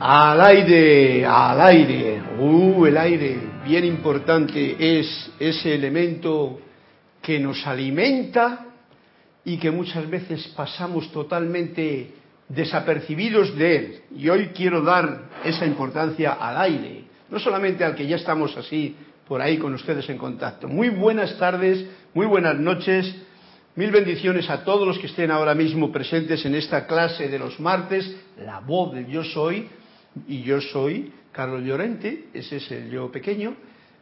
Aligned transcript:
Al 0.00 0.40
aire, 0.40 1.26
al 1.26 1.60
aire. 1.60 2.22
Uh, 2.38 2.86
el 2.86 2.96
aire, 2.96 3.36
bien 3.64 3.84
importante, 3.84 4.76
es 4.78 5.32
ese 5.40 5.74
elemento 5.74 6.60
que 7.20 7.40
nos 7.40 7.66
alimenta 7.66 8.66
y 9.44 9.56
que 9.56 9.72
muchas 9.72 10.08
veces 10.08 10.46
pasamos 10.56 11.10
totalmente 11.10 12.12
desapercibidos 12.48 13.56
de 13.56 13.76
él. 13.76 14.00
Y 14.16 14.28
hoy 14.28 14.50
quiero 14.54 14.82
dar 14.82 15.30
esa 15.44 15.66
importancia 15.66 16.34
al 16.34 16.58
aire, 16.58 17.04
no 17.28 17.40
solamente 17.40 17.82
al 17.82 17.96
que 17.96 18.06
ya 18.06 18.16
estamos 18.16 18.56
así 18.56 18.94
por 19.26 19.42
ahí 19.42 19.58
con 19.58 19.74
ustedes 19.74 20.08
en 20.08 20.16
contacto. 20.16 20.68
Muy 20.68 20.90
buenas 20.90 21.36
tardes, 21.38 21.84
muy 22.14 22.26
buenas 22.26 22.56
noches, 22.56 23.16
mil 23.74 23.90
bendiciones 23.90 24.48
a 24.48 24.62
todos 24.62 24.86
los 24.86 24.96
que 25.00 25.08
estén 25.08 25.32
ahora 25.32 25.56
mismo 25.56 25.90
presentes 25.90 26.46
en 26.46 26.54
esta 26.54 26.86
clase 26.86 27.28
de 27.28 27.38
los 27.40 27.58
martes, 27.58 28.16
la 28.38 28.60
voz 28.60 28.94
del 28.94 29.08
yo 29.08 29.24
soy, 29.24 29.68
y 30.26 30.42
yo 30.42 30.60
soy 30.60 31.12
Carlos 31.32 31.62
Llorente, 31.62 32.26
ese 32.34 32.56
es 32.56 32.70
el 32.70 32.90
yo 32.90 33.10
pequeño, 33.10 33.54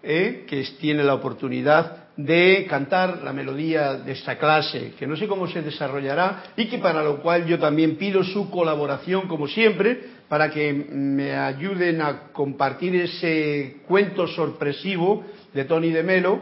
eh, 0.02 0.44
que 0.48 0.64
tiene 0.80 1.02
la 1.02 1.14
oportunidad 1.14 2.06
de 2.16 2.66
cantar 2.68 3.22
la 3.22 3.32
melodía 3.32 3.94
de 3.94 4.12
esta 4.12 4.38
clase, 4.38 4.92
que 4.98 5.06
no 5.06 5.16
sé 5.16 5.26
cómo 5.26 5.46
se 5.48 5.62
desarrollará 5.62 6.45
y 6.56 6.66
que 6.66 6.78
para 6.78 7.02
lo 7.02 7.20
cual 7.20 7.45
yo 7.46 7.58
también 7.58 7.96
pido 7.96 8.24
su 8.24 8.48
colaboración, 8.50 9.28
como 9.28 9.48
siempre, 9.48 10.16
para 10.28 10.50
que 10.50 10.72
me 10.72 11.34
ayuden 11.34 12.00
a 12.00 12.28
compartir 12.32 12.96
ese 12.96 13.78
cuento 13.86 14.26
sorpresivo 14.28 15.24
de 15.52 15.64
Tony 15.64 15.90
de 15.90 16.02
Melo 16.02 16.40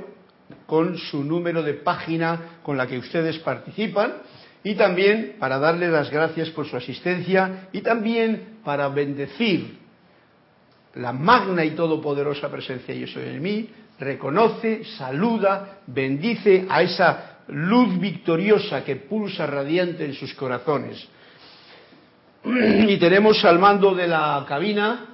con 0.67 0.97
su 0.97 1.25
número 1.25 1.63
de 1.63 1.75
página 1.75 2.59
con 2.63 2.77
la 2.77 2.87
que 2.87 2.99
ustedes 2.99 3.39
participan 3.39 4.15
y 4.65 4.75
también 4.75 5.37
para 5.39 5.59
darle 5.59 5.89
las 5.89 6.11
gracias 6.11 6.49
por 6.51 6.67
su 6.67 6.77
asistencia 6.77 7.69
y 7.71 7.83
también 7.83 8.59
para 8.65 8.89
bendecir 8.89 9.79
la 10.95 11.13
magna 11.13 11.65
y 11.65 11.73
todopoderosa 11.73 12.51
presencia 12.51 12.95
yo 12.95 13.07
soy 13.07 13.25
en 13.25 13.43
mí, 13.43 13.69
reconoce, 13.99 14.85
saluda, 14.97 15.81
bendice 15.87 16.67
a 16.69 16.83
esa 16.83 17.41
luz 17.49 17.99
victoriosa 18.01 18.83
que 18.83 18.97
pulsa 18.97 19.47
radiante 19.47 20.05
en 20.05 20.15
sus 20.15 20.33
corazones. 20.35 21.07
Y 22.89 22.97
tenemos 22.99 23.45
al 23.45 23.59
mando 23.59 23.95
de 23.95 24.07
la 24.07 24.45
cabina 24.47 25.07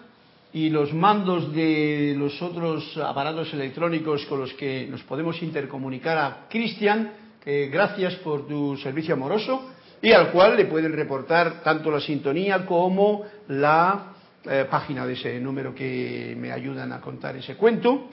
y 0.52 0.68
los 0.68 0.92
mandos 0.92 1.52
de 1.54 2.14
los 2.18 2.40
otros 2.42 2.96
aparatos 2.96 3.52
electrónicos 3.54 4.26
con 4.26 4.40
los 4.40 4.52
que 4.54 4.86
nos 4.90 5.02
podemos 5.04 5.40
intercomunicar 5.42 6.18
a 6.18 6.46
Cristian, 6.48 7.12
que 7.42 7.68
gracias 7.68 8.14
por 8.16 8.46
tu 8.46 8.76
servicio 8.76 9.14
amoroso 9.14 9.70
y 10.02 10.12
al 10.12 10.30
cual 10.30 10.56
le 10.56 10.66
pueden 10.66 10.92
reportar 10.92 11.62
tanto 11.62 11.90
la 11.90 12.00
sintonía 12.00 12.64
como 12.66 13.24
la 13.48 14.12
eh, 14.44 14.66
página 14.70 15.06
de 15.06 15.14
ese 15.14 15.40
número 15.40 15.74
que 15.74 16.34
me 16.38 16.52
ayudan 16.52 16.92
a 16.92 17.00
contar 17.00 17.36
ese 17.36 17.56
cuento. 17.56 18.08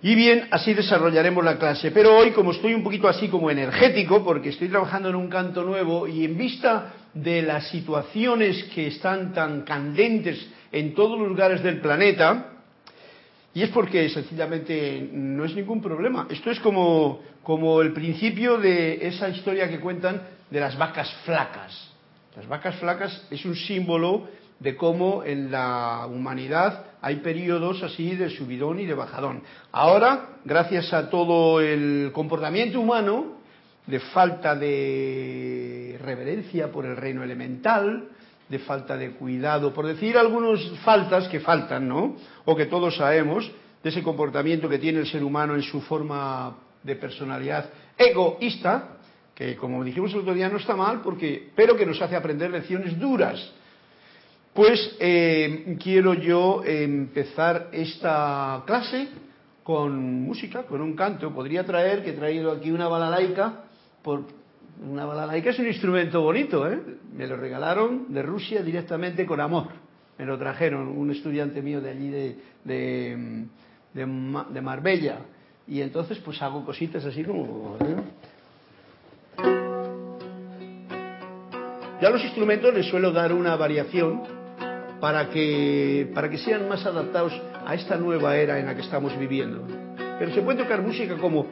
Y 0.00 0.14
bien, 0.14 0.46
así 0.52 0.74
desarrollaremos 0.74 1.44
la 1.44 1.58
clase. 1.58 1.90
Pero 1.90 2.16
hoy, 2.16 2.30
como 2.30 2.52
estoy 2.52 2.72
un 2.72 2.84
poquito 2.84 3.08
así 3.08 3.28
como 3.28 3.50
energético, 3.50 4.24
porque 4.24 4.50
estoy 4.50 4.68
trabajando 4.68 5.08
en 5.08 5.16
un 5.16 5.28
canto 5.28 5.64
nuevo 5.64 6.06
y 6.06 6.24
en 6.24 6.38
vista 6.38 6.94
de 7.14 7.42
las 7.42 7.68
situaciones 7.68 8.64
que 8.74 8.86
están 8.86 9.32
tan 9.32 9.62
candentes 9.62 10.46
en 10.70 10.94
todos 10.94 11.18
los 11.18 11.28
lugares 11.28 11.62
del 11.62 11.80
planeta, 11.80 12.57
y 13.58 13.64
es 13.64 13.70
porque 13.70 14.08
sencillamente 14.08 15.08
no 15.12 15.44
es 15.44 15.52
ningún 15.52 15.82
problema. 15.82 16.28
Esto 16.30 16.48
es 16.48 16.60
como, 16.60 17.18
como 17.42 17.82
el 17.82 17.92
principio 17.92 18.56
de 18.56 19.04
esa 19.04 19.28
historia 19.30 19.68
que 19.68 19.80
cuentan 19.80 20.22
de 20.48 20.60
las 20.60 20.78
vacas 20.78 21.12
flacas. 21.24 21.92
Las 22.36 22.46
vacas 22.46 22.76
flacas 22.76 23.26
es 23.32 23.44
un 23.44 23.56
símbolo 23.56 24.28
de 24.60 24.76
cómo 24.76 25.24
en 25.24 25.50
la 25.50 26.06
humanidad 26.06 26.84
hay 27.02 27.16
periodos 27.16 27.82
así 27.82 28.14
de 28.14 28.30
subidón 28.30 28.78
y 28.78 28.86
de 28.86 28.94
bajadón. 28.94 29.42
Ahora, 29.72 30.36
gracias 30.44 30.92
a 30.92 31.10
todo 31.10 31.60
el 31.60 32.12
comportamiento 32.12 32.78
humano, 32.78 33.38
de 33.88 33.98
falta 33.98 34.54
de 34.54 35.98
reverencia 36.00 36.70
por 36.70 36.86
el 36.86 36.96
reino 36.96 37.24
elemental, 37.24 38.08
de 38.48 38.58
falta 38.60 38.96
de 38.96 39.12
cuidado, 39.12 39.72
por 39.74 39.86
decir 39.86 40.16
algunas 40.16 40.60
faltas 40.84 41.28
que 41.28 41.40
faltan, 41.40 41.88
¿no? 41.88 42.16
O 42.44 42.56
que 42.56 42.66
todos 42.66 42.96
sabemos 42.96 43.50
de 43.82 43.90
ese 43.90 44.02
comportamiento 44.02 44.68
que 44.68 44.78
tiene 44.78 45.00
el 45.00 45.06
ser 45.06 45.22
humano 45.22 45.54
en 45.54 45.62
su 45.62 45.80
forma 45.82 46.56
de 46.82 46.96
personalidad 46.96 47.70
egoísta, 47.96 48.96
que 49.34 49.56
como 49.56 49.84
dijimos 49.84 50.12
el 50.12 50.20
otro 50.20 50.34
día 50.34 50.48
no 50.48 50.56
está 50.56 50.74
mal, 50.74 51.02
porque, 51.02 51.50
pero 51.54 51.76
que 51.76 51.86
nos 51.86 52.00
hace 52.00 52.16
aprender 52.16 52.50
lecciones 52.50 52.98
duras. 52.98 53.52
Pues 54.54 54.96
eh, 54.98 55.76
quiero 55.80 56.14
yo 56.14 56.62
empezar 56.64 57.68
esta 57.70 58.62
clase 58.66 59.08
con 59.62 60.22
música, 60.22 60.62
con 60.64 60.80
un 60.80 60.96
canto. 60.96 61.32
Podría 61.32 61.64
traer, 61.64 62.02
que 62.02 62.10
he 62.10 62.14
traído 62.14 62.50
aquí 62.50 62.70
una 62.70 62.88
balalaica, 62.88 63.64
por, 64.02 64.24
una 64.86 65.04
balalaica 65.04 65.50
es 65.50 65.58
un 65.58 65.66
instrumento 65.66 66.22
bonito, 66.22 66.70
¿eh? 66.70 66.80
Me 67.12 67.26
lo 67.26 67.36
regalaron 67.36 68.12
de 68.12 68.22
Rusia 68.22 68.62
directamente 68.62 69.26
con 69.26 69.40
amor. 69.40 69.66
Me 70.18 70.24
lo 70.24 70.38
trajeron 70.38 70.88
un 70.88 71.10
estudiante 71.10 71.62
mío 71.62 71.80
de 71.80 71.90
allí 71.90 72.10
de, 72.10 72.36
de, 72.64 73.46
de, 73.94 74.60
Marbella. 74.60 75.18
Y 75.66 75.80
entonces 75.80 76.18
pues 76.18 76.40
hago 76.42 76.64
cositas 76.64 77.04
así 77.04 77.24
como... 77.24 77.76
¿eh? 77.80 77.96
Ya 82.00 82.10
los 82.10 82.22
instrumentos 82.22 82.72
les 82.72 82.86
suelo 82.86 83.10
dar 83.10 83.32
una 83.32 83.56
variación 83.56 84.22
para 85.00 85.30
que, 85.30 86.10
para 86.14 86.30
que 86.30 86.38
sean 86.38 86.68
más 86.68 86.86
adaptados 86.86 87.32
a 87.66 87.74
esta 87.74 87.96
nueva 87.96 88.36
era 88.36 88.58
en 88.58 88.66
la 88.66 88.74
que 88.74 88.82
estamos 88.82 89.16
viviendo. 89.18 89.64
Pero 90.18 90.32
se 90.32 90.42
puede 90.42 90.62
tocar 90.62 90.82
música 90.82 91.16
como 91.16 91.46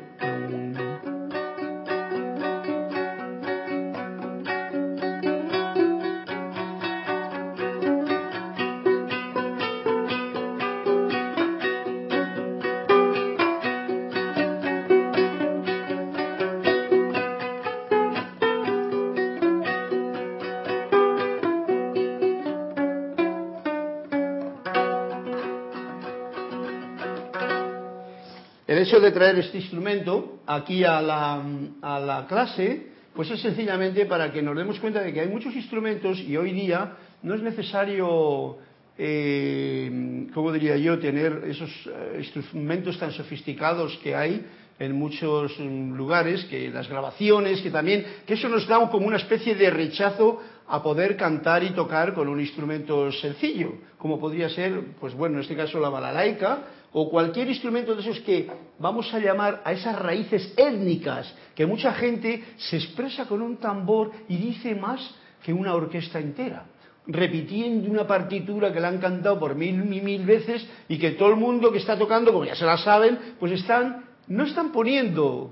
hecho 28.86 29.00
de 29.00 29.10
traer 29.10 29.36
este 29.40 29.58
instrumento 29.58 30.38
aquí 30.46 30.84
a 30.84 31.02
la, 31.02 31.42
a 31.82 31.98
la 31.98 32.26
clase, 32.28 32.86
pues 33.14 33.28
es 33.32 33.40
sencillamente 33.40 34.06
para 34.06 34.30
que 34.30 34.40
nos 34.40 34.56
demos 34.56 34.78
cuenta 34.78 35.02
de 35.02 35.12
que 35.12 35.20
hay 35.20 35.28
muchos 35.28 35.56
instrumentos 35.56 36.20
y 36.20 36.36
hoy 36.36 36.52
día 36.52 36.92
no 37.24 37.34
es 37.34 37.42
necesario, 37.42 38.58
eh, 38.96 40.28
¿cómo 40.32 40.52
diría 40.52 40.76
yo?, 40.76 41.00
tener 41.00 41.42
esos 41.48 41.70
eh, 41.86 42.18
instrumentos 42.18 42.96
tan 42.96 43.10
sofisticados 43.10 43.98
que 44.04 44.14
hay 44.14 44.46
en 44.78 44.92
muchos 44.92 45.58
lugares, 45.58 46.44
que 46.44 46.70
las 46.70 46.88
grabaciones, 46.88 47.62
que 47.62 47.70
también, 47.72 48.06
que 48.24 48.34
eso 48.34 48.48
nos 48.48 48.68
da 48.68 48.88
como 48.88 49.08
una 49.08 49.16
especie 49.16 49.56
de 49.56 49.68
rechazo 49.68 50.40
a 50.68 50.80
poder 50.80 51.16
cantar 51.16 51.64
y 51.64 51.70
tocar 51.70 52.14
con 52.14 52.28
un 52.28 52.38
instrumento 52.38 53.10
sencillo, 53.10 53.72
como 53.98 54.20
podría 54.20 54.48
ser, 54.48 54.80
pues 55.00 55.12
bueno, 55.14 55.36
en 55.36 55.42
este 55.42 55.56
caso 55.56 55.80
la 55.80 55.88
balalaica, 55.88 56.58
o 56.98 57.10
cualquier 57.10 57.46
instrumento 57.48 57.94
de 57.94 58.00
esos 58.00 58.20
que 58.20 58.48
vamos 58.78 59.12
a 59.12 59.18
llamar 59.18 59.60
a 59.66 59.72
esas 59.72 59.98
raíces 59.98 60.54
étnicas, 60.56 61.30
que 61.54 61.66
mucha 61.66 61.92
gente 61.92 62.42
se 62.56 62.78
expresa 62.78 63.26
con 63.26 63.42
un 63.42 63.58
tambor 63.58 64.12
y 64.30 64.38
dice 64.38 64.74
más 64.74 65.14
que 65.44 65.52
una 65.52 65.74
orquesta 65.74 66.18
entera, 66.18 66.64
repitiendo 67.06 67.90
una 67.90 68.06
partitura 68.06 68.72
que 68.72 68.80
la 68.80 68.88
han 68.88 68.96
cantado 68.96 69.38
por 69.38 69.54
mil 69.54 69.74
y 69.92 70.00
mil 70.00 70.24
veces 70.24 70.66
y 70.88 70.96
que 70.96 71.10
todo 71.10 71.28
el 71.28 71.36
mundo 71.36 71.70
que 71.70 71.76
está 71.76 71.98
tocando, 71.98 72.32
como 72.32 72.46
ya 72.46 72.54
se 72.54 72.64
la 72.64 72.78
saben, 72.78 73.36
pues 73.38 73.52
están, 73.52 74.06
no 74.28 74.44
están 74.44 74.72
poniendo 74.72 75.50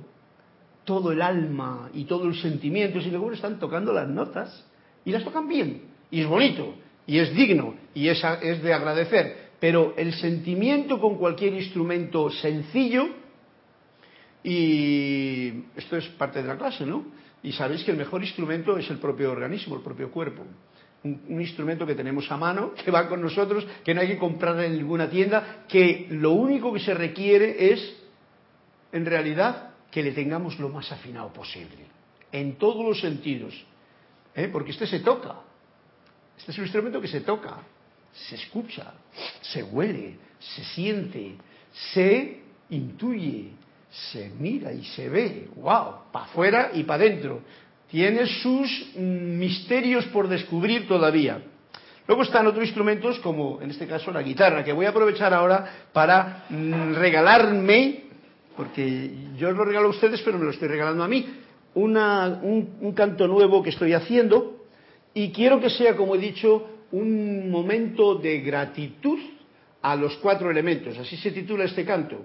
todo 0.85 1.13
el 1.13 1.21
alma 1.21 1.91
y 1.93 2.05
todo 2.05 2.27
el 2.27 2.37
sentimiento, 2.37 3.03
sino 3.03 3.29
que 3.29 3.35
están 3.35 3.59
tocando 3.59 3.93
las 3.93 4.09
notas 4.09 4.65
y 5.05 5.11
las 5.11 5.23
tocan 5.23 5.47
bien, 5.47 5.83
y 6.11 6.23
es 6.23 6.27
bonito, 6.27 6.75
y 7.07 7.19
es 7.19 7.35
digno, 7.35 7.75
y 7.93 8.09
es, 8.09 8.25
es 8.41 8.63
de 8.63 8.73
agradecer 8.73 9.44
pero 9.65 9.95
el 9.97 10.13
sentimiento 10.13 11.01
con 11.01 11.17
cualquier 11.17 11.55
instrumento 11.55 12.29
sencillo, 12.29 13.09
y 14.43 15.49
esto 15.75 15.97
es 15.97 16.07
parte 16.19 16.43
de 16.43 16.49
la 16.49 16.59
clase, 16.59 16.85
¿no? 16.85 17.07
Y 17.43 17.53
sabéis 17.53 17.83
que 17.83 17.93
el 17.93 17.97
mejor 17.97 18.23
instrumento 18.23 18.77
es 18.77 18.91
el 18.91 18.99
propio 18.99 19.33
organismo, 19.33 19.77
el 19.77 19.81
propio 19.81 20.11
cuerpo. 20.11 20.45
Un, 21.03 21.41
instrumento 21.41 21.87
que 21.87 21.95
tenemos 21.95 22.31
a 22.31 22.37
mano, 22.37 22.75
que 22.75 22.91
va 22.91 23.09
con 23.09 23.23
nosotros, 23.23 23.67
que 23.83 23.95
no 23.95 24.03
hay 24.03 24.09
que 24.09 24.19
comprar 24.19 24.63
en 24.63 24.77
ninguna 24.77 25.09
tienda, 25.09 25.65
que 25.67 26.09
lo 26.11 26.33
único 26.33 26.71
que 26.71 26.81
se 26.81 26.93
requiere 26.93 27.73
es, 27.73 27.97
en 28.93 29.07
realidad, 29.07 29.71
que 29.91 30.03
le 30.03 30.13
tengamos 30.13 30.59
lo 30.59 30.69
más 30.69 30.93
afinado 30.93 31.33
posible, 31.33 31.87
en 32.33 32.57
todos 32.57 32.85
los 32.85 33.01
sentidos. 33.01 33.55
¿eh? 34.35 34.47
Porque 34.53 34.73
este 34.73 34.87
se 34.87 35.01
toca, 35.01 35.37
Este 36.37 36.53
es 36.53 36.59
un 36.59 36.65
instrumento 36.65 37.01
que 37.01 37.09
se 37.09 37.23
toca, 37.23 37.63
se 38.15 38.37
escucha, 38.37 38.95
se 39.41 39.63
huele, 39.63 40.17
se 40.39 40.65
siente, 40.65 41.35
se 41.93 42.41
intuye, 42.71 43.51
se 43.91 44.31
mira 44.39 44.73
y 44.73 44.85
se 44.85 45.09
ve. 45.09 45.49
¡Wow! 45.57 46.11
Para 46.13 46.25
afuera 46.27 46.71
y 46.73 46.85
para 46.85 47.05
adentro. 47.05 47.43
Tiene 47.91 48.27
sus 48.27 48.97
misterios 48.97 50.05
por 50.07 50.29
descubrir 50.29 50.89
todavía. 50.89 51.43
Luego 52.07 52.23
están 52.23 52.47
otros 52.47 52.65
instrumentos 52.65 53.19
como 53.21 53.63
en 53.63 53.71
este 53.71 53.87
caso 53.87 54.11
la 54.11 54.23
guitarra, 54.23 54.63
que 54.63 54.73
voy 54.73 54.85
a 54.85 54.91
aprovechar 54.91 55.33
ahora 55.33 55.87
para 55.93 56.45
mm, 56.51 56.95
regalarme, 56.95 58.05
porque 58.57 59.11
yo 59.37 59.51
lo 59.53 59.65
regalo 59.65 59.89
a 59.89 59.91
ustedes, 59.91 60.21
pero 60.23 60.39
me 60.39 60.45
lo 60.45 60.51
estoy 60.51 60.69
regalando 60.69 61.03
a 61.03 61.09
mí, 61.09 61.27
un, 61.75 62.93
canto 62.95 63.27
nuevo 63.27 63.63
que 63.63 63.71
estoy 63.71 63.95
haciendo 63.95 64.65
y 65.13 65.33
quiero 65.33 65.61
que 65.61 65.71
sea, 65.71 65.97
como 65.97 66.15
he 66.15 66.19
dicho, 66.19 66.69
un 66.95 67.51
momento 67.51 68.15
de 68.15 68.41
gratitud 68.41 69.19
a 69.83 69.97
los 69.97 70.17
cuatro 70.19 70.51
elementos. 70.51 70.97
Así 70.97 71.17
se 71.17 71.33
titula 71.33 71.65
este 71.65 71.85
canto. 71.85 72.25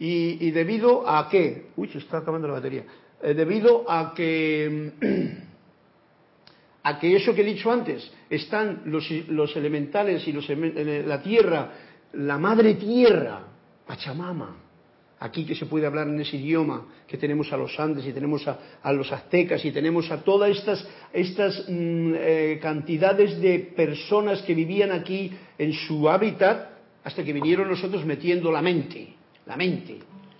Y, 0.00 0.50
debido 0.50 1.08
a 1.08 1.28
qué, 1.28 1.68
uy, 1.76 1.88
se 1.88 1.98
está 1.98 2.18
acabando 2.18 2.46
la 2.46 2.54
batería, 2.54 2.84
eh, 3.22 3.34
debido 3.34 3.90
a 3.90 4.14
que 4.14 4.92
a 6.84 6.98
que 6.98 7.16
eso 7.16 7.34
que 7.34 7.42
he 7.42 7.44
dicho 7.44 7.70
antes, 7.70 8.10
están 8.30 8.82
los, 8.86 9.10
los 9.28 9.54
elementales 9.56 10.26
y 10.26 10.32
los, 10.32 10.48
la 10.48 11.22
tierra, 11.22 11.72
la 12.12 12.38
madre 12.38 12.74
tierra, 12.74 13.42
Pachamama, 13.86 14.56
aquí 15.20 15.44
que 15.44 15.54
se 15.54 15.66
puede 15.66 15.86
hablar 15.86 16.08
en 16.08 16.20
ese 16.20 16.36
idioma, 16.36 16.86
que 17.06 17.18
tenemos 17.18 17.52
a 17.52 17.56
los 17.56 17.78
Andes 17.78 18.06
y 18.06 18.12
tenemos 18.12 18.46
a, 18.46 18.92
los 18.92 19.10
aztecas 19.10 19.64
y 19.64 19.72
tenemos 19.72 20.10
a 20.10 20.22
todas 20.22 20.50
estas, 20.50 20.86
estas 21.12 21.64
mm, 21.68 22.12
eh, 22.14 22.58
cantidades 22.62 23.40
de 23.40 23.58
personas 23.58 24.42
que 24.42 24.54
vivían 24.54 24.92
aquí 24.92 25.30
en 25.58 25.72
su 25.72 26.08
hábitat 26.08 26.70
hasta 27.04 27.24
que 27.24 27.32
vinieron 27.32 27.68
nosotros 27.68 28.04
metiendo 28.04 28.52
la 28.52 28.62
mente, 28.62 29.14
la 29.46 29.56
mente. 29.56 29.98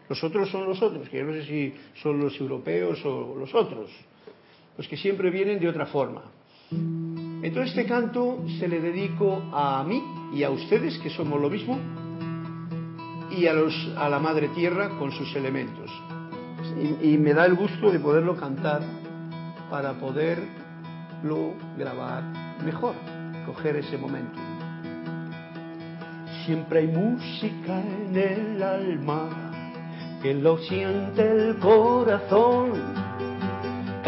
Los 0.09 0.23
otros 0.25 0.49
son 0.51 0.67
los 0.67 0.81
otros, 0.81 1.09
que 1.09 1.19
yo 1.19 1.25
no 1.25 1.33
sé 1.33 1.45
si 1.45 1.75
son 2.01 2.19
los 2.19 2.39
europeos 2.41 3.05
o 3.05 3.37
los 3.39 3.55
otros, 3.55 3.91
los 4.77 4.89
que 4.89 4.97
siempre 4.97 5.31
vienen 5.31 5.59
de 5.59 5.69
otra 5.69 5.87
forma. 5.87 6.23
Entonces 6.71 7.71
este 7.71 7.87
canto 7.87 8.45
se 8.59 8.69
le 8.69 8.81
dedico 8.81 9.43
a 9.53 9.85
mí 9.85 10.03
y 10.35 10.43
a 10.43 10.51
ustedes, 10.51 10.99
que 10.99 11.11
somos 11.11 11.41
lo 11.41 11.51
mismo, 11.51 11.79
y 13.31 13.47
a, 13.47 13.53
los, 13.53 13.75
a 13.97 14.09
la 14.09 14.19
Madre 14.19 14.49
Tierra 14.49 14.91
con 14.99 15.13
sus 15.13 15.35
elementos. 15.37 15.91
Y, 17.03 17.15
y 17.15 17.19
me 17.19 17.35
da 17.35 17.47
el 17.47 17.55
gusto 17.55 17.91
de 17.91 17.99
poderlo 17.99 18.37
cantar 18.37 18.83
para 19.71 19.95
poderlo 19.95 21.55
grabar 21.77 22.23
mejor, 22.65 22.95
coger 23.47 23.77
ese 23.77 23.97
momento. 23.99 24.39
Siempre 26.45 26.81
hay 26.81 26.89
música 26.89 27.81
en 27.81 28.17
el 28.17 28.63
alma, 28.63 29.29
que 30.23 30.35
lo 30.35 30.59
siente 30.59 31.31
el 31.31 31.59
corazón 31.59 32.73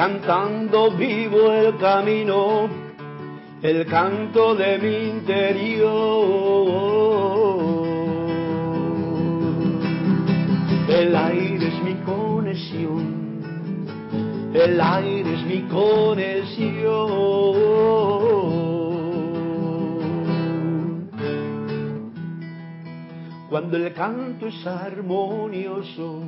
cantando 0.00 0.90
vivo 0.92 1.52
el 1.52 1.76
camino, 1.76 2.70
el 3.60 3.84
canto 3.84 4.54
de 4.54 4.78
mi 4.78 5.10
interior. 5.10 6.89
El 14.54 14.80
aire 14.80 15.34
es 15.34 15.42
mi 15.44 15.62
conexión. 15.62 17.10
Cuando 23.48 23.76
el 23.76 23.92
canto 23.94 24.46
es 24.46 24.66
armonioso, 24.66 26.22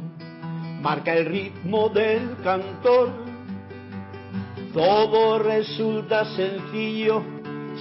marca 0.81 1.15
el 1.15 1.27
ritmo 1.27 1.89
del 1.89 2.37
cantor 2.43 3.33
todo 4.73 5.39
resulta 5.39 6.25
sencillo 6.35 7.23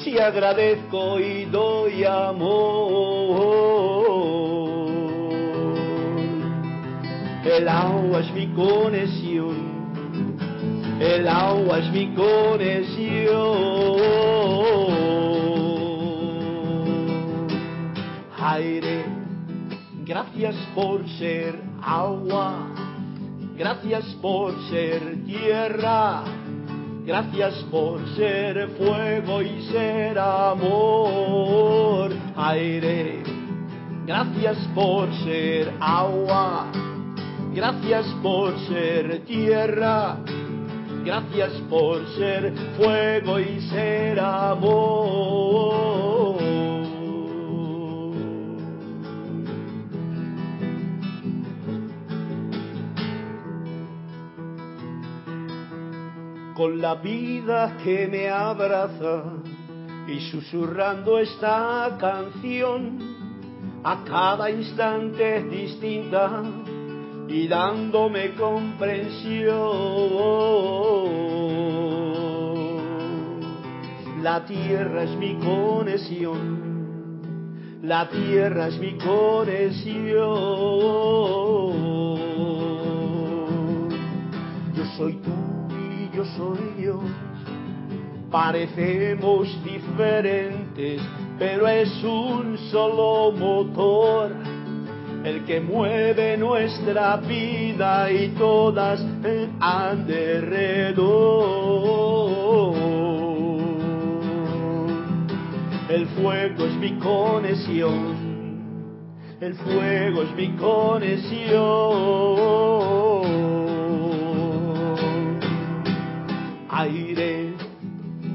si 0.04 0.20
agradezco 0.20 1.20
y 1.20 1.46
doy 1.46 2.04
amor. 2.04 2.62
El 7.44 7.68
agua 7.68 8.20
es 8.20 8.32
mi 8.34 8.48
conexión, 8.48 9.56
el 11.00 11.28
agua 11.28 11.80
es 11.80 11.92
mi 11.92 12.14
conexión. 12.14 13.32
Aire, 18.38 19.06
gracias 20.06 20.56
por 20.76 21.08
ser 21.10 21.60
agua, 21.82 22.68
gracias 23.58 24.06
por 24.22 24.54
ser 24.70 25.24
tierra 25.26 26.24
Gracias 27.04 27.56
por 27.72 28.00
ser 28.16 28.70
fuego 28.78 29.42
y 29.42 29.62
ser 29.72 30.20
amor, 30.20 32.12
aire. 32.36 33.24
Gracias 34.06 34.58
por 34.76 35.12
ser 35.24 35.74
agua. 35.80 36.72
Gracias 37.54 38.06
por 38.24 38.58
ser 38.68 39.26
tierra. 39.26 40.18
Gracias 41.04 41.52
por 41.70 42.08
ser 42.16 42.54
fuego 42.78 43.40
y 43.40 43.60
ser 43.70 44.20
amor. 44.20 45.62
con 56.62 56.80
la 56.80 56.94
vida 56.94 57.76
que 57.84 58.08
me 58.08 58.30
abraza 58.30 59.24
y 60.08 60.20
susurrando 60.30 61.18
esta 61.18 61.98
canción 62.00 63.00
a 63.84 64.04
cada 64.04 64.48
instante 64.52 65.42
distinta 65.46 66.44
y 67.28 67.48
dándome 67.48 68.34
comprensión. 68.36 69.52
La 74.22 74.46
tierra 74.46 75.04
es 75.04 75.12
mi 75.18 75.36
conexión, 75.36 77.20
la 77.84 78.08
tierra 78.10 78.68
es 78.68 78.78
mi 78.80 78.98
conexión. 78.98 80.12
Yo 84.76 84.86
soy 84.98 85.14
tú 85.16 85.52
yo 86.14 86.26
soy 86.26 86.60
Dios. 86.78 87.00
Parecemos 88.30 89.48
diferentes, 89.64 91.02
pero 91.38 91.68
es 91.68 91.90
un 92.04 92.58
solo 92.72 93.32
motor 93.38 94.32
el 95.24 95.44
que 95.46 95.60
mueve 95.62 96.38
nuestra 96.38 97.18
vida 97.18 98.12
y 98.12 98.30
todas 98.30 99.06
han 99.60 100.08
derredor. 100.08 101.02
El 105.90 106.08
fuego 106.08 106.66
es 106.66 106.76
mi 106.76 106.98
conexión, 107.00 108.16
el 109.40 109.56
fuego 109.56 110.24
es 110.24 110.36
mi 110.36 110.56
conexión. 110.56 112.12
aire. 116.82 117.54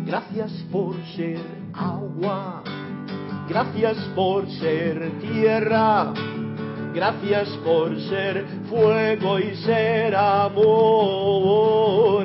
Gracias 0.07 0.53
por 0.71 0.95
ser 1.17 1.41
agua. 1.73 2.63
Gracias 3.49 3.97
por 4.15 4.49
ser 4.51 5.19
tierra. 5.21 6.13
Gracias 6.97 7.49
por 7.63 8.01
ser 8.01 8.47
fuego 8.71 9.39
y 9.39 9.55
ser 9.57 10.17
amor, 10.17 10.67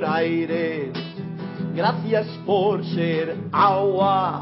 aire. 0.05 0.93
Gracias 1.75 2.25
por 2.45 2.85
ser 2.85 3.35
agua. 3.51 4.39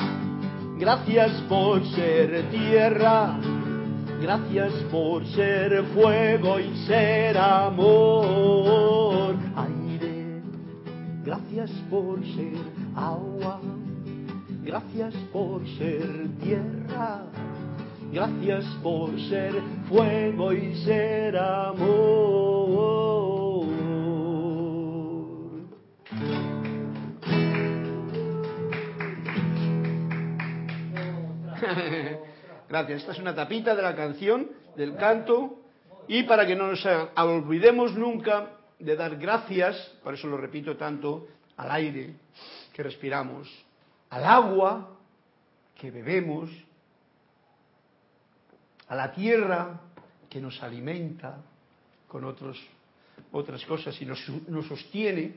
Gracias 0.78 1.32
por 1.50 1.84
ser 1.96 2.44
tierra. 2.52 3.40
Gracias 4.22 4.72
por 4.92 5.26
ser 5.26 5.84
fuego 5.96 6.60
y 6.60 6.76
ser 6.86 7.36
amor. 7.36 8.70
Gracias 11.26 11.72
por 11.90 12.24
ser 12.26 12.58
agua, 12.96 13.60
gracias 14.64 15.14
por 15.32 15.62
ser 15.78 16.28
tierra, 16.42 17.24
gracias 18.12 18.66
por 18.82 19.20
ser 19.30 19.54
fuego 19.88 20.54
y 20.54 20.76
ser 20.84 21.38
amor. 21.38 22.50
Gracias. 32.70 33.02
Esta 33.02 33.12
es 33.14 33.20
una 33.20 33.36
tapita 33.36 33.76
de 33.76 33.82
la 33.82 33.96
canción, 33.96 34.50
del 34.76 34.96
canto, 34.96 35.60
y 36.08 36.24
para 36.24 36.46
que 36.46 36.56
no 36.56 36.68
nos 36.68 36.86
olvidemos 37.18 37.96
nunca 37.96 38.52
de 38.80 38.96
dar 38.96 39.18
gracias, 39.18 39.76
por 40.04 40.14
eso 40.14 40.28
lo 40.28 40.38
repito 40.38 40.78
tanto, 40.78 41.28
al 41.58 41.72
aire 41.72 42.16
que 42.74 42.82
respiramos, 42.84 43.50
al 44.10 44.24
agua 44.24 44.98
que 45.76 45.92
bebemos, 45.92 46.50
a 48.90 48.96
la 48.96 49.12
tierra 49.14 49.80
que 50.30 50.42
nos 50.42 50.62
alimenta 50.62 51.38
con 52.08 52.24
otros, 52.26 52.60
otras 53.32 53.64
cosas 53.66 54.00
y 54.02 54.06
nos, 54.06 54.28
nos 54.48 54.68
sostiene, 54.68 55.36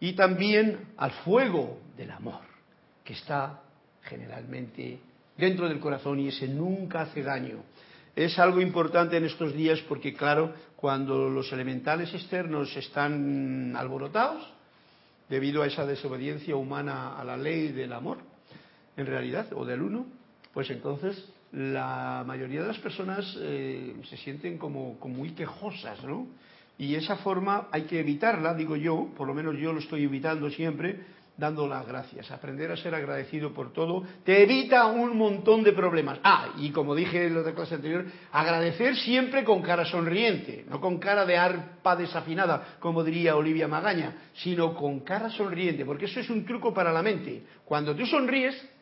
y 0.00 0.14
también 0.14 0.92
al 0.96 1.10
fuego 1.10 1.78
del 1.96 2.10
amor, 2.10 2.40
que 3.04 3.12
está 3.12 3.62
generalmente 4.02 4.98
dentro 5.36 5.68
del 5.68 5.80
corazón 5.80 6.20
y 6.20 6.28
ese 6.28 6.48
nunca 6.48 7.02
hace 7.02 7.22
daño. 7.22 7.62
Es 8.14 8.38
algo 8.38 8.60
importante 8.60 9.18
en 9.18 9.24
estos 9.24 9.52
días 9.52 9.80
porque, 9.88 10.14
claro, 10.14 10.54
cuando 10.76 11.28
los 11.28 11.52
elementales 11.52 12.12
externos 12.14 12.74
están 12.76 13.74
alborotados, 13.76 14.52
debido 15.28 15.62
a 15.62 15.66
esa 15.66 15.84
desobediencia 15.84 16.56
humana 16.56 17.18
a 17.18 17.24
la 17.24 17.36
ley 17.36 17.72
del 17.72 17.92
amor, 17.92 18.18
en 18.96 19.06
realidad, 19.06 19.52
o 19.54 19.64
del 19.66 19.82
uno, 19.82 20.06
pues 20.54 20.70
entonces 20.70 21.28
la 21.56 22.22
mayoría 22.26 22.60
de 22.60 22.68
las 22.68 22.78
personas 22.78 23.34
eh, 23.40 23.94
se 24.10 24.18
sienten 24.18 24.58
como, 24.58 24.98
muy 25.04 25.30
quejosas, 25.30 26.04
¿no? 26.04 26.26
Y 26.76 26.94
esa 26.94 27.16
forma 27.16 27.68
hay 27.72 27.84
que 27.84 27.98
evitarla, 27.98 28.52
digo 28.52 28.76
yo, 28.76 29.08
por 29.16 29.26
lo 29.26 29.32
menos 29.32 29.56
yo 29.56 29.72
lo 29.72 29.78
estoy 29.78 30.04
evitando 30.04 30.50
siempre, 30.50 31.00
dando 31.34 31.66
las 31.66 31.86
gracias. 31.86 32.30
Aprender 32.30 32.70
a 32.70 32.76
ser 32.76 32.94
agradecido 32.94 33.54
por 33.54 33.72
todo 33.72 34.02
te 34.22 34.42
evita 34.42 34.84
un 34.84 35.16
montón 35.16 35.62
de 35.62 35.72
problemas. 35.72 36.20
Ah, 36.22 36.50
y 36.58 36.68
como 36.72 36.94
dije 36.94 37.26
en 37.26 37.42
la 37.42 37.54
clase 37.54 37.76
anterior, 37.76 38.04
agradecer 38.32 38.94
siempre 38.94 39.42
con 39.42 39.62
cara 39.62 39.86
sonriente, 39.86 40.66
no 40.68 40.78
con 40.78 40.98
cara 40.98 41.24
de 41.24 41.38
arpa 41.38 41.96
desafinada, 41.96 42.76
como 42.80 43.02
diría 43.02 43.34
Olivia 43.34 43.66
Magaña, 43.66 44.12
sino 44.34 44.74
con 44.74 45.00
cara 45.00 45.30
sonriente, 45.30 45.86
porque 45.86 46.04
eso 46.04 46.20
es 46.20 46.28
un 46.28 46.44
truco 46.44 46.74
para 46.74 46.92
la 46.92 47.02
mente. 47.02 47.44
Cuando 47.64 47.96
tú 47.96 48.04
sonríes, 48.04 48.75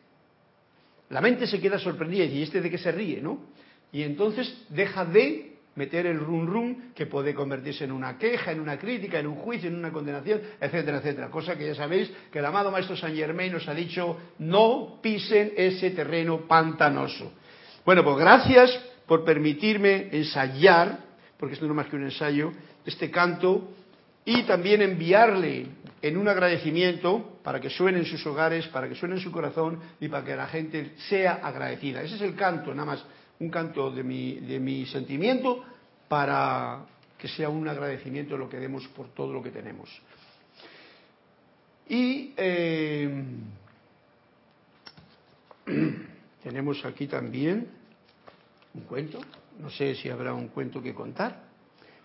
la 1.09 1.21
mente 1.21 1.47
se 1.47 1.59
queda 1.59 1.77
sorprendida 1.77 2.23
y 2.23 2.27
dice, 2.27 2.39
¿y 2.39 2.43
este 2.43 2.61
de 2.61 2.69
qué 2.69 2.77
se 2.77 2.91
ríe, 2.91 3.21
no? 3.21 3.39
Y 3.91 4.03
entonces 4.03 4.65
deja 4.69 5.05
de 5.05 5.55
meter 5.75 6.05
el 6.05 6.19
rum 6.19 6.47
rum 6.47 6.75
que 6.95 7.05
puede 7.05 7.33
convertirse 7.33 7.83
en 7.83 7.91
una 7.91 8.17
queja, 8.17 8.51
en 8.51 8.59
una 8.59 8.77
crítica, 8.77 9.19
en 9.19 9.27
un 9.27 9.35
juicio, 9.35 9.69
en 9.69 9.75
una 9.75 9.91
condenación, 9.91 10.41
etcétera, 10.59 10.97
etcétera. 10.97 11.29
Cosa 11.29 11.57
que 11.57 11.67
ya 11.67 11.75
sabéis 11.75 12.11
que 12.31 12.39
el 12.39 12.45
amado 12.45 12.71
Maestro 12.71 12.95
San 12.95 13.15
Germain 13.15 13.51
nos 13.51 13.67
ha 13.67 13.73
dicho, 13.73 14.17
no 14.39 14.99
pisen 15.01 15.53
ese 15.55 15.91
terreno 15.91 16.47
pantanoso. 16.47 17.31
Bueno, 17.85 18.03
pues 18.03 18.17
gracias 18.17 18.71
por 19.05 19.23
permitirme 19.23 20.09
ensayar, 20.11 20.99
porque 21.37 21.53
esto 21.53 21.65
no 21.65 21.73
es 21.73 21.77
más 21.77 21.87
que 21.87 21.97
un 21.97 22.03
ensayo, 22.03 22.51
este 22.85 23.11
canto 23.11 23.69
y 24.23 24.43
también 24.43 24.81
enviarle 24.81 25.67
en 26.01 26.17
un 26.17 26.27
agradecimiento 26.27 27.39
para 27.43 27.59
que 27.59 27.69
suene 27.69 27.99
en 27.99 28.05
sus 28.05 28.25
hogares, 28.25 28.67
para 28.67 28.87
que 28.87 28.95
suene 28.95 29.15
en 29.15 29.21
su 29.21 29.31
corazón 29.31 29.79
y 29.99 30.07
para 30.07 30.25
que 30.25 30.35
la 30.35 30.47
gente 30.47 30.93
sea 31.09 31.39
agradecida. 31.43 32.01
Ese 32.01 32.15
es 32.15 32.21
el 32.21 32.35
canto, 32.35 32.73
nada 32.73 32.85
más 32.85 33.05
un 33.39 33.49
canto 33.49 33.91
de 33.91 34.03
mi, 34.03 34.85
sentimiento 34.85 35.63
para 36.07 36.85
que 37.17 37.27
sea 37.27 37.49
un 37.49 37.67
agradecimiento 37.67 38.33
de 38.35 38.39
lo 38.39 38.49
que 38.49 38.59
demos 38.59 38.87
por 38.89 39.09
todo 39.09 39.33
lo 39.33 39.41
que 39.41 39.51
tenemos. 39.51 39.89
Y 41.87 42.33
eh, 42.37 43.23
tenemos 46.43 46.83
aquí 46.85 47.07
también 47.07 47.67
un 48.73 48.81
cuento, 48.81 49.19
no 49.59 49.69
sé 49.69 49.95
si 49.95 50.09
habrá 50.09 50.33
un 50.33 50.49
cuento 50.49 50.81
que 50.81 50.93
contar. 50.93 51.43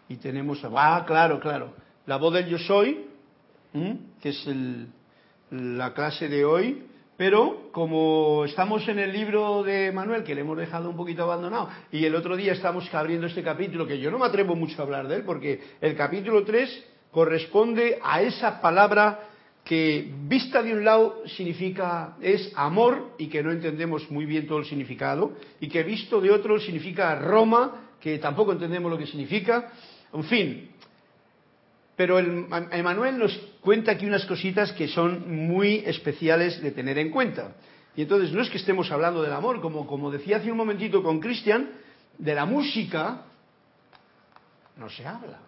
Y 0.09 0.17
tenemos, 0.17 0.61
ah, 0.65 1.05
claro, 1.07 1.39
claro, 1.39 1.75
la 2.07 2.17
voz 2.17 2.35
del 2.35 2.49
yo 2.49 2.59
soy, 2.59 3.10
que 3.73 4.29
es 4.29 4.49
la 5.51 5.95
clase 5.95 6.29
de 6.29 6.45
hoy, 6.45 6.83
pero 7.17 7.69
como 7.73 8.45
estamos 8.47 8.89
en 8.89 8.99
el 8.99 9.13
libro 9.13 9.63
de 9.63 9.93
Manuel, 9.93 10.25
que 10.25 10.35
le 10.35 10.41
hemos 10.41 10.57
dejado 10.57 10.89
un 10.89 10.97
poquito 10.97 11.25
abandonado, 11.25 11.69
y 11.93 12.05
el 12.05 12.15
otro 12.15 12.37
día 12.37 12.53
estamos 12.53 12.93
abriendo 12.95 13.27
este 13.27 13.43
capítulo, 13.43 13.87
que 13.87 14.01
yo 14.01 14.11
no 14.11 14.19
me 14.19 14.27
atrevo 14.27 14.57
mucho 14.57 14.81
a 14.81 14.85
hablar 14.85 15.07
de 15.07 15.17
él, 15.17 15.23
porque 15.25 15.61
el 15.81 15.95
capítulo 15.97 16.45
3 16.45 16.85
corresponde 17.11 17.99
a 18.03 18.23
esa 18.23 18.61
palabra 18.61 19.27
que 19.65 20.11
vista 20.27 20.63
de 20.63 20.73
un 20.73 20.85
lado 20.85 21.23
significa 21.37 22.17
es 22.23 22.51
amor 22.57 23.15
y 23.19 23.27
que 23.27 23.43
no 23.43 23.53
entendemos 23.53 24.11
muy 24.11 24.25
bien 24.25 24.47
todo 24.47 24.59
el 24.59 24.65
significado, 24.65 25.35
y 25.61 25.69
que 25.69 25.83
visto 25.83 26.21
de 26.21 26.31
otro 26.31 26.59
significa 26.59 27.15
Roma, 27.17 27.91
que 28.01 28.19
tampoco 28.19 28.53
entendemos 28.53 28.91
lo 28.91 28.97
que 28.97 29.07
significa. 29.07 29.71
En 30.13 30.25
fin, 30.25 30.71
pero 31.97 32.19
el, 32.19 32.47
Emanuel 32.73 33.19
nos 33.19 33.39
cuenta 33.61 33.93
aquí 33.93 34.07
unas 34.07 34.25
cositas 34.27 34.73
que 34.73 34.89
son 34.89 35.47
muy 35.47 35.83
especiales 35.87 36.61
de 36.63 36.71
tener 36.71 36.99
en 36.99 37.11
cuenta. 37.11 37.53
Y 37.97 38.03
entonces 38.03 38.33
no 38.33 38.43
es 38.43 38.51
que 38.51 38.59
estemos 38.59 38.91
hablando 38.91 39.23
del 39.23 39.33
amor, 39.33 39.61
como, 39.61 39.87
como 39.87 40.11
decía 40.11 40.39
hace 40.39 40.51
un 40.51 40.57
momentito 40.57 41.03
con 41.03 41.21
Cristian, 41.21 41.71
de 42.19 42.35
la 42.35 42.45
música 42.45 43.25
no 44.77 44.89
se 44.89 45.07
habla, 45.07 45.39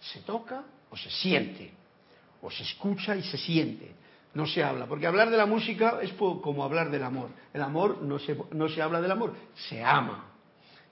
se 0.00 0.20
toca 0.20 0.62
o 0.90 0.96
se 0.96 1.10
siente, 1.10 1.72
o 2.42 2.50
se 2.50 2.62
escucha 2.62 3.16
y 3.16 3.22
se 3.22 3.36
siente, 3.36 3.92
no 4.34 4.46
se 4.46 4.62
habla, 4.62 4.86
porque 4.86 5.06
hablar 5.06 5.30
de 5.30 5.36
la 5.36 5.46
música 5.46 5.98
es 6.02 6.12
como 6.12 6.64
hablar 6.64 6.90
del 6.90 7.02
amor. 7.02 7.30
El 7.52 7.62
amor 7.62 8.02
no 8.02 8.18
se, 8.18 8.36
no 8.52 8.68
se 8.68 8.80
habla 8.80 9.00
del 9.00 9.10
amor, 9.10 9.34
se 9.68 9.82
ama. 9.82 10.26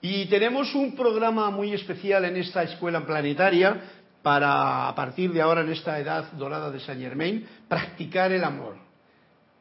Y 0.01 0.25
tenemos 0.27 0.73
un 0.75 0.95
programa 0.95 1.49
muy 1.49 1.73
especial 1.73 2.23
en 2.25 2.37
esta 2.37 2.63
escuela 2.63 3.05
planetaria 3.05 3.81
para, 4.21 4.87
a 4.87 4.95
partir 4.95 5.31
de 5.31 5.41
ahora, 5.41 5.61
en 5.61 5.71
esta 5.71 5.99
edad 5.99 6.31
dorada 6.33 6.71
de 6.71 6.79
Saint 6.79 7.01
Germain, 7.01 7.47
practicar 7.67 8.31
el 8.31 8.43
amor. 8.43 8.75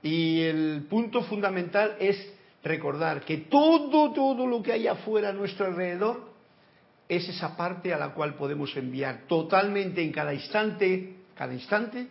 Y 0.02 0.42
el 0.42 0.86
punto 0.88 1.22
fundamental 1.22 1.96
es 1.98 2.32
recordar 2.62 3.22
que 3.22 3.38
todo, 3.38 4.12
todo 4.12 4.46
lo 4.46 4.62
que 4.62 4.72
hay 4.72 4.86
afuera 4.86 5.30
a 5.30 5.32
nuestro 5.32 5.66
alrededor 5.66 6.28
es 7.08 7.28
esa 7.28 7.56
parte 7.56 7.94
a 7.94 7.98
la 7.98 8.10
cual 8.10 8.34
podemos 8.34 8.76
enviar 8.76 9.22
totalmente 9.26 10.02
en 10.02 10.12
cada 10.12 10.34
instante, 10.34 11.16
cada 11.34 11.54
instante, 11.54 12.08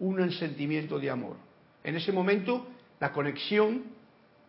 un 0.00 0.30
sentimiento 0.32 0.98
de 0.98 1.10
amor. 1.10 1.36
En 1.84 1.96
ese 1.96 2.12
momento 2.12 2.66
la 2.98 3.12
conexión 3.12 3.84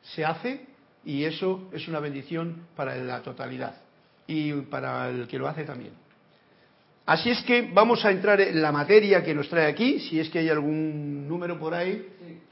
se 0.01 0.25
hace 0.25 0.65
y 1.05 1.23
eso 1.23 1.69
es 1.71 1.87
una 1.87 1.99
bendición 1.99 2.67
para 2.75 2.95
la 2.95 3.21
totalidad 3.21 3.75
y 4.25 4.51
para 4.53 5.09
el 5.09 5.27
que 5.27 5.37
lo 5.37 5.47
hace 5.47 5.63
también. 5.63 6.06
Así 7.07 7.29
es 7.29 7.41
que 7.43 7.61
vamos 7.73 8.03
a 8.03 8.11
entrar 8.11 8.41
en 8.41 8.61
la 8.61 8.69
materia 8.73 9.23
que 9.23 9.33
nos 9.33 9.47
trae 9.47 9.65
aquí, 9.65 9.97
si 9.97 10.19
es 10.19 10.29
que 10.29 10.39
hay 10.39 10.49
algún 10.49 11.25
número 11.25 11.57
por 11.57 11.73
ahí. 11.73 12.05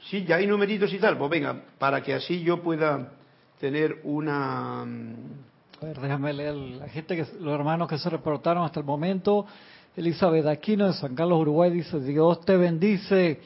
Sí, 0.08 0.24
ya 0.24 0.36
hay 0.36 0.46
numeritos 0.46 0.90
y 0.94 0.98
tal. 0.98 1.18
Pues 1.18 1.30
venga, 1.30 1.62
para 1.78 2.02
que 2.02 2.14
así 2.14 2.42
yo 2.42 2.62
pueda 2.62 3.12
tener 3.60 4.00
una... 4.04 4.80
A 4.80 5.84
ver, 5.84 6.00
déjame 6.00 6.32
leer 6.32 6.54
la 6.54 6.88
gente, 6.88 7.16
que, 7.16 7.26
los 7.38 7.54
hermanos 7.54 7.86
que 7.86 7.98
se 7.98 8.08
reportaron 8.08 8.64
hasta 8.64 8.80
el 8.80 8.86
momento. 8.86 9.44
Elizabeth 9.94 10.46
Aquino 10.46 10.86
de 10.86 10.94
San 10.94 11.14
Carlos, 11.14 11.38
Uruguay, 11.38 11.70
dice, 11.70 12.00
Dios 12.00 12.40
te 12.40 12.56
bendice. 12.56 13.42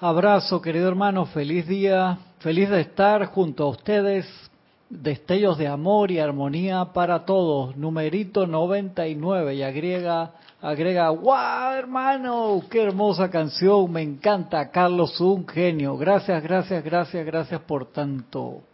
Abrazo, 0.00 0.60
querido 0.60 0.88
hermano, 0.88 1.26
feliz 1.26 1.68
día, 1.68 2.18
feliz 2.40 2.68
de 2.68 2.80
estar 2.80 3.26
junto 3.26 3.62
a 3.62 3.68
ustedes 3.68 4.26
destellos 4.90 5.58
de 5.58 5.68
amor 5.68 6.10
y 6.10 6.18
armonía 6.18 6.92
para 6.92 7.24
todos. 7.24 7.76
Numerito 7.76 8.46
99 8.46 9.54
y 9.54 9.62
agrega, 9.62 10.32
agrega, 10.60 11.10
wow 11.10 11.72
hermano, 11.72 12.62
qué 12.70 12.82
hermosa 12.82 13.30
canción, 13.30 13.90
me 13.92 14.02
encanta, 14.02 14.70
Carlos, 14.70 15.20
un 15.20 15.46
genio. 15.46 15.96
Gracias, 15.96 16.42
gracias, 16.42 16.84
gracias, 16.84 17.24
gracias 17.24 17.60
por 17.62 17.86
tanto. 17.92 18.67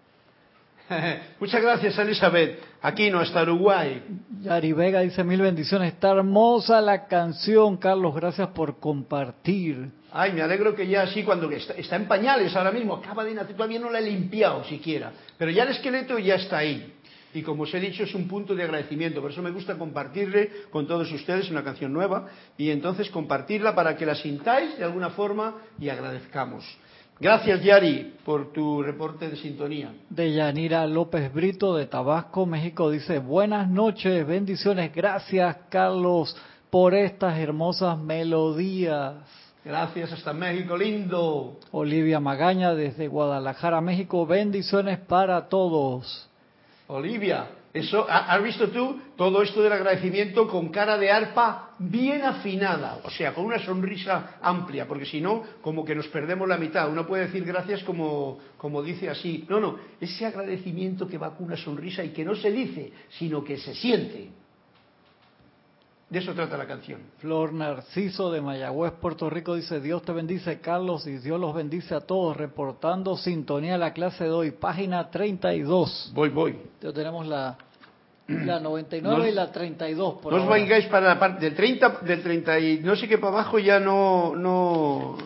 Muchas 1.40 1.62
gracias, 1.62 1.98
Elizabeth. 1.98 2.58
Aquí 2.82 3.10
no 3.10 3.22
está 3.22 3.42
Uruguay. 3.42 4.02
Yari 4.42 4.72
Vega 4.72 5.00
dice 5.00 5.24
mil 5.24 5.40
bendiciones. 5.40 5.94
Está 5.94 6.10
hermosa 6.10 6.80
la 6.80 7.06
canción, 7.06 7.76
Carlos. 7.78 8.14
Gracias 8.14 8.48
por 8.48 8.78
compartir. 8.78 9.90
Ay, 10.12 10.32
me 10.32 10.42
alegro 10.42 10.74
que 10.74 10.86
ya 10.86 11.02
así, 11.02 11.24
cuando 11.24 11.50
está, 11.50 11.96
en 11.96 12.06
pañales 12.06 12.54
ahora 12.54 12.70
mismo, 12.70 12.94
acaba 12.94 13.24
de 13.24 13.34
nacer, 13.34 13.56
todavía 13.56 13.80
no 13.80 13.90
la 13.90 13.98
he 13.98 14.02
limpiado 14.02 14.62
siquiera. 14.64 15.12
Pero 15.36 15.50
ya 15.50 15.64
el 15.64 15.70
esqueleto 15.70 16.18
ya 16.18 16.36
está 16.36 16.58
ahí. 16.58 16.92
Y 17.32 17.42
como 17.42 17.64
os 17.64 17.74
he 17.74 17.80
dicho, 17.80 18.04
es 18.04 18.14
un 18.14 18.28
punto 18.28 18.54
de 18.54 18.62
agradecimiento. 18.62 19.20
Por 19.20 19.32
eso 19.32 19.42
me 19.42 19.50
gusta 19.50 19.76
compartirle 19.76 20.50
con 20.70 20.86
todos 20.86 21.10
ustedes 21.10 21.50
una 21.50 21.64
canción 21.64 21.92
nueva 21.92 22.28
y 22.56 22.70
entonces 22.70 23.10
compartirla 23.10 23.74
para 23.74 23.96
que 23.96 24.06
la 24.06 24.14
sintáis 24.14 24.78
de 24.78 24.84
alguna 24.84 25.10
forma 25.10 25.56
y 25.80 25.88
agradezcamos. 25.88 26.64
Gracias, 27.20 27.62
Yari, 27.62 28.14
por 28.24 28.52
tu 28.52 28.82
reporte 28.82 29.28
de 29.28 29.36
sintonía. 29.36 29.92
De 30.10 30.32
Yanira 30.32 30.86
López 30.86 31.32
Brito, 31.32 31.76
de 31.76 31.86
Tabasco, 31.86 32.44
México, 32.44 32.90
dice, 32.90 33.18
buenas 33.20 33.70
noches, 33.70 34.26
bendiciones, 34.26 34.92
gracias, 34.92 35.56
Carlos, 35.68 36.36
por 36.70 36.92
estas 36.92 37.38
hermosas 37.38 37.96
melodías. 37.98 39.14
Gracias 39.64 40.12
hasta 40.12 40.32
México, 40.32 40.76
lindo. 40.76 41.58
Olivia 41.70 42.20
Magaña 42.20 42.74
desde 42.74 43.08
Guadalajara, 43.08 43.80
México. 43.80 44.26
Bendiciones 44.26 44.98
para 44.98 45.48
todos. 45.48 46.28
Olivia, 46.88 47.46
eso, 47.74 48.06
¿has 48.08 48.40
visto 48.40 48.70
tú 48.70 49.00
todo 49.16 49.42
esto 49.42 49.60
del 49.60 49.72
agradecimiento 49.72 50.46
con 50.46 50.68
cara 50.68 50.96
de 50.96 51.10
arpa 51.10 51.72
bien 51.80 52.22
afinada? 52.22 53.00
O 53.02 53.10
sea, 53.10 53.34
con 53.34 53.44
una 53.44 53.58
sonrisa 53.58 54.36
amplia, 54.40 54.86
porque 54.86 55.04
si 55.04 55.20
no, 55.20 55.42
como 55.60 55.84
que 55.84 55.96
nos 55.96 56.06
perdemos 56.06 56.48
la 56.48 56.56
mitad. 56.56 56.88
Uno 56.88 57.04
puede 57.04 57.26
decir 57.26 57.44
gracias 57.44 57.82
como, 57.82 58.38
como 58.58 58.80
dice 58.80 59.10
así. 59.10 59.44
No, 59.48 59.58
no, 59.58 59.76
ese 60.00 60.24
agradecimiento 60.24 61.08
que 61.08 61.18
va 61.18 61.36
con 61.36 61.46
una 61.46 61.56
sonrisa 61.56 62.04
y 62.04 62.10
que 62.10 62.24
no 62.24 62.36
se 62.36 62.52
dice, 62.52 62.92
sino 63.18 63.42
que 63.42 63.58
se 63.58 63.74
siente. 63.74 64.43
De 66.14 66.20
eso 66.20 66.32
trata 66.32 66.56
la 66.56 66.68
canción. 66.68 67.00
Flor 67.18 67.52
Narciso 67.52 68.30
de 68.30 68.40
Mayagüez, 68.40 68.92
Puerto 69.00 69.28
Rico 69.28 69.56
dice, 69.56 69.80
Dios 69.80 70.00
te 70.02 70.12
bendice 70.12 70.60
Carlos 70.60 71.08
y 71.08 71.18
Dios 71.18 71.40
los 71.40 71.52
bendice 71.52 71.92
a 71.92 72.02
todos, 72.02 72.36
reportando 72.36 73.16
sintonía 73.16 73.74
a 73.74 73.78
la 73.78 73.92
clase 73.92 74.22
de 74.22 74.30
hoy, 74.30 74.52
página 74.52 75.10
32. 75.10 76.12
Voy, 76.14 76.28
voy. 76.28 76.50
Entonces 76.52 76.94
tenemos 76.94 77.26
la, 77.26 77.58
la 78.28 78.60
99 78.60 79.28
y 79.28 79.32
la 79.32 79.50
32. 79.50 80.20
Por 80.20 80.32
no 80.32 80.44
os 80.44 80.48
vengáis 80.48 80.86
para 80.86 81.08
la 81.08 81.18
parte 81.18 81.46
del 81.46 81.56
30, 81.56 81.98
del 82.02 82.22
30 82.22 82.60
y 82.60 82.78
no 82.78 82.94
sé 82.94 83.08
qué 83.08 83.18
para 83.18 83.32
abajo 83.32 83.58
ya 83.58 83.80
no, 83.80 84.36
no, 84.36 85.18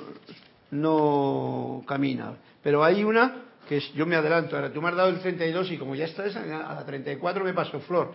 no 0.71 1.83
camina. 1.87 2.33
Pero 2.62 2.83
hay 2.83 3.04
una 3.04 3.42
que 3.68 3.76
es, 3.76 3.92
yo 3.92 4.07
me 4.07 4.16
adelanto, 4.16 4.57
ahora 4.57 4.73
tú 4.73 4.80
me 4.80 4.88
has 4.88 4.97
dado 4.97 5.11
el 5.11 5.21
32 5.21 5.71
y 5.71 5.76
como 5.76 5.95
ya 5.95 6.07
está 6.07 6.25
esa, 6.25 6.40
a 6.40 6.75
la 6.76 6.87
34 6.87 7.45
me 7.45 7.52
pasó 7.52 7.78
Flor. 7.80 8.14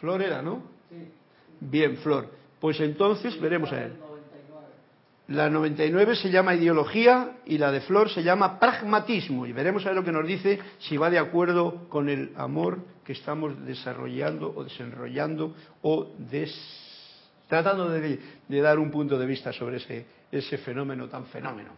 Flor 0.00 0.20
era, 0.20 0.42
¿no? 0.42 0.64
Sí. 0.90 1.21
Bien, 1.60 1.96
Flor. 1.98 2.28
Pues 2.60 2.80
entonces 2.80 3.40
veremos 3.40 3.72
a 3.72 3.84
él. 3.84 3.92
La 5.28 5.48
99 5.48 6.16
se 6.16 6.30
llama 6.30 6.54
ideología 6.54 7.38
y 7.46 7.56
la 7.56 7.72
de 7.72 7.80
Flor 7.80 8.10
se 8.10 8.22
llama 8.22 8.58
pragmatismo. 8.58 9.46
Y 9.46 9.52
veremos 9.52 9.84
a 9.84 9.88
ver 9.88 9.96
lo 9.96 10.04
que 10.04 10.12
nos 10.12 10.26
dice 10.26 10.58
si 10.78 10.96
va 10.96 11.10
de 11.10 11.18
acuerdo 11.18 11.88
con 11.88 12.08
el 12.08 12.32
amor 12.36 12.80
que 13.04 13.12
estamos 13.12 13.64
desarrollando 13.64 14.52
o 14.54 14.64
desenrollando 14.64 15.54
o 15.82 16.10
tratando 17.48 17.88
de, 17.88 18.18
dar 18.48 18.78
un 18.78 18.90
punto 18.90 19.18
de 19.18 19.26
vista 19.26 19.52
sobre 19.52 19.76
ese, 19.76 20.06
ese 20.30 20.58
fenómeno 20.58 21.08
tan 21.08 21.26
fenómeno. 21.26 21.70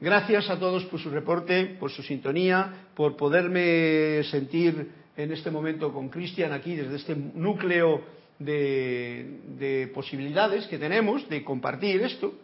Gracias 0.00 0.48
a 0.48 0.58
todos 0.58 0.84
por 0.86 0.98
su 0.98 1.10
reporte, 1.10 1.76
por 1.78 1.90
su 1.90 2.02
sintonía, 2.02 2.86
por 2.94 3.16
poderme 3.16 4.22
sentir 4.24 4.90
en 5.16 5.32
este 5.32 5.50
momento 5.50 5.92
con 5.92 6.08
Cristian 6.08 6.52
aquí 6.52 6.74
desde 6.74 6.96
este 6.96 7.14
núcleo 7.14 8.00
de, 8.40 9.90
posibilidades 9.94 10.66
que 10.66 10.78
tenemos 10.78 11.28
de 11.28 11.44
compartir 11.44 12.02
esto. 12.02 12.34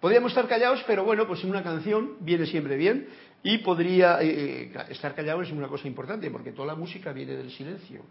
Podríamos 0.00 0.32
estar 0.32 0.48
callados, 0.48 0.82
pero 0.86 1.04
bueno, 1.04 1.26
pues 1.26 1.44
una 1.44 1.62
canción 1.62 2.16
viene 2.20 2.46
siempre 2.46 2.76
bien 2.76 3.08
y 3.42 3.58
podría 3.58 4.22
eh, 4.22 4.70
eh, 4.72 4.72
estar 4.90 5.14
callados 5.14 5.46
es 5.46 5.52
una 5.52 5.68
cosa 5.68 5.86
importante 5.86 6.30
porque 6.30 6.52
toda 6.52 6.68
la 6.68 6.74
música 6.74 7.12
viene 7.12 7.34
del 7.34 7.50
silencio 7.50 8.02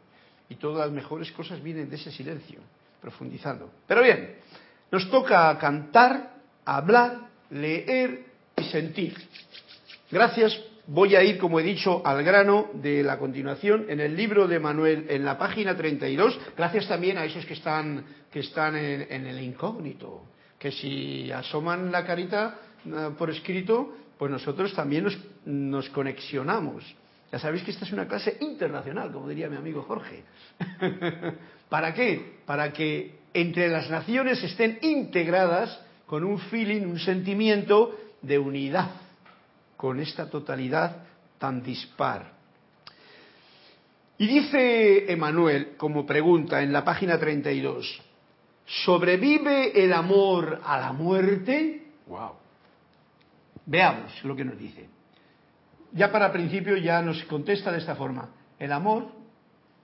y 0.49 0.55
todas 0.55 0.87
las 0.87 0.91
mejores 0.91 1.31
cosas 1.31 1.61
vienen 1.61 1.89
de 1.89 1.95
ese 1.95 2.11
silencio, 2.11 2.59
profundizando. 3.01 3.71
Pero 3.87 4.03
bien, 4.03 4.35
nos 4.91 5.09
toca 5.09 5.57
cantar, 5.57 6.35
hablar, 6.65 7.29
leer 7.49 8.25
y 8.57 8.63
sentir. 8.65 9.15
Gracias 10.11 10.59
Voy 10.87 11.15
a 11.15 11.23
ir, 11.23 11.39
como 11.39 11.59
he 11.59 11.63
dicho, 11.63 12.05
al 12.05 12.23
grano 12.23 12.67
de 12.73 13.01
la 13.01 13.17
continuación 13.17 13.87
en 13.89 13.99
el 13.99 14.15
libro 14.15 14.47
de 14.47 14.59
Manuel, 14.59 15.07
en 15.09 15.25
la 15.25 15.35
página 15.35 15.75
32. 15.75 16.39
Gracias 16.55 16.87
también 16.87 17.17
a 17.17 17.25
esos 17.25 17.43
que 17.45 17.55
están, 17.55 18.05
que 18.31 18.41
están 18.41 18.75
en, 18.75 19.25
el 19.25 19.41
incógnito, 19.41 20.25
que 20.59 20.71
si 20.71 21.31
asoman 21.31 21.91
la 21.91 22.05
carita 22.05 22.59
eh, 22.85 23.09
por 23.17 23.31
escrito, 23.31 23.95
pues 24.19 24.29
nosotros 24.29 24.75
también 24.75 25.05
nos, 25.05 25.17
nos 25.45 25.89
conexionamos. 25.89 26.83
Ya 27.31 27.39
sabéis 27.39 27.63
que 27.63 27.71
esta 27.71 27.85
es 27.85 27.91
una 27.91 28.07
clase 28.07 28.37
internacional, 28.41 29.11
como 29.11 29.27
diría 29.27 29.49
mi 29.49 29.57
amigo 29.57 29.81
Jorge. 29.81 30.23
¿Para 31.69 31.95
qué? 31.95 32.41
Para 32.45 32.71
que 32.71 33.21
entre 33.33 33.69
las 33.69 33.89
naciones 33.89 34.43
estén 34.43 34.77
integradas 34.83 35.81
con 36.05 36.23
un 36.23 36.37
feeling, 36.37 36.85
un 36.85 36.99
sentimiento 36.99 37.97
de 38.21 38.37
unidad 38.37 39.04
con 39.77 39.99
esta 39.99 40.29
totalidad 40.29 41.03
tan 41.37 41.61
dispar. 41.61 42.33
Y 44.17 44.27
dice 44.27 45.11
Emanuel, 45.11 45.75
como 45.77 46.05
pregunta 46.05 46.61
en 46.61 46.71
la 46.71 46.85
página 46.85 47.19
32, 47.19 48.01
¿sobrevive 48.65 49.83
el 49.83 49.91
amor 49.91 50.61
a 50.63 50.79
la 50.79 50.93
muerte? 50.93 51.87
Wow. 52.07 52.31
Veamos 53.65 54.23
lo 54.23 54.35
que 54.35 54.45
nos 54.45 54.57
dice. 54.57 54.87
Ya 55.91 56.11
para 56.11 56.31
principio 56.31 56.77
ya 56.77 57.01
nos 57.01 57.23
contesta 57.25 57.71
de 57.71 57.79
esta 57.79 57.95
forma, 57.95 58.29
el 58.59 58.71
amor 58.71 59.07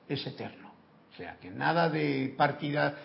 es 0.07 0.25
eterno. 0.25 0.71
O 1.13 1.15
sea, 1.17 1.37
que 1.41 1.49
nada 1.49 1.89
de 1.89 2.33
partida. 2.37 2.95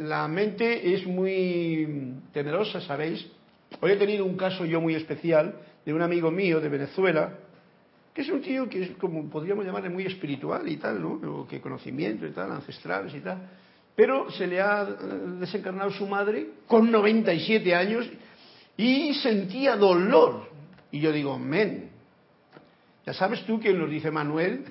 La 0.00 0.28
mente 0.28 0.94
es 0.94 1.06
muy 1.06 2.16
temerosa, 2.32 2.80
¿sabéis? 2.82 3.26
Hoy 3.80 3.92
he 3.92 3.96
tenido 3.96 4.26
un 4.26 4.36
caso 4.36 4.66
yo 4.66 4.80
muy 4.80 4.94
especial 4.94 5.54
de 5.90 5.94
un 5.94 6.02
amigo 6.02 6.30
mío 6.30 6.60
de 6.60 6.68
Venezuela, 6.68 7.36
que 8.14 8.22
es 8.22 8.28
un 8.28 8.40
tío 8.40 8.68
que 8.68 8.80
es 8.80 8.90
como 8.92 9.28
podríamos 9.28 9.66
llamarle 9.66 9.90
muy 9.90 10.06
espiritual 10.06 10.68
y 10.68 10.76
tal, 10.76 11.02
¿no? 11.02 11.48
Que 11.48 11.60
conocimiento 11.60 12.24
y 12.24 12.30
tal, 12.30 12.52
ancestrales 12.52 13.12
y 13.12 13.18
tal. 13.18 13.50
Pero 13.96 14.30
se 14.30 14.46
le 14.46 14.60
ha 14.60 14.82
eh, 14.82 14.94
desencarnado 15.40 15.90
su 15.90 16.06
madre 16.06 16.46
con 16.68 16.92
97 16.92 17.74
años 17.74 18.08
y 18.76 19.14
sentía 19.14 19.74
dolor. 19.74 20.48
Y 20.92 21.00
yo 21.00 21.10
digo, 21.10 21.36
men, 21.40 21.90
ya 23.04 23.12
sabes 23.12 23.44
tú 23.44 23.58
que 23.58 23.72
nos 23.72 23.90
dice 23.90 24.12
Manuel, 24.12 24.66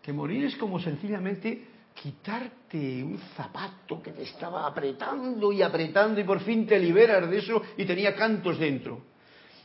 que 0.00 0.12
morir 0.14 0.46
es 0.46 0.56
como 0.56 0.80
sencillamente 0.80 1.66
quitarte 1.92 3.04
un 3.04 3.18
zapato 3.36 4.02
que 4.02 4.12
te 4.12 4.22
estaba 4.22 4.66
apretando 4.66 5.52
y 5.52 5.60
apretando 5.60 6.18
y 6.18 6.24
por 6.24 6.40
fin 6.40 6.66
te 6.66 6.78
liberas 6.78 7.28
de 7.28 7.38
eso 7.40 7.60
y 7.76 7.84
tenía 7.84 8.16
cantos 8.16 8.58
dentro. 8.58 9.12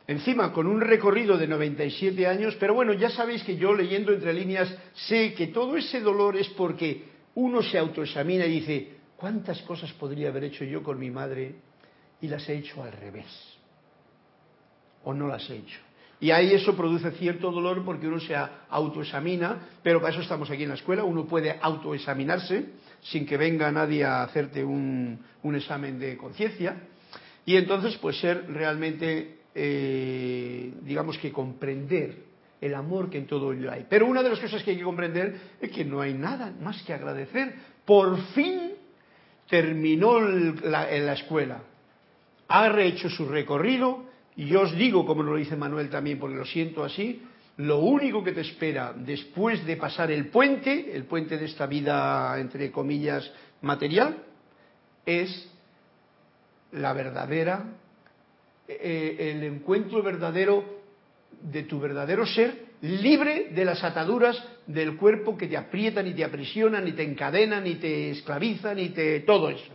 Encima, 0.10 0.52
con 0.52 0.66
un 0.66 0.82
recorrido 0.82 1.38
de 1.38 1.48
97 1.48 2.26
años, 2.26 2.58
pero 2.60 2.74
bueno, 2.74 2.94
ya 2.94 3.12
sabéis 3.12 3.44
que 3.44 3.58
yo 3.58 3.76
leyendo 3.76 4.12
entre 4.12 4.34
líneas 4.34 4.76
sé 5.08 5.36
que 5.36 5.46
todo 5.46 5.78
ese 5.78 6.02
dolor 6.02 6.36
es 6.36 6.50
porque 6.50 7.04
uno 7.36 7.62
se 7.62 7.78
autoexamina 7.78 8.48
y 8.48 8.60
dice, 8.60 8.88
¿cuántas 9.16 9.62
cosas 9.62 9.94
podría 9.94 10.30
haber 10.30 10.46
hecho 10.46 10.66
yo 10.66 10.82
con 10.82 10.98
mi 10.98 11.12
madre 11.12 11.54
y 12.22 12.28
las 12.28 12.50
he 12.50 12.58
hecho 12.58 12.82
al 12.82 12.92
revés? 12.92 13.28
¿O 15.04 15.14
no 15.14 15.28
las 15.28 15.48
he 15.48 15.58
hecho? 15.58 15.80
Y 16.20 16.32
ahí 16.32 16.54
eso 16.54 16.76
produce 16.76 17.12
cierto 17.12 17.52
dolor 17.52 17.86
porque 17.86 18.08
uno 18.08 18.20
se 18.20 18.36
autoexamina, 18.36 19.60
pero 19.84 20.02
para 20.02 20.12
eso 20.12 20.24
estamos 20.24 20.50
aquí 20.50 20.64
en 20.64 20.70
la 20.70 20.76
escuela, 20.76 21.04
uno 21.04 21.28
puede 21.28 21.60
autoexaminarse 21.62 22.66
sin 23.04 23.28
que 23.28 23.38
venga 23.38 23.72
nadie 23.72 24.06
a 24.06 24.24
hacerte 24.24 24.64
un, 24.64 25.20
un 25.44 25.56
examen 25.56 26.00
de 26.00 26.18
conciencia 26.18 26.82
y 27.46 27.58
entonces 27.58 27.96
pues 27.98 28.20
ser 28.20 28.52
realmente, 28.52 29.39
eh, 29.62 30.74
digamos 30.84 31.18
que 31.18 31.34
comprender 31.34 32.16
el 32.62 32.74
amor 32.74 33.10
que 33.10 33.18
en 33.18 33.28
todo 33.28 33.52
ello 33.52 33.70
hay. 33.70 33.86
Pero 33.90 34.06
una 34.06 34.24
de 34.24 34.30
las 34.30 34.40
cosas 34.40 34.64
que 34.64 34.72
hay 34.72 34.78
que 34.78 34.84
comprender 34.84 35.38
es 35.60 35.70
que 35.70 35.84
no 35.84 36.00
hay 36.00 36.14
nada 36.14 36.54
más 36.62 36.82
que 36.84 36.94
agradecer. 36.94 37.56
Por 37.84 38.18
fin 38.34 38.72
terminó 39.50 40.22
la, 40.22 40.90
en 40.90 41.06
la 41.06 41.14
escuela, 41.14 41.62
ha 42.48 42.70
rehecho 42.70 43.10
su 43.10 43.28
recorrido, 43.28 44.06
y 44.38 44.46
yo 44.46 44.62
os 44.62 44.74
digo, 44.78 45.06
como 45.06 45.24
lo 45.24 45.36
dice 45.36 45.58
Manuel 45.58 45.90
también, 45.90 46.20
porque 46.20 46.38
lo 46.38 46.46
siento 46.46 46.86
así, 46.86 47.22
lo 47.58 47.80
único 47.80 48.24
que 48.24 48.32
te 48.32 48.42
espera 48.42 48.94
después 48.96 49.66
de 49.66 49.76
pasar 49.76 50.10
el 50.10 50.28
puente, 50.28 50.96
el 50.96 51.04
puente 51.04 51.38
de 51.38 51.46
esta 51.46 51.66
vida, 51.66 52.40
entre 52.40 52.72
comillas, 52.72 53.30
material, 53.62 54.24
es 55.06 55.52
la 56.72 56.94
verdadera, 56.94 57.66
eh, 58.70 59.32
el 59.32 59.44
encuentro 59.44 60.04
verdadero 60.04 60.64
de 61.42 61.64
tu 61.64 61.80
verdadero 61.80 62.26
ser, 62.26 62.70
libre 62.82 63.50
de 63.52 63.66
las 63.66 63.84
ataduras 63.84 64.42
del 64.68 64.96
cuerpo 64.96 65.38
que 65.38 65.48
te 65.48 65.58
aprietan 65.58 66.08
y 66.08 66.14
te 66.14 66.24
aprisionan, 66.24 66.88
y 66.88 66.94
te 66.94 67.04
encadenan, 67.04 67.66
y 67.66 67.76
te 67.76 68.12
esclavizan, 68.12 68.80
y 68.80 68.90
te 68.90 69.22
todo 69.22 69.50
eso. 69.50 69.74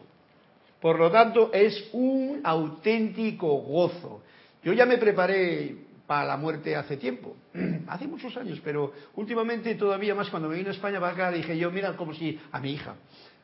Por 0.81 0.99
lo 0.99 1.11
tanto, 1.11 1.51
es 1.53 1.89
un 1.93 2.41
auténtico 2.45 3.49
gozo. 3.63 4.23
Yo 4.63 4.73
ya 4.73 4.87
me 4.87 4.99
preparé 4.99 5.75
para 6.07 6.25
la 6.25 6.37
muerte 6.37 6.77
hace 6.77 6.97
tiempo, 6.97 7.37
hace 7.87 8.07
muchos 8.07 8.37
años, 8.37 8.61
pero 8.63 8.93
últimamente 9.17 9.75
todavía 9.75 10.15
más 10.15 10.29
cuando 10.29 10.49
me 10.49 10.57
vine 10.57 10.69
a 10.69 10.73
España 10.73 11.01
para 11.01 11.13
acá 11.13 11.31
dije 11.31 11.57
yo, 11.57 11.71
mira, 11.71 11.97
como 11.97 12.15
si 12.15 12.39
a 12.53 12.61
mi 12.61 12.73
hija, 12.73 12.95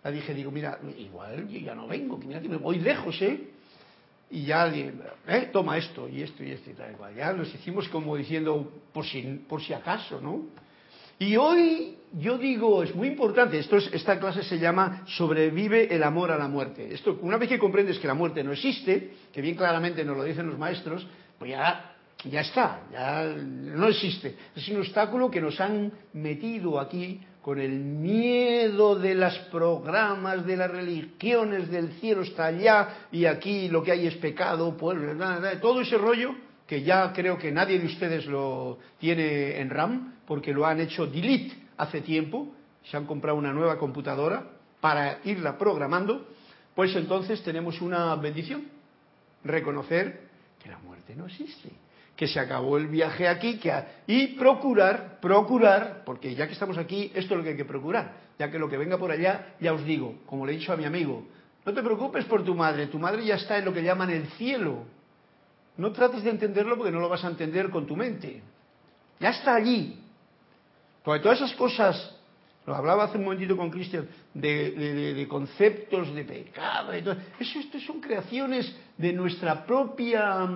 la 0.04 0.10
dije, 0.10 0.34
digo, 0.34 0.50
mira, 0.50 0.78
igual 0.98 1.48
yo 1.48 1.58
ya 1.58 1.74
no 1.74 1.86
vengo, 1.86 2.18
mira 2.18 2.40
que 2.40 2.48
me 2.48 2.56
voy 2.56 2.78
lejos, 2.78 3.20
¿eh? 3.22 3.40
Y 4.30 4.44
ya, 4.44 4.68
eh, 4.68 5.50
toma 5.52 5.76
esto 5.76 6.08
y 6.08 6.22
esto 6.22 6.44
y 6.44 6.52
esto 6.52 6.70
y 6.70 6.74
tal, 6.74 6.92
igual. 6.92 7.14
Ya 7.14 7.32
nos 7.32 7.52
hicimos 7.52 7.88
como 7.88 8.16
diciendo, 8.16 8.72
por 8.92 9.04
si, 9.04 9.22
por 9.48 9.60
si 9.60 9.72
acaso, 9.72 10.20
¿no? 10.20 10.46
Y 11.18 11.36
hoy 11.36 11.98
yo 12.12 12.38
digo, 12.38 12.82
es 12.82 12.94
muy 12.94 13.08
importante, 13.08 13.58
esto 13.58 13.76
es, 13.76 13.92
esta 13.92 14.18
clase 14.18 14.42
se 14.42 14.58
llama 14.58 15.04
Sobrevive 15.06 15.94
el 15.94 16.02
amor 16.02 16.30
a 16.30 16.38
la 16.38 16.48
muerte. 16.48 16.94
Esto, 16.94 17.18
una 17.22 17.36
vez 17.36 17.48
que 17.48 17.58
comprendes 17.58 17.98
que 17.98 18.06
la 18.06 18.14
muerte 18.14 18.42
no 18.42 18.52
existe, 18.52 19.10
que 19.32 19.42
bien 19.42 19.54
claramente 19.54 20.04
nos 20.04 20.16
lo 20.16 20.24
dicen 20.24 20.46
los 20.46 20.58
maestros, 20.58 21.06
pues 21.38 21.50
ya, 21.50 21.96
ya 22.24 22.40
está, 22.40 22.82
ya 22.92 23.24
no 23.24 23.88
existe. 23.88 24.36
Es 24.56 24.68
un 24.68 24.78
obstáculo 24.78 25.30
que 25.30 25.40
nos 25.40 25.60
han 25.60 25.92
metido 26.12 26.80
aquí 26.80 27.20
con 27.42 27.59
el 27.59 27.72
miedo 27.72 28.96
de 28.96 29.14
los 29.14 29.37
programas, 29.50 30.44
de 30.44 30.57
las 30.57 30.70
religiones, 30.70 31.70
del 31.70 31.92
cielo 31.94 32.22
está 32.22 32.46
allá 32.46 33.07
y 33.11 33.24
aquí 33.24 33.68
lo 33.68 33.83
que 33.83 33.92
hay 33.92 34.07
es 34.07 34.16
pecado, 34.16 34.76
pues 34.76 34.98
todo 35.61 35.81
ese 35.81 35.96
rollo 35.96 36.35
que 36.66 36.83
ya 36.83 37.12
creo 37.12 37.38
que 37.38 37.50
nadie 37.50 37.79
de 37.79 37.87
ustedes 37.87 38.26
lo 38.26 38.79
tiene 38.98 39.59
en 39.59 39.70
RAM 39.70 40.16
porque 40.26 40.53
lo 40.53 40.66
han 40.66 40.81
hecho 40.81 41.07
delete 41.07 41.55
hace 41.79 42.03
tiempo, 42.03 42.48
se 42.85 42.96
han 42.96 43.07
comprado 43.07 43.38
una 43.38 43.53
nueva 43.53 43.79
computadora 43.79 44.44
para 44.81 45.20
irla 45.24 45.57
programando, 45.57 46.29
pues 46.74 46.94
entonces 46.94 47.42
tenemos 47.42 47.81
una 47.81 48.14
bendición, 48.16 48.66
reconocer 49.44 50.29
que 50.62 50.68
la 50.68 50.79
muerte 50.79 51.14
no 51.16 51.26
existe 51.26 51.70
que 52.20 52.28
se 52.28 52.38
acabó 52.38 52.76
el 52.76 52.88
viaje 52.88 53.26
aquí 53.26 53.56
que 53.56 53.72
y 54.06 54.37
procurar, 54.37 55.20
procurar, 55.22 56.02
porque 56.04 56.35
ya 56.35 56.46
que 56.46 56.52
estamos 56.52 56.76
aquí, 56.76 57.11
esto 57.14 57.33
es 57.33 57.38
lo 57.38 57.42
que 57.42 57.48
hay 57.48 57.56
que 57.56 57.64
procurar, 57.64 58.12
ya 58.38 58.50
que 58.50 58.59
lo 58.59 58.68
que 58.68 58.76
venga 58.76 58.98
por 58.98 59.11
allá, 59.11 59.54
ya 59.59 59.72
os 59.72 59.83
digo, 59.87 60.16
como 60.26 60.44
le 60.44 60.52
he 60.52 60.59
dicho 60.59 60.70
a 60.70 60.76
mi 60.76 60.85
amigo, 60.85 61.26
no 61.64 61.72
te 61.72 61.83
preocupes 61.83 62.26
por 62.26 62.44
tu 62.44 62.54
madre, 62.54 62.88
tu 62.88 62.98
madre 62.98 63.24
ya 63.24 63.37
está 63.37 63.56
en 63.56 63.64
lo 63.64 63.72
que 63.72 63.83
llaman 63.83 64.11
el 64.11 64.26
cielo. 64.33 64.85
No 65.78 65.92
trates 65.92 66.22
de 66.22 66.28
entenderlo 66.28 66.76
porque 66.76 66.92
no 66.92 67.00
lo 67.00 67.09
vas 67.09 67.24
a 67.24 67.28
entender 67.28 67.70
con 67.70 67.87
tu 67.87 67.96
mente. 67.96 68.42
Ya 69.18 69.30
está 69.30 69.54
allí. 69.54 69.98
Porque 71.02 71.22
todas 71.22 71.38
esas 71.38 71.54
cosas, 71.54 72.18
lo 72.66 72.74
hablaba 72.74 73.04
hace 73.04 73.16
un 73.16 73.24
momentito 73.24 73.56
con 73.56 73.70
Cristian, 73.70 74.06
de, 74.35 75.26
conceptos 75.26 76.14
de 76.14 76.24
pecado, 76.24 76.94
y 76.94 77.00
todo, 77.00 77.16
eso 77.38 77.59
esto 77.59 77.80
son 77.80 77.98
creaciones 77.98 78.76
de 78.98 79.11
nuestra 79.14 79.64
propia 79.64 80.46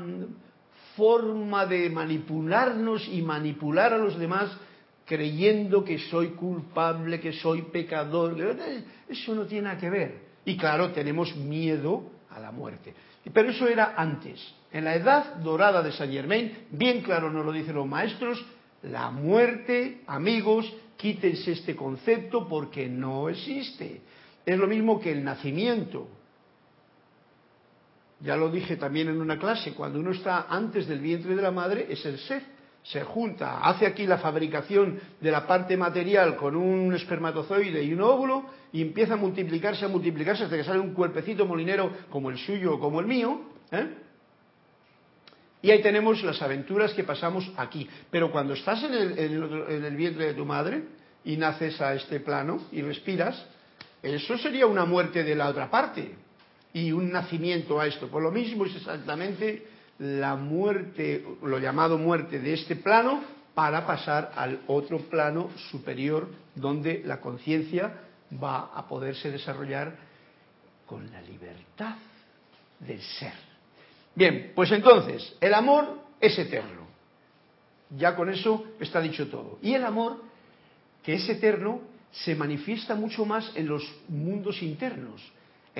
forma 0.96 1.66
de 1.66 1.90
manipularnos 1.90 3.08
y 3.08 3.22
manipular 3.22 3.92
a 3.92 3.98
los 3.98 4.18
demás 4.18 4.56
creyendo 5.04 5.84
que 5.84 5.98
soy 5.98 6.28
culpable, 6.28 7.20
que 7.20 7.32
soy 7.32 7.62
pecador. 7.62 8.36
Eso 9.08 9.34
no 9.34 9.44
tiene 9.44 9.64
nada 9.64 9.78
que 9.78 9.90
ver. 9.90 10.18
Y 10.44 10.56
claro, 10.56 10.92
tenemos 10.92 11.34
miedo 11.36 12.10
a 12.30 12.40
la 12.40 12.50
muerte. 12.50 12.94
Pero 13.32 13.50
eso 13.50 13.66
era 13.66 13.94
antes. 13.96 14.40
En 14.72 14.84
la 14.84 14.94
edad 14.94 15.36
dorada 15.36 15.82
de 15.82 15.92
Saint 15.92 16.12
Germain, 16.12 16.66
bien 16.70 17.02
claro 17.02 17.30
nos 17.30 17.44
lo 17.44 17.52
dicen 17.52 17.74
los 17.74 17.86
maestros, 17.86 18.44
la 18.82 19.10
muerte, 19.10 20.02
amigos, 20.06 20.70
quítense 20.96 21.52
este 21.52 21.74
concepto 21.74 22.48
porque 22.48 22.88
no 22.88 23.28
existe. 23.28 24.02
Es 24.44 24.58
lo 24.58 24.66
mismo 24.66 25.00
que 25.00 25.12
el 25.12 25.24
nacimiento. 25.24 26.08
Ya 28.24 28.36
lo 28.36 28.50
dije 28.50 28.76
también 28.76 29.08
en 29.08 29.20
una 29.20 29.38
clase, 29.38 29.74
cuando 29.74 30.00
uno 30.00 30.12
está 30.12 30.46
antes 30.48 30.88
del 30.88 31.00
vientre 31.00 31.36
de 31.36 31.42
la 31.42 31.50
madre 31.50 31.86
es 31.90 32.06
el 32.06 32.18
ser. 32.18 32.42
Se 32.82 33.02
junta, 33.02 33.60
hace 33.60 33.86
aquí 33.86 34.06
la 34.06 34.16
fabricación 34.16 34.98
de 35.20 35.30
la 35.30 35.46
parte 35.46 35.76
material 35.76 36.34
con 36.36 36.56
un 36.56 36.94
espermatozoide 36.94 37.82
y 37.82 37.92
un 37.92 38.00
óvulo 38.00 38.46
y 38.72 38.80
empieza 38.80 39.14
a 39.14 39.16
multiplicarse, 39.18 39.84
a 39.84 39.88
multiplicarse 39.88 40.44
hasta 40.44 40.56
que 40.56 40.64
sale 40.64 40.80
un 40.80 40.94
cuerpecito 40.94 41.44
molinero 41.44 41.90
como 42.10 42.30
el 42.30 42.38
suyo 42.38 42.74
o 42.74 42.80
como 42.80 43.00
el 43.00 43.06
mío. 43.06 43.42
¿eh? 43.70 43.88
Y 45.60 45.70
ahí 45.70 45.82
tenemos 45.82 46.22
las 46.22 46.40
aventuras 46.40 46.94
que 46.94 47.04
pasamos 47.04 47.50
aquí. 47.58 47.86
Pero 48.10 48.32
cuando 48.32 48.54
estás 48.54 48.82
en 48.84 48.94
el, 48.94 49.18
en 49.18 49.84
el 49.84 49.96
vientre 49.96 50.26
de 50.26 50.34
tu 50.34 50.46
madre 50.46 50.82
y 51.24 51.36
naces 51.36 51.78
a 51.80 51.94
este 51.94 52.20
plano 52.20 52.68
y 52.72 52.80
respiras, 52.80 53.46
eso 54.02 54.38
sería 54.38 54.66
una 54.66 54.86
muerte 54.86 55.24
de 55.24 55.34
la 55.34 55.48
otra 55.48 55.70
parte 55.70 56.23
y 56.74 56.92
un 56.92 57.10
nacimiento 57.10 57.80
a 57.80 57.86
esto. 57.86 58.08
Por 58.08 58.22
lo 58.22 58.30
mismo 58.30 58.66
es 58.66 58.76
exactamente 58.76 59.66
la 59.98 60.34
muerte, 60.34 61.24
lo 61.42 61.58
llamado 61.58 61.96
muerte 61.96 62.40
de 62.40 62.52
este 62.52 62.76
plano, 62.76 63.22
para 63.54 63.86
pasar 63.86 64.32
al 64.34 64.62
otro 64.66 64.98
plano 64.98 65.50
superior 65.70 66.28
donde 66.56 67.02
la 67.04 67.20
conciencia 67.20 68.00
va 68.42 68.72
a 68.74 68.88
poderse 68.88 69.30
desarrollar 69.30 69.96
con 70.86 71.10
la 71.12 71.22
libertad 71.22 71.94
del 72.80 73.00
ser. 73.00 73.32
Bien, 74.16 74.52
pues 74.56 74.72
entonces, 74.72 75.36
el 75.40 75.54
amor 75.54 76.00
es 76.20 76.36
eterno. 76.36 76.82
Ya 77.96 78.16
con 78.16 78.28
eso 78.28 78.64
está 78.80 79.00
dicho 79.00 79.28
todo. 79.28 79.60
Y 79.62 79.74
el 79.74 79.84
amor, 79.84 80.20
que 81.04 81.14
es 81.14 81.28
eterno, 81.28 81.80
se 82.10 82.34
manifiesta 82.34 82.96
mucho 82.96 83.24
más 83.24 83.52
en 83.54 83.68
los 83.68 83.88
mundos 84.08 84.60
internos. 84.62 85.22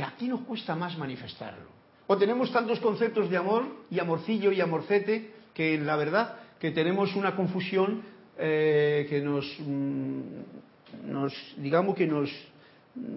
Aquí 0.03 0.29
nos 0.29 0.41
cuesta 0.41 0.75
más 0.75 0.99
manifestarlo. 0.99 1.71
O 2.07 2.17
tenemos 2.17 2.53
tantos 2.53 2.81
conceptos 2.81 3.31
de 3.31 3.37
amor 3.37 3.65
y 3.91 3.99
amorcillo 3.99 4.53
y 4.53 4.61
amorcete 4.61 5.33
que 5.55 5.79
la 5.79 5.97
verdad 5.97 6.37
que 6.59 6.71
tenemos 6.71 7.15
una 7.15 7.37
confusión 7.37 8.03
eh, 8.37 9.07
que 9.09 9.21
nos, 9.21 9.47
mm, 9.61 11.11
nos, 11.11 11.33
digamos 11.57 11.95
que 11.95 12.07
nos, 12.07 12.31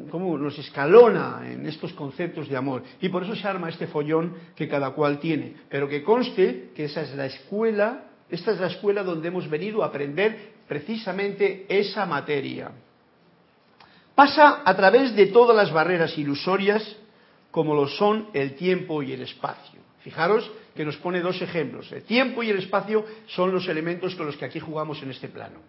como 0.09 0.37
nos 0.37 0.57
escalona 0.59 1.41
en 1.45 1.65
estos 1.65 1.93
conceptos 1.93 2.47
de 2.47 2.55
amor. 2.55 2.83
Y 3.01 3.09
por 3.09 3.23
eso 3.23 3.35
se 3.35 3.47
arma 3.47 3.69
este 3.69 3.87
follón 3.87 4.35
que 4.55 4.67
cada 4.67 4.91
cual 4.91 5.19
tiene. 5.19 5.55
Pero 5.69 5.89
que 5.89 6.03
conste 6.03 6.69
que 6.75 6.85
esa 6.85 7.01
es 7.01 7.15
la 7.15 7.25
escuela, 7.25 8.05
esta 8.29 8.51
es 8.51 8.59
la 8.59 8.67
escuela 8.67 9.03
donde 9.03 9.27
hemos 9.27 9.49
venido 9.49 9.83
a 9.83 9.87
aprender 9.87 10.53
precisamente 10.67 11.65
esa 11.69 12.05
materia. 12.05 12.71
Pasa 14.17 14.63
a 14.65 14.75
través 14.75 15.15
de 15.15 15.27
todas 15.27 15.55
las 15.55 15.71
barreras 15.71 16.17
ilusorias 16.17 16.81
como 17.51 17.75
lo 17.75 17.87
son 17.87 18.29
el 18.33 18.55
tiempo 18.55 19.03
y 19.03 19.13
el 19.13 19.21
espacio. 19.21 19.79
Fijaros 19.99 20.51
que 20.75 20.83
nos 20.83 20.97
pone 20.97 21.21
dos 21.21 21.39
ejemplos. 21.39 21.91
El 21.91 22.01
tiempo 22.01 22.41
y 22.41 22.49
el 22.49 22.57
espacio 22.57 23.05
son 23.27 23.51
los 23.51 23.67
elementos 23.67 24.15
con 24.15 24.25
los 24.25 24.35
que 24.35 24.45
aquí 24.45 24.59
jugamos 24.59 25.03
en 25.03 25.11
este 25.11 25.27
plano. 25.27 25.59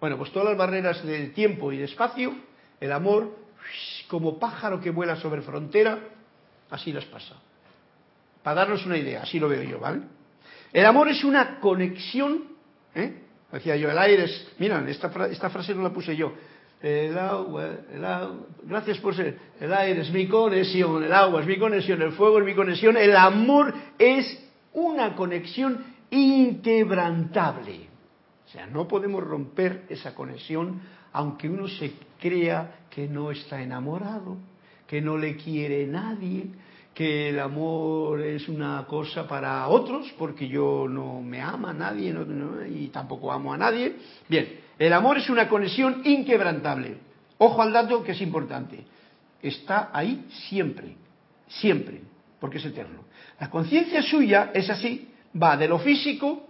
Bueno, 0.00 0.18
pues 0.18 0.32
todas 0.32 0.48
las 0.48 0.58
barreras 0.58 1.06
del 1.06 1.32
tiempo 1.34 1.70
y 1.70 1.76
del 1.76 1.88
espacio, 1.88 2.34
el 2.80 2.90
amor, 2.90 3.30
como 4.08 4.40
pájaro 4.40 4.80
que 4.80 4.90
vuela 4.90 5.14
sobre 5.14 5.42
frontera, 5.42 6.00
así 6.70 6.92
las 6.92 7.04
pasa. 7.04 7.36
Para 8.42 8.62
darnos 8.62 8.84
una 8.86 8.98
idea, 8.98 9.22
así 9.22 9.38
lo 9.38 9.48
veo 9.48 9.62
yo, 9.62 9.78
¿vale? 9.78 10.00
El 10.72 10.84
amor 10.84 11.10
es 11.10 11.22
una 11.22 11.60
conexión, 11.60 12.42
¿eh? 12.92 13.20
Decía 13.52 13.76
yo, 13.76 13.88
el 13.88 13.98
aire 13.98 14.24
es... 14.24 14.48
Mira, 14.58 14.84
esta, 14.88 15.12
esta 15.26 15.48
frase 15.48 15.76
no 15.76 15.84
la 15.84 15.90
puse 15.90 16.16
yo 16.16 16.32
el 16.82 17.16
agua, 17.16 17.70
el 17.92 18.04
agua, 18.04 18.46
gracias 18.64 18.98
por 18.98 19.14
ser, 19.14 19.38
el 19.60 19.72
aire 19.72 20.02
es 20.02 20.10
mi 20.10 20.26
conexión, 20.26 21.02
el 21.02 21.12
agua 21.12 21.40
es 21.40 21.46
mi 21.46 21.58
conexión, 21.58 22.02
el 22.02 22.12
fuego 22.12 22.38
es 22.38 22.44
mi 22.44 22.54
conexión, 22.54 22.96
el 22.96 23.16
amor 23.16 23.72
es 23.98 24.42
una 24.72 25.14
conexión 25.14 25.84
inquebrantable. 26.10 27.88
O 28.46 28.48
sea, 28.50 28.66
no 28.66 28.86
podemos 28.86 29.24
romper 29.24 29.84
esa 29.88 30.14
conexión 30.14 30.80
aunque 31.14 31.48
uno 31.48 31.68
se 31.68 31.92
crea 32.20 32.86
que 32.90 33.08
no 33.08 33.30
está 33.30 33.62
enamorado, 33.62 34.36
que 34.86 35.00
no 35.00 35.16
le 35.16 35.36
quiere 35.36 35.86
nadie, 35.86 36.48
que 36.94 37.30
el 37.30 37.40
amor 37.40 38.20
es 38.20 38.48
una 38.48 38.86
cosa 38.86 39.26
para 39.26 39.66
otros, 39.66 40.14
porque 40.16 40.46
yo 40.46 40.86
no 40.88 41.20
me 41.20 41.40
ama 41.40 41.70
a 41.70 41.74
nadie 41.74 42.14
y 42.70 42.88
tampoco 42.88 43.32
amo 43.32 43.52
a 43.52 43.58
nadie. 43.58 43.96
Bien, 44.28 44.60
el 44.78 44.92
amor 44.92 45.18
es 45.18 45.28
una 45.28 45.48
conexión 45.48 46.02
inquebrantable. 46.04 46.96
Ojo 47.38 47.60
al 47.60 47.72
dato 47.72 48.04
que 48.04 48.12
es 48.12 48.20
importante. 48.20 48.84
Está 49.42 49.90
ahí 49.92 50.26
siempre, 50.48 50.96
siempre, 51.48 52.00
porque 52.40 52.58
es 52.58 52.64
eterno. 52.64 53.04
La 53.40 53.50
conciencia 53.50 54.00
suya 54.00 54.52
es 54.54 54.70
así, 54.70 55.08
va 55.40 55.56
de 55.56 55.66
lo 55.66 55.80
físico 55.80 56.46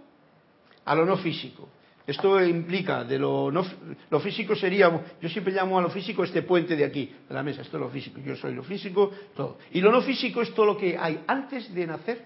a 0.85 0.93
lo 0.93 1.05
no 1.05 1.17
físico. 1.17 1.67
Esto 2.07 2.43
implica 2.43 3.03
de 3.03 3.17
lo 3.17 3.51
no 3.51 3.65
lo 4.09 4.19
físico 4.19 4.55
sería, 4.55 4.89
yo 5.19 5.29
siempre 5.29 5.53
llamo 5.53 5.79
a 5.79 5.81
lo 5.81 5.89
físico 5.89 6.23
este 6.23 6.43
puente 6.43 6.75
de 6.75 6.85
aquí, 6.85 7.11
de 7.27 7.33
la 7.33 7.41
mesa, 7.41 7.61
esto 7.61 7.77
es 7.77 7.81
lo 7.81 7.89
físico, 7.89 8.19
yo 8.23 8.35
soy 8.35 8.53
lo 8.53 8.63
físico, 8.63 9.11
todo. 9.35 9.57
Y 9.71 9.81
lo 9.81 9.91
no 9.91 10.01
físico 10.01 10.41
es 10.41 10.53
todo 10.53 10.67
lo 10.67 10.77
que 10.77 10.97
hay 10.97 11.23
antes 11.25 11.73
de 11.73 11.87
nacer 11.87 12.25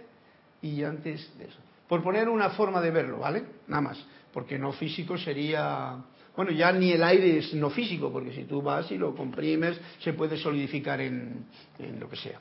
y 0.61 0.83
antes 0.83 1.37
de 1.37 1.45
eso. 1.45 1.59
Por 1.87 2.03
poner 2.03 2.27
una 2.27 2.49
forma 2.51 2.81
de 2.81 2.91
verlo, 2.91 3.19
¿vale? 3.19 3.43
Nada 3.67 3.81
más, 3.81 4.05
porque 4.33 4.59
no 4.59 4.73
físico 4.73 5.17
sería, 5.17 5.95
bueno, 6.35 6.51
ya 6.51 6.71
ni 6.73 6.91
el 6.91 7.01
aire 7.01 7.37
es 7.37 7.53
no 7.53 7.69
físico, 7.69 8.11
porque 8.11 8.33
si 8.33 8.43
tú 8.43 8.61
vas 8.61 8.91
y 8.91 8.97
lo 8.97 9.15
comprimes, 9.15 9.79
se 9.99 10.11
puede 10.11 10.37
solidificar 10.37 10.99
en, 10.99 11.45
en 11.79 11.99
lo 11.99 12.09
que 12.09 12.17
sea. 12.17 12.39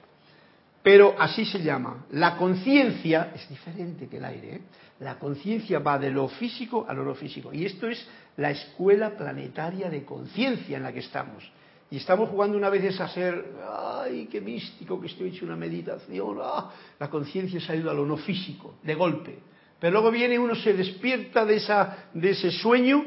Pero 0.82 1.14
así 1.18 1.44
se 1.44 1.62
llama. 1.62 2.06
La 2.12 2.36
conciencia 2.36 3.32
es 3.34 3.48
diferente 3.48 4.08
que 4.08 4.18
el 4.18 4.24
aire. 4.24 4.54
¿eh? 4.54 4.60
La 5.00 5.18
conciencia 5.18 5.78
va 5.80 5.98
de 5.98 6.10
lo 6.10 6.28
físico 6.28 6.86
a 6.88 6.94
lo 6.94 7.04
no 7.04 7.14
físico. 7.14 7.52
Y 7.52 7.64
esto 7.64 7.88
es 7.88 8.06
la 8.36 8.50
escuela 8.50 9.16
planetaria 9.16 9.90
de 9.90 10.04
conciencia 10.04 10.76
en 10.76 10.82
la 10.82 10.92
que 10.92 11.00
estamos. 11.00 11.50
Y 11.90 11.96
estamos 11.96 12.28
jugando 12.28 12.56
una 12.56 12.68
vez 12.68 13.00
a 13.00 13.08
ser, 13.08 13.44
ay, 13.66 14.28
qué 14.30 14.40
místico 14.40 15.00
que 15.00 15.06
estoy 15.06 15.30
hecho 15.30 15.46
una 15.46 15.56
meditación. 15.56 16.38
Ah, 16.42 16.70
la 16.98 17.08
conciencia 17.08 17.60
se 17.60 17.72
ha 17.72 17.76
ido 17.76 17.90
a 17.90 17.94
lo 17.94 18.04
no 18.04 18.16
físico, 18.18 18.74
de 18.82 18.94
golpe. 18.94 19.38
Pero 19.80 19.92
luego 19.92 20.10
viene 20.10 20.38
uno, 20.38 20.54
se 20.54 20.74
despierta 20.74 21.44
de, 21.44 21.56
esa, 21.56 22.08
de 22.12 22.30
ese 22.30 22.50
sueño 22.50 23.04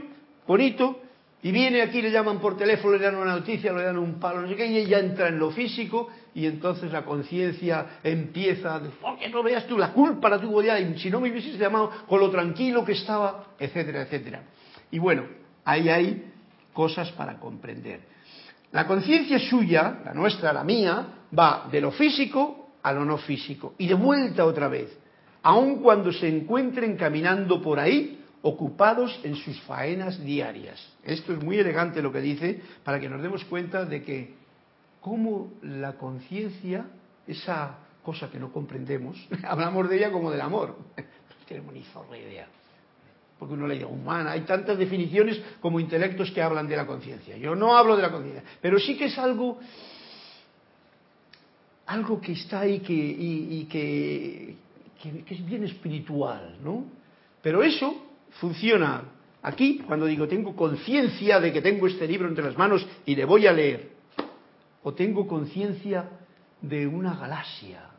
bonito 0.47 0.99
Y 1.43 1.51
viene 1.51 1.81
aquí, 1.81 2.01
le 2.01 2.11
llaman 2.11 2.39
por 2.39 2.55
teléfono, 2.55 2.97
le 2.97 3.03
dan 3.03 3.15
una 3.15 3.31
noticia, 3.31 3.73
le 3.73 3.83
dan 3.83 3.97
un 3.97 4.19
palo, 4.19 4.41
no 4.41 4.47
sé 4.47 4.55
qué, 4.55 4.67
y 4.67 4.77
ella 4.77 4.99
entra 4.99 5.27
en 5.27 5.39
lo 5.39 5.49
físico 5.49 6.09
y 6.35 6.45
entonces 6.45 6.91
la 6.91 7.03
conciencia 7.03 7.99
empieza, 8.03 8.79
oh, 9.01 9.17
que 9.17 9.27
no 9.27 9.41
veas 9.41 9.65
tú, 9.65 9.77
la 9.77 9.91
culpa 9.91 10.29
la 10.29 10.39
tuvo 10.39 10.61
ya, 10.61 10.79
y 10.79 10.97
si 10.99 11.09
no 11.09 11.19
me 11.19 11.31
hubieses 11.31 11.57
llamado 11.57 11.91
con 12.07 12.19
lo 12.19 12.29
tranquilo 12.29 12.85
que 12.85 12.91
estaba, 12.91 13.55
etcétera, 13.59 14.03
etcétera. 14.03 14.43
Y 14.91 14.99
bueno, 14.99 15.23
ahí 15.65 15.89
hay 15.89 16.31
cosas 16.73 17.11
para 17.11 17.39
comprender. 17.39 18.01
La 18.71 18.85
conciencia 18.85 19.39
suya, 19.39 19.99
la 20.05 20.13
nuestra, 20.13 20.53
la 20.53 20.63
mía, 20.63 21.07
va 21.37 21.67
de 21.71 21.81
lo 21.81 21.91
físico 21.91 22.69
a 22.83 22.93
lo 22.93 23.03
no 23.03 23.17
físico 23.17 23.73
y 23.77 23.87
de 23.87 23.95
vuelta 23.95 24.45
otra 24.45 24.67
vez, 24.67 24.95
aun 25.43 25.81
cuando 25.81 26.11
se 26.13 26.27
encuentren 26.27 26.95
caminando 26.95 27.61
por 27.61 27.79
ahí 27.79 28.20
ocupados 28.41 29.19
en 29.23 29.35
sus 29.35 29.59
faenas 29.61 30.23
diarias. 30.23 30.79
Esto 31.03 31.33
es 31.33 31.43
muy 31.43 31.59
elegante 31.59 32.01
lo 32.01 32.11
que 32.11 32.21
dice 32.21 32.61
para 32.83 32.99
que 32.99 33.09
nos 33.09 33.21
demos 33.21 33.43
cuenta 33.45 33.85
de 33.85 34.03
que 34.03 34.33
cómo 34.99 35.53
la 35.61 35.93
conciencia, 35.93 36.85
esa 37.27 37.77
cosa 38.03 38.29
que 38.31 38.39
no 38.39 38.51
comprendemos, 38.51 39.17
hablamos 39.43 39.89
de 39.89 39.97
ella 39.97 40.11
como 40.11 40.31
del 40.31 40.41
amor, 40.41 40.75
no 40.97 41.45
tenemos 41.47 41.73
ni 41.73 41.83
zorra 41.83 42.17
idea, 42.17 42.47
porque 43.37 43.53
uno 43.53 43.67
le 43.67 43.75
dice 43.75 43.85
humana, 43.85 44.31
hay 44.31 44.41
tantas 44.41 44.77
definiciones 44.77 45.39
como 45.59 45.79
intelectos 45.79 46.31
que 46.31 46.41
hablan 46.41 46.67
de 46.67 46.77
la 46.77 46.87
conciencia. 46.87 47.37
Yo 47.37 47.55
no 47.55 47.75
hablo 47.75 47.95
de 47.95 48.01
la 48.01 48.11
conciencia, 48.11 48.43
pero 48.59 48.79
sí 48.79 48.97
que 48.97 49.05
es 49.05 49.17
algo 49.17 49.59
algo 51.87 52.21
que 52.21 52.31
está 52.31 52.61
ahí 52.61 52.81
y, 52.87 53.65
que, 53.65 54.55
que 55.01 55.33
es 55.33 55.45
bien 55.45 55.65
espiritual, 55.65 56.57
¿no? 56.63 56.85
Pero 57.41 57.63
eso 57.63 58.10
funciona 58.39 59.03
aquí 59.41 59.79
cuando 59.85 60.05
digo 60.05 60.27
tengo 60.27 60.55
conciencia 60.55 61.39
de 61.39 61.51
que 61.51 61.61
tengo 61.61 61.87
este 61.87 62.07
libro 62.07 62.27
entre 62.27 62.43
las 62.43 62.57
manos 62.57 62.85
y 63.05 63.15
le 63.15 63.25
voy 63.25 63.47
a 63.47 63.53
leer. 63.53 63.91
O 64.83 64.93
tengo 64.93 65.27
conciencia 65.27 66.09
de 66.61 66.87
una 66.87 67.15
galaxia 67.15 67.91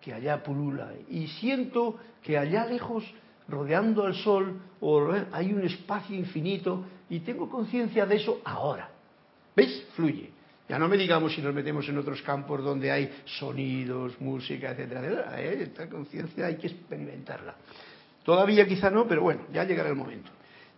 que 0.00 0.12
allá 0.12 0.42
pulula 0.42 0.92
y 1.08 1.26
siento 1.26 1.98
que 2.22 2.38
allá 2.38 2.66
lejos, 2.66 3.04
rodeando 3.48 4.04
al 4.04 4.14
Sol, 4.14 4.60
hay 5.32 5.52
un 5.52 5.64
espacio 5.64 6.16
infinito 6.16 6.84
y 7.10 7.20
tengo 7.20 7.48
conciencia 7.48 8.06
de 8.06 8.16
eso 8.16 8.40
ahora. 8.44 8.90
¿Veis? 9.56 9.84
Fluye. 9.94 10.30
Ya 10.68 10.78
no 10.78 10.86
me 10.86 10.98
digamos 10.98 11.34
si 11.34 11.40
nos 11.40 11.54
metemos 11.54 11.88
en 11.88 11.96
otros 11.96 12.20
campos 12.20 12.62
donde 12.62 12.90
hay 12.90 13.10
sonidos, 13.24 14.20
música, 14.20 14.72
etcétera, 14.72 15.40
¿eh? 15.40 15.62
Esta 15.62 15.88
conciencia 15.88 16.46
hay 16.46 16.56
que 16.56 16.66
experimentarla. 16.66 17.54
Todavía 18.28 18.66
quizá 18.66 18.90
no, 18.90 19.08
pero 19.08 19.22
bueno, 19.22 19.46
ya 19.54 19.64
llegará 19.64 19.88
el 19.88 19.94
momento. 19.94 20.30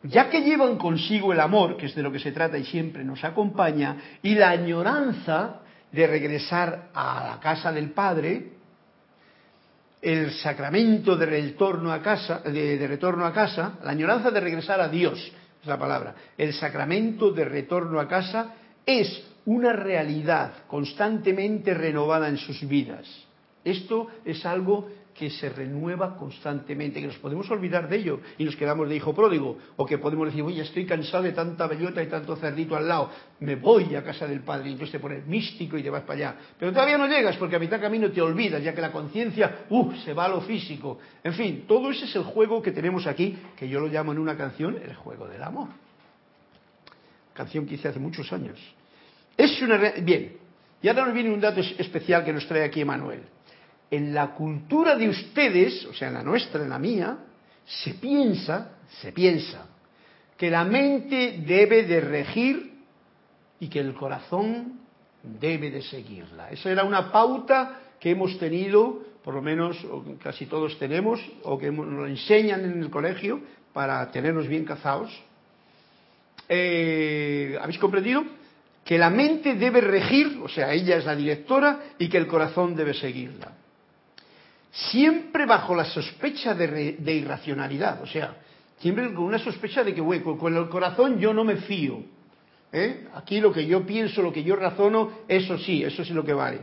Ya 0.04 0.30
que 0.30 0.40
llevan 0.40 0.78
consigo 0.78 1.32
el 1.32 1.40
amor, 1.40 1.76
que 1.76 1.86
es 1.86 1.96
de 1.96 2.02
lo 2.02 2.12
que 2.12 2.20
se 2.20 2.30
trata 2.30 2.56
y 2.56 2.64
siempre 2.64 3.02
nos 3.02 3.24
acompaña, 3.24 3.96
y 4.22 4.36
la 4.36 4.50
añoranza 4.50 5.56
de 5.90 6.06
regresar 6.06 6.90
a 6.94 7.26
la 7.28 7.40
casa 7.40 7.72
del 7.72 7.90
Padre, 7.90 8.52
el 10.00 10.30
sacramento 10.30 11.16
de 11.16 11.26
retorno 11.26 11.92
a 11.92 12.00
casa, 12.00 12.38
de, 12.38 12.86
retorno 12.86 13.26
a 13.26 13.32
casa, 13.32 13.80
la 13.82 13.90
añoranza 13.90 14.30
de 14.30 14.38
regresar 14.38 14.80
a 14.80 14.86
Dios, 14.86 15.18
es 15.60 15.66
la 15.66 15.76
palabra. 15.76 16.14
El 16.38 16.52
sacramento 16.52 17.32
de 17.32 17.46
retorno 17.46 17.98
a 17.98 18.06
casa 18.06 18.54
es 18.86 19.24
una 19.46 19.72
realidad 19.72 20.52
constantemente 20.68 21.74
renovada 21.74 22.28
en 22.28 22.36
sus 22.36 22.60
vidas. 22.68 23.08
Esto 23.64 24.06
es 24.24 24.46
algo 24.46 24.88
que 25.14 25.30
se 25.30 25.48
renueva 25.48 26.16
constantemente, 26.16 27.00
que 27.00 27.06
nos 27.06 27.18
podemos 27.18 27.50
olvidar 27.50 27.88
de 27.88 27.96
ello 27.96 28.20
y 28.38 28.44
nos 28.44 28.56
quedamos 28.56 28.88
de 28.88 28.96
hijo 28.96 29.14
pródigo, 29.14 29.58
o 29.76 29.84
que 29.84 29.98
podemos 29.98 30.26
decir, 30.26 30.42
oye, 30.42 30.62
estoy 30.62 30.86
cansado 30.86 31.24
de 31.24 31.32
tanta 31.32 31.66
bellota 31.66 32.02
y 32.02 32.06
tanto 32.06 32.36
cerdito 32.36 32.76
al 32.76 32.88
lado, 32.88 33.10
me 33.40 33.56
voy 33.56 33.94
a 33.94 34.02
casa 34.02 34.26
del 34.26 34.40
Padre, 34.40 34.70
y 34.70 34.72
entonces 34.72 34.92
te 34.92 34.98
pones 34.98 35.26
místico 35.26 35.76
y 35.76 35.82
te 35.82 35.90
vas 35.90 36.02
para 36.02 36.14
allá. 36.14 36.36
Pero 36.58 36.72
todavía 36.72 36.96
no 36.96 37.06
llegas 37.06 37.36
porque 37.36 37.56
a 37.56 37.58
mitad 37.58 37.80
camino 37.80 38.10
te 38.10 38.20
olvidas, 38.20 38.62
ya 38.62 38.74
que 38.74 38.80
la 38.80 38.92
conciencia, 38.92 39.66
uh, 39.68 39.92
se 40.04 40.14
va 40.14 40.26
a 40.26 40.28
lo 40.28 40.40
físico. 40.40 40.98
En 41.22 41.34
fin, 41.34 41.64
todo 41.66 41.90
ese 41.90 42.06
es 42.06 42.16
el 42.16 42.24
juego 42.24 42.62
que 42.62 42.72
tenemos 42.72 43.06
aquí, 43.06 43.36
que 43.56 43.68
yo 43.68 43.80
lo 43.80 43.88
llamo 43.88 44.12
en 44.12 44.18
una 44.18 44.36
canción 44.36 44.78
el 44.82 44.94
juego 44.94 45.28
del 45.28 45.42
amor. 45.42 45.68
Canción 47.34 47.66
que 47.66 47.74
hice 47.74 47.88
hace 47.88 47.98
muchos 47.98 48.32
años. 48.32 48.58
Es 49.36 49.60
una... 49.62 49.76
Bien, 50.02 50.36
y 50.82 50.88
ahora 50.88 51.06
nos 51.06 51.14
viene 51.14 51.30
un 51.30 51.40
dato 51.40 51.60
especial 51.60 52.24
que 52.24 52.32
nos 52.32 52.46
trae 52.46 52.64
aquí 52.64 52.80
Emanuel 52.80 53.20
en 53.90 54.14
la 54.14 54.35
cultura 54.35 54.96
de 54.96 55.09
ustedes, 55.09 55.85
o 55.87 55.92
sea, 55.92 56.09
en 56.09 56.14
la 56.14 56.22
nuestra, 56.22 56.62
en 56.62 56.70
la 56.70 56.79
mía, 56.79 57.18
se 57.64 57.94
piensa, 57.94 58.72
se 59.00 59.12
piensa, 59.12 59.66
que 60.37 60.50
la 60.50 60.64
mente 60.64 61.42
debe 61.44 61.85
de 61.85 62.00
regir 62.00 62.72
y 63.59 63.68
que 63.68 63.81
el 63.81 63.94
corazón 63.94 64.81
debe 65.22 65.70
de 65.70 65.83
seguirla. 65.83 66.50
Esa 66.50 66.70
era 66.70 66.85
una 66.85 67.11
pauta 67.11 67.81
que 67.98 68.11
hemos 68.11 68.38
tenido, 68.38 69.03
por 69.22 69.35
lo 69.35 69.42
menos 69.42 69.76
casi 70.22 70.46
todos 70.46 70.79
tenemos, 70.79 71.20
o 71.42 71.59
que 71.59 71.70
nos 71.70 72.09
enseñan 72.09 72.64
en 72.64 72.83
el 72.83 72.90
colegio 72.90 73.40
para 73.72 74.11
tenernos 74.11 74.46
bien 74.46 74.64
cazados. 74.64 75.11
Eh, 76.48 77.59
¿Habéis 77.61 77.79
comprendido? 77.79 78.24
Que 78.85 78.96
la 78.96 79.11
mente 79.11 79.55
debe 79.55 79.83
regir, 79.83 80.40
o 80.42 80.48
sea, 80.48 80.72
ella 80.72 80.96
es 80.96 81.05
la 81.05 81.14
directora, 81.14 81.81
y 81.98 82.09
que 82.09 82.16
el 82.16 82.26
corazón 82.26 82.74
debe 82.74 82.94
seguirla 82.94 83.59
siempre 84.70 85.46
bajo 85.46 85.74
la 85.74 85.85
sospecha 85.85 86.54
de, 86.54 87.12
irracionalidad, 87.12 88.02
o 88.02 88.06
sea, 88.06 88.37
siempre 88.78 89.12
con 89.12 89.24
una 89.24 89.38
sospecha 89.38 89.83
de 89.83 89.94
que, 89.94 90.00
güey, 90.00 90.20
con 90.22 90.56
el 90.56 90.68
corazón 90.68 91.18
yo 91.18 91.35
no 91.35 91.44
me 91.44 91.56
fío. 91.56 92.02
¿eh? 92.72 93.09
Aquí 93.14 93.40
lo 93.40 93.52
que 93.52 93.66
yo 93.66 93.85
pienso, 93.85 94.22
lo 94.22 94.33
que 94.33 94.44
yo 94.44 94.56
razono, 94.56 95.11
eso 95.28 95.59
sí, 95.59 95.83
eso 95.83 96.04
sí 96.04 96.12
lo 96.12 96.24
que 96.24 96.33
vale. 96.33 96.61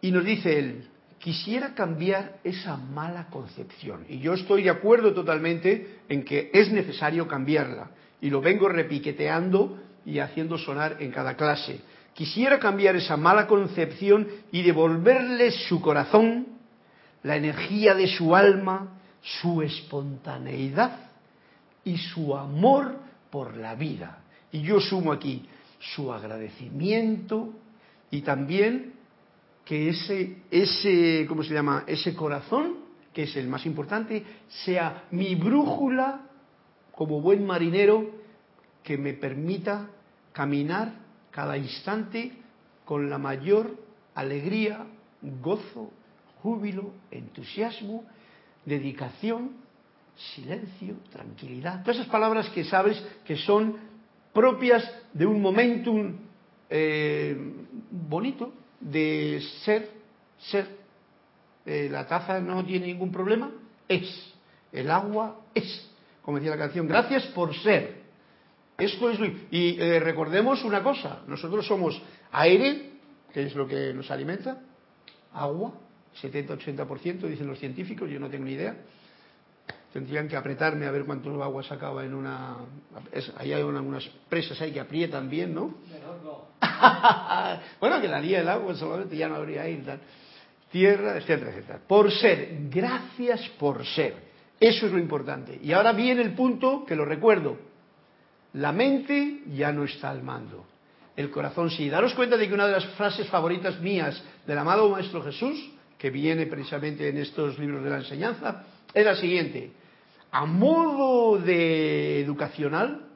Y 0.00 0.10
nos 0.10 0.24
dice 0.24 0.58
él, 0.58 0.88
quisiera 1.18 1.74
cambiar 1.74 2.38
esa 2.44 2.76
mala 2.76 3.28
concepción. 3.28 4.04
Y 4.08 4.18
yo 4.18 4.34
estoy 4.34 4.64
de 4.64 4.70
acuerdo 4.70 5.14
totalmente 5.14 6.00
en 6.08 6.24
que 6.24 6.50
es 6.52 6.70
necesario 6.70 7.26
cambiarla. 7.26 7.90
Y 8.20 8.30
lo 8.30 8.40
vengo 8.40 8.68
repiqueteando 8.68 9.78
y 10.04 10.18
haciendo 10.18 10.58
sonar 10.58 10.96
en 11.00 11.10
cada 11.10 11.34
clase 11.34 11.80
quisiera 12.16 12.58
cambiar 12.58 12.96
esa 12.96 13.16
mala 13.16 13.46
concepción 13.46 14.26
y 14.50 14.62
devolverle 14.62 15.50
su 15.50 15.82
corazón, 15.82 16.46
la 17.22 17.36
energía 17.36 17.94
de 17.94 18.08
su 18.08 18.34
alma, 18.34 19.00
su 19.20 19.60
espontaneidad 19.60 21.10
y 21.84 21.98
su 21.98 22.34
amor 22.34 22.96
por 23.30 23.56
la 23.58 23.74
vida. 23.74 24.18
Y 24.50 24.62
yo 24.62 24.80
sumo 24.80 25.12
aquí 25.12 25.46
su 25.78 26.10
agradecimiento 26.10 27.52
y 28.10 28.22
también 28.22 28.94
que 29.66 29.90
ese, 29.90 30.38
ese, 30.50 31.26
¿cómo 31.28 31.42
se 31.42 31.52
llama? 31.52 31.84
Ese 31.86 32.14
corazón, 32.14 32.76
que 33.12 33.24
es 33.24 33.36
el 33.36 33.46
más 33.46 33.66
importante, 33.66 34.24
sea 34.64 35.04
mi 35.10 35.34
brújula 35.34 36.22
como 36.92 37.20
buen 37.20 37.44
marinero 37.44 38.10
que 38.82 38.96
me 38.96 39.12
permita 39.12 39.90
caminar 40.32 41.05
cada 41.36 41.58
instante 41.58 42.32
con 42.86 43.10
la 43.10 43.18
mayor 43.18 43.76
alegría, 44.14 44.86
gozo, 45.42 45.92
júbilo, 46.40 46.94
entusiasmo, 47.10 48.06
dedicación, 48.64 49.50
silencio, 50.34 50.96
tranquilidad. 51.12 51.82
Todas 51.82 51.98
esas 51.98 52.08
palabras 52.08 52.48
que 52.48 52.64
sabes 52.64 52.98
que 53.26 53.36
son 53.36 53.76
propias 54.32 54.82
de 55.12 55.26
un 55.26 55.42
momentum 55.42 56.14
eh, 56.70 57.36
bonito 57.90 58.54
de 58.80 59.42
ser, 59.62 59.90
ser. 60.38 60.66
Eh, 61.66 61.90
la 61.90 62.06
taza 62.06 62.40
no 62.40 62.64
tiene 62.64 62.86
ningún 62.86 63.12
problema, 63.12 63.50
es. 63.86 64.32
El 64.72 64.90
agua 64.90 65.38
es. 65.54 65.86
Como 66.22 66.38
decía 66.38 66.52
la 66.52 66.64
canción, 66.64 66.88
gracias 66.88 67.26
por 67.26 67.54
ser. 67.56 68.05
Esto 68.78 69.08
es 69.10 69.18
y 69.50 69.80
eh, 69.80 70.00
recordemos 70.00 70.62
una 70.62 70.82
cosa, 70.82 71.22
nosotros 71.26 71.66
somos 71.66 72.00
aire, 72.32 72.90
que 73.32 73.44
es 73.44 73.54
lo 73.54 73.66
que 73.66 73.94
nos 73.94 74.10
alimenta, 74.10 74.60
agua, 75.32 75.72
70-80% 76.20 77.20
dicen 77.20 77.46
los 77.46 77.58
científicos, 77.58 78.10
yo 78.10 78.20
no 78.20 78.28
tengo 78.28 78.44
ni 78.44 78.52
idea. 78.52 78.76
Tendrían 79.92 80.28
que 80.28 80.36
apretarme 80.36 80.86
a 80.86 80.90
ver 80.90 81.06
cuánto 81.06 81.42
agua 81.42 81.62
sacaba 81.62 82.04
en 82.04 82.12
una... 82.12 82.56
ahí 83.38 83.52
hay 83.52 83.62
unas 83.62 84.04
presas 84.28 84.60
ahí 84.60 84.72
que 84.72 84.80
aprietan 84.80 85.30
bien, 85.30 85.54
¿no? 85.54 85.74
bueno, 87.80 88.00
que 88.00 88.08
daría 88.08 88.40
el 88.40 88.48
agua 88.48 88.74
solamente, 88.74 89.16
ya 89.16 89.26
no 89.26 89.36
habría 89.36 89.62
aire, 89.62 89.82
tal. 89.84 90.00
tierra, 90.70 91.16
etcétera, 91.16 91.50
etcétera. 91.50 91.80
Por 91.86 92.12
ser, 92.12 92.58
gracias 92.68 93.48
por 93.58 93.86
ser. 93.86 94.26
Eso 94.60 94.86
es 94.86 94.92
lo 94.92 94.98
importante. 94.98 95.58
Y 95.62 95.72
ahora 95.72 95.92
viene 95.92 96.20
el 96.20 96.34
punto 96.34 96.84
que 96.84 96.94
lo 96.94 97.06
recuerdo 97.06 97.56
la 98.56 98.72
mente 98.72 99.42
ya 99.54 99.70
no 99.72 99.84
está 99.84 100.10
al 100.10 100.22
mando. 100.22 100.66
El 101.14 101.30
corazón 101.30 101.70
sí. 101.70 101.88
Daros 101.88 102.14
cuenta 102.14 102.36
de 102.36 102.48
que 102.48 102.54
una 102.54 102.66
de 102.66 102.72
las 102.72 102.86
frases 102.94 103.28
favoritas 103.28 103.80
mías 103.80 104.22
del 104.46 104.58
amado 104.58 104.88
Maestro 104.88 105.22
Jesús, 105.22 105.72
que 105.98 106.10
viene 106.10 106.46
precisamente 106.46 107.08
en 107.08 107.18
estos 107.18 107.58
libros 107.58 107.84
de 107.84 107.90
la 107.90 107.98
enseñanza, 107.98 108.64
es 108.92 109.04
la 109.04 109.14
siguiente. 109.16 109.72
A 110.30 110.44
modo 110.44 111.38
de 111.38 112.20
educacional, 112.20 113.08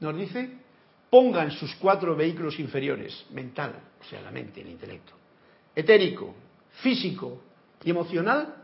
nos 0.00 0.16
dice, 0.16 0.50
pongan 1.08 1.50
sus 1.52 1.74
cuatro 1.76 2.14
vehículos 2.14 2.58
inferiores, 2.58 3.24
mental, 3.30 3.74
o 4.00 4.04
sea, 4.04 4.20
la 4.22 4.30
mente, 4.30 4.60
el 4.60 4.68
intelecto, 4.68 5.12
etérico, 5.74 6.34
físico 6.82 7.42
y 7.84 7.90
emocional, 7.90 8.56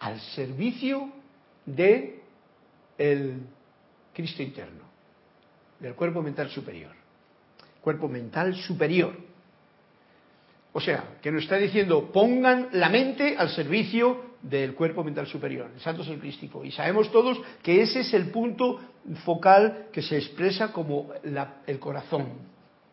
al 0.00 0.20
servicio 0.20 1.12
de 1.66 2.20
el 2.98 3.42
Cristo 4.12 4.42
interno, 4.42 4.91
del 5.82 5.94
cuerpo 5.94 6.22
mental 6.22 6.48
superior. 6.48 6.92
Cuerpo 7.82 8.08
mental 8.08 8.54
superior. 8.54 9.14
O 10.72 10.80
sea, 10.80 11.18
que 11.20 11.30
nos 11.30 11.42
está 11.42 11.56
diciendo, 11.56 12.10
pongan 12.12 12.68
la 12.72 12.88
mente 12.88 13.36
al 13.36 13.50
servicio 13.50 14.32
del 14.40 14.74
cuerpo 14.74 15.04
mental 15.04 15.26
superior, 15.26 15.70
el 15.74 15.80
santo 15.80 16.02
ser 16.02 16.18
crístico. 16.18 16.64
Y 16.64 16.70
sabemos 16.70 17.12
todos 17.12 17.38
que 17.62 17.82
ese 17.82 18.00
es 18.00 18.14
el 18.14 18.30
punto 18.30 18.80
focal 19.24 19.88
que 19.92 20.00
se 20.00 20.16
expresa 20.16 20.72
como 20.72 21.12
el 21.66 21.78
corazón, 21.78 22.28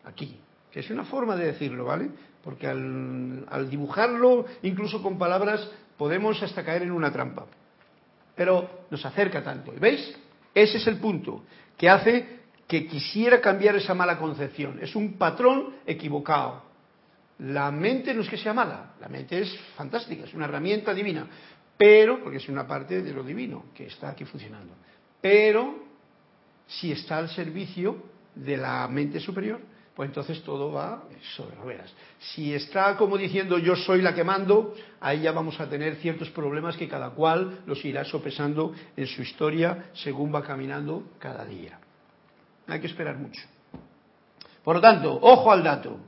aquí. 0.04 0.36
Que 0.70 0.80
es 0.80 0.90
una 0.90 1.04
forma 1.04 1.36
de 1.36 1.46
decirlo, 1.46 1.86
¿vale? 1.86 2.10
Porque 2.44 2.66
al, 2.66 3.46
al 3.48 3.70
dibujarlo, 3.70 4.44
incluso 4.62 5.02
con 5.02 5.18
palabras, 5.18 5.68
podemos 5.96 6.42
hasta 6.42 6.64
caer 6.64 6.82
en 6.82 6.92
una 6.92 7.10
trampa. 7.10 7.46
Pero 8.36 8.84
nos 8.90 9.04
acerca 9.04 9.42
tanto. 9.42 9.72
¿Y 9.74 9.78
veis? 9.78 10.14
Ese 10.54 10.78
es 10.78 10.86
el 10.86 10.98
punto 10.98 11.44
que 11.76 11.88
hace 11.88 12.39
que 12.70 12.86
quisiera 12.86 13.40
cambiar 13.40 13.74
esa 13.74 13.94
mala 13.94 14.16
concepción. 14.16 14.78
Es 14.80 14.94
un 14.94 15.14
patrón 15.14 15.74
equivocado. 15.84 16.62
La 17.40 17.72
mente 17.72 18.14
no 18.14 18.22
es 18.22 18.28
que 18.28 18.36
sea 18.36 18.54
mala, 18.54 18.94
la 19.00 19.08
mente 19.08 19.40
es 19.40 19.58
fantástica, 19.74 20.24
es 20.24 20.34
una 20.34 20.44
herramienta 20.44 20.94
divina, 20.94 21.26
pero, 21.76 22.22
porque 22.22 22.36
es 22.36 22.48
una 22.48 22.68
parte 22.68 23.02
de 23.02 23.12
lo 23.12 23.24
divino 23.24 23.64
que 23.74 23.86
está 23.86 24.10
aquí 24.10 24.24
funcionando, 24.24 24.74
pero 25.20 25.82
si 26.68 26.92
está 26.92 27.16
al 27.16 27.28
servicio 27.30 28.04
de 28.36 28.56
la 28.56 28.86
mente 28.86 29.18
superior, 29.18 29.58
pues 29.96 30.08
entonces 30.08 30.40
todo 30.44 30.70
va 30.70 31.02
sobre 31.34 31.56
ruedas. 31.56 31.92
Si 32.20 32.54
está 32.54 32.96
como 32.96 33.18
diciendo 33.18 33.58
yo 33.58 33.74
soy 33.74 34.00
la 34.00 34.14
que 34.14 34.22
mando, 34.22 34.76
ahí 35.00 35.22
ya 35.22 35.32
vamos 35.32 35.58
a 35.58 35.68
tener 35.68 35.96
ciertos 35.96 36.30
problemas 36.30 36.76
que 36.76 36.86
cada 36.86 37.10
cual 37.10 37.62
los 37.66 37.84
irá 37.84 38.04
sopesando 38.04 38.72
en 38.96 39.06
su 39.08 39.22
historia 39.22 39.90
según 39.94 40.32
va 40.32 40.44
caminando 40.44 41.02
cada 41.18 41.44
día. 41.44 41.80
Hay 42.70 42.80
que 42.80 42.86
esperar 42.86 43.16
mucho. 43.16 43.42
Por 44.62 44.76
lo 44.76 44.80
tanto, 44.80 45.18
ojo 45.20 45.50
al 45.50 45.62
dato. 45.62 45.98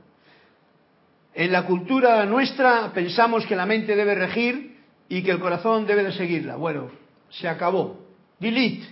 En 1.33 1.51
la 1.51 1.65
cultura 1.65 2.25
nuestra 2.25 2.91
pensamos 2.93 3.45
que 3.45 3.55
la 3.55 3.65
mente 3.65 3.95
debe 3.95 4.15
regir 4.15 4.77
y 5.09 5.23
que 5.23 5.31
el 5.31 5.39
corazón 5.39 5.85
debe 5.85 6.03
de 6.03 6.11
seguirla. 6.11 6.55
Bueno, 6.55 6.89
se 7.29 7.47
acabó. 7.47 7.99
Delete. 8.39 8.87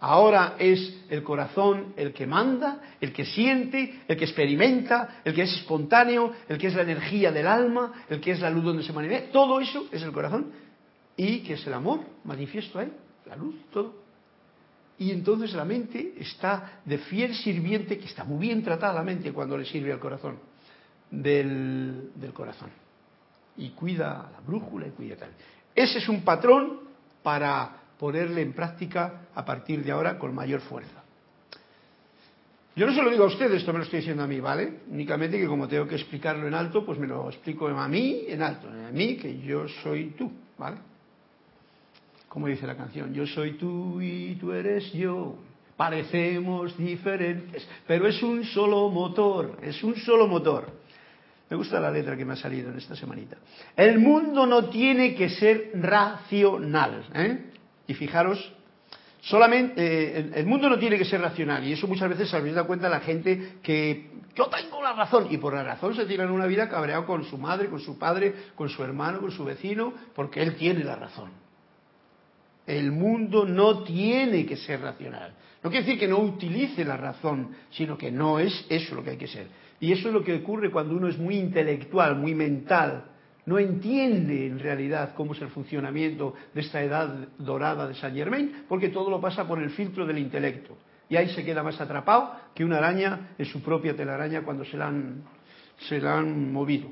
Ahora 0.00 0.54
es 0.58 1.02
el 1.08 1.22
corazón 1.22 1.94
el 1.96 2.12
que 2.12 2.26
manda, 2.26 2.80
el 3.00 3.12
que 3.12 3.24
siente, 3.24 4.02
el 4.06 4.16
que 4.16 4.24
experimenta, 4.24 5.20
el 5.24 5.34
que 5.34 5.42
es 5.42 5.52
espontáneo, 5.54 6.32
el 6.48 6.58
que 6.58 6.66
es 6.66 6.74
la 6.74 6.82
energía 6.82 7.32
del 7.32 7.46
alma, 7.46 8.04
el 8.08 8.20
que 8.20 8.32
es 8.32 8.40
la 8.40 8.50
luz 8.50 8.64
donde 8.64 8.82
se 8.82 8.92
manifiesta. 8.92 9.32
Todo 9.32 9.60
eso 9.60 9.86
es 9.90 10.02
el 10.02 10.12
corazón. 10.12 10.52
Y 11.16 11.40
que 11.40 11.54
es 11.54 11.66
el 11.66 11.74
amor 11.74 12.00
manifiesto 12.24 12.78
ahí, 12.78 12.92
la 13.26 13.36
luz, 13.36 13.54
todo. 13.72 14.03
Y 14.98 15.10
entonces 15.10 15.52
la 15.54 15.64
mente 15.64 16.14
está 16.18 16.80
de 16.84 16.98
fiel 16.98 17.34
sirviente, 17.34 17.98
que 17.98 18.06
está 18.06 18.24
muy 18.24 18.46
bien 18.46 18.62
tratada 18.62 18.94
la 18.94 19.02
mente 19.02 19.32
cuando 19.32 19.58
le 19.58 19.64
sirve 19.64 19.92
al 19.92 19.98
corazón 19.98 20.38
del, 21.10 22.10
corazón. 22.32 22.70
Y 23.56 23.70
cuida 23.70 24.30
la 24.32 24.40
brújula 24.46 24.86
y 24.86 24.90
cuida 24.90 25.16
tal. 25.16 25.30
Ese 25.74 25.98
es 25.98 26.08
un 26.08 26.22
patrón 26.22 26.80
para 27.22 27.76
ponerle 27.98 28.42
en 28.42 28.52
práctica 28.52 29.22
a 29.34 29.44
partir 29.44 29.84
de 29.84 29.92
ahora 29.92 30.18
con 30.18 30.34
mayor 30.34 30.60
fuerza. 30.60 31.02
Yo 32.76 32.86
no 32.86 32.94
se 32.94 33.02
lo 33.02 33.10
digo 33.10 33.24
a 33.24 33.28
ustedes, 33.28 33.60
esto 33.60 33.72
me 33.72 33.78
lo 33.78 33.84
estoy 33.84 34.00
diciendo 34.00 34.24
a 34.24 34.26
mí, 34.26 34.40
¿vale? 34.40 34.80
Únicamente 34.90 35.38
que 35.38 35.46
como 35.46 35.68
tengo 35.68 35.86
que 35.86 35.94
explicarlo 35.94 36.48
en 36.48 36.54
alto, 36.54 36.84
pues 36.84 36.98
me 36.98 37.06
lo 37.06 37.28
explico 37.28 37.68
a 37.68 37.88
mí 37.88 38.24
en 38.26 38.42
alto, 38.42 38.68
a 38.68 38.90
mí 38.90 39.16
que 39.16 39.40
yo 39.40 39.68
soy 39.68 40.14
tú, 40.18 40.30
¿vale? 40.58 40.78
Como 42.34 42.48
dice 42.48 42.66
la 42.66 42.76
canción, 42.76 43.14
yo 43.14 43.28
soy 43.28 43.52
tú 43.52 44.00
y 44.02 44.34
tú 44.40 44.50
eres 44.50 44.92
yo. 44.92 45.36
Parecemos 45.76 46.76
diferentes, 46.76 47.64
pero 47.86 48.08
es 48.08 48.20
un 48.24 48.42
solo 48.42 48.88
motor, 48.88 49.56
es 49.62 49.84
un 49.84 49.94
solo 49.94 50.26
motor. 50.26 50.66
Me 51.48 51.56
gusta 51.56 51.78
la 51.78 51.92
letra 51.92 52.16
que 52.16 52.24
me 52.24 52.32
ha 52.32 52.36
salido 52.36 52.72
en 52.72 52.78
esta 52.78 52.96
semanita. 52.96 53.36
El 53.76 54.00
mundo 54.00 54.46
no 54.46 54.68
tiene 54.68 55.14
que 55.14 55.28
ser 55.28 55.70
racional. 55.74 57.04
¿eh? 57.14 57.52
Y 57.86 57.94
fijaros, 57.94 58.52
solamente 59.20 60.18
eh, 60.18 60.30
el 60.34 60.46
mundo 60.46 60.68
no 60.68 60.76
tiene 60.76 60.98
que 60.98 61.04
ser 61.04 61.20
racional. 61.20 61.62
Y 61.62 61.74
eso 61.74 61.86
muchas 61.86 62.08
veces 62.08 62.28
se 62.28 62.36
habéis 62.36 62.56
dado 62.56 62.66
cuenta 62.66 62.88
la 62.88 62.98
gente 62.98 63.58
que 63.62 64.10
yo 64.34 64.46
tengo 64.46 64.82
la 64.82 64.94
razón. 64.94 65.28
Y 65.30 65.38
por 65.38 65.54
la 65.54 65.62
razón 65.62 65.94
se 65.94 66.04
tiran 66.04 66.32
una 66.32 66.46
vida 66.46 66.68
cabreado 66.68 67.06
con 67.06 67.22
su 67.26 67.38
madre, 67.38 67.68
con 67.68 67.78
su 67.78 67.96
padre, 67.96 68.34
con 68.56 68.68
su 68.68 68.82
hermano, 68.82 69.20
con 69.20 69.30
su 69.30 69.44
vecino, 69.44 69.94
porque 70.16 70.42
él 70.42 70.56
tiene 70.56 70.82
la 70.82 70.96
razón. 70.96 71.43
El 72.66 72.92
mundo 72.92 73.44
no 73.44 73.82
tiene 73.82 74.46
que 74.46 74.56
ser 74.56 74.80
racional. 74.80 75.34
No 75.62 75.70
quiere 75.70 75.86
decir 75.86 75.98
que 75.98 76.08
no 76.08 76.18
utilice 76.18 76.84
la 76.84 76.96
razón, 76.96 77.50
sino 77.70 77.96
que 77.96 78.10
no 78.10 78.38
es 78.38 78.66
eso 78.68 78.94
lo 78.94 79.02
que 79.02 79.10
hay 79.10 79.16
que 79.16 79.26
ser. 79.26 79.46
Y 79.80 79.92
eso 79.92 80.08
es 80.08 80.14
lo 80.14 80.22
que 80.22 80.34
ocurre 80.34 80.70
cuando 80.70 80.94
uno 80.96 81.08
es 81.08 81.18
muy 81.18 81.36
intelectual, 81.36 82.16
muy 82.16 82.34
mental, 82.34 83.04
no 83.46 83.58
entiende 83.58 84.46
en 84.46 84.58
realidad 84.58 85.14
cómo 85.14 85.34
es 85.34 85.42
el 85.42 85.48
funcionamiento 85.48 86.34
de 86.54 86.62
esta 86.62 86.82
edad 86.82 87.28
dorada 87.38 87.86
de 87.86 87.94
Saint 87.94 88.16
Germain, 88.16 88.64
porque 88.68 88.88
todo 88.88 89.10
lo 89.10 89.20
pasa 89.20 89.46
por 89.46 89.62
el 89.62 89.70
filtro 89.70 90.06
del 90.06 90.18
intelecto. 90.18 90.78
Y 91.10 91.16
ahí 91.16 91.28
se 91.28 91.44
queda 91.44 91.62
más 91.62 91.78
atrapado 91.80 92.34
que 92.54 92.64
una 92.64 92.78
araña 92.78 93.34
en 93.36 93.44
su 93.44 93.62
propia 93.62 93.94
telaraña 93.94 94.42
cuando 94.42 94.64
se 94.64 94.78
la 94.78 94.86
han, 94.86 95.22
se 95.78 96.00
la 96.00 96.18
han 96.18 96.52
movido. 96.52 96.88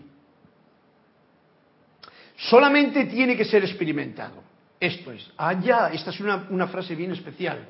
Solamente 2.37 3.06
tiene 3.06 3.37
que 3.37 3.46
ser 3.46 3.64
experimentado. 3.64 4.52
Esto 4.83 5.12
es, 5.12 5.31
allá, 5.37 5.90
esta 5.92 6.11
es 6.11 6.18
una, 6.18 6.66
frase 6.66 6.97
bien 6.97 7.12
especial. 7.12 7.68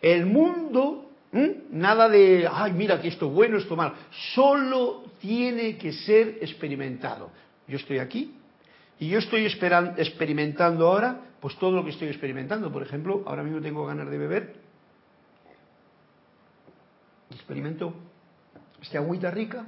El 0.00 0.26
mundo. 0.26 1.08
Nada 1.70 2.08
de, 2.08 2.46
ay, 2.48 2.72
mira 2.72 3.00
que 3.00 3.08
esto 3.08 3.30
bueno, 3.30 3.56
esto 3.56 3.74
malo. 3.74 3.94
Solo 4.32 5.12
tiene 5.18 5.76
que 5.76 5.92
ser 5.92 6.38
experimentado. 6.40 7.30
Yo 7.66 7.78
estoy 7.78 7.98
aquí 7.98 8.36
y 9.00 9.08
yo 9.08 9.18
estoy 9.18 9.46
experimentando 9.46 10.86
ahora, 10.86 11.20
pues 11.40 11.56
todo 11.56 11.72
lo 11.72 11.84
que 11.84 11.90
estoy 11.90 12.08
experimentando. 12.08 12.70
Por 12.70 12.82
ejemplo, 12.84 13.24
ahora 13.26 13.42
mismo 13.42 13.60
tengo 13.60 13.84
ganas 13.84 14.08
de 14.08 14.18
beber. 14.18 14.54
Experimento 17.30 17.92
esta 18.80 18.98
agüita 18.98 19.32
rica, 19.32 19.66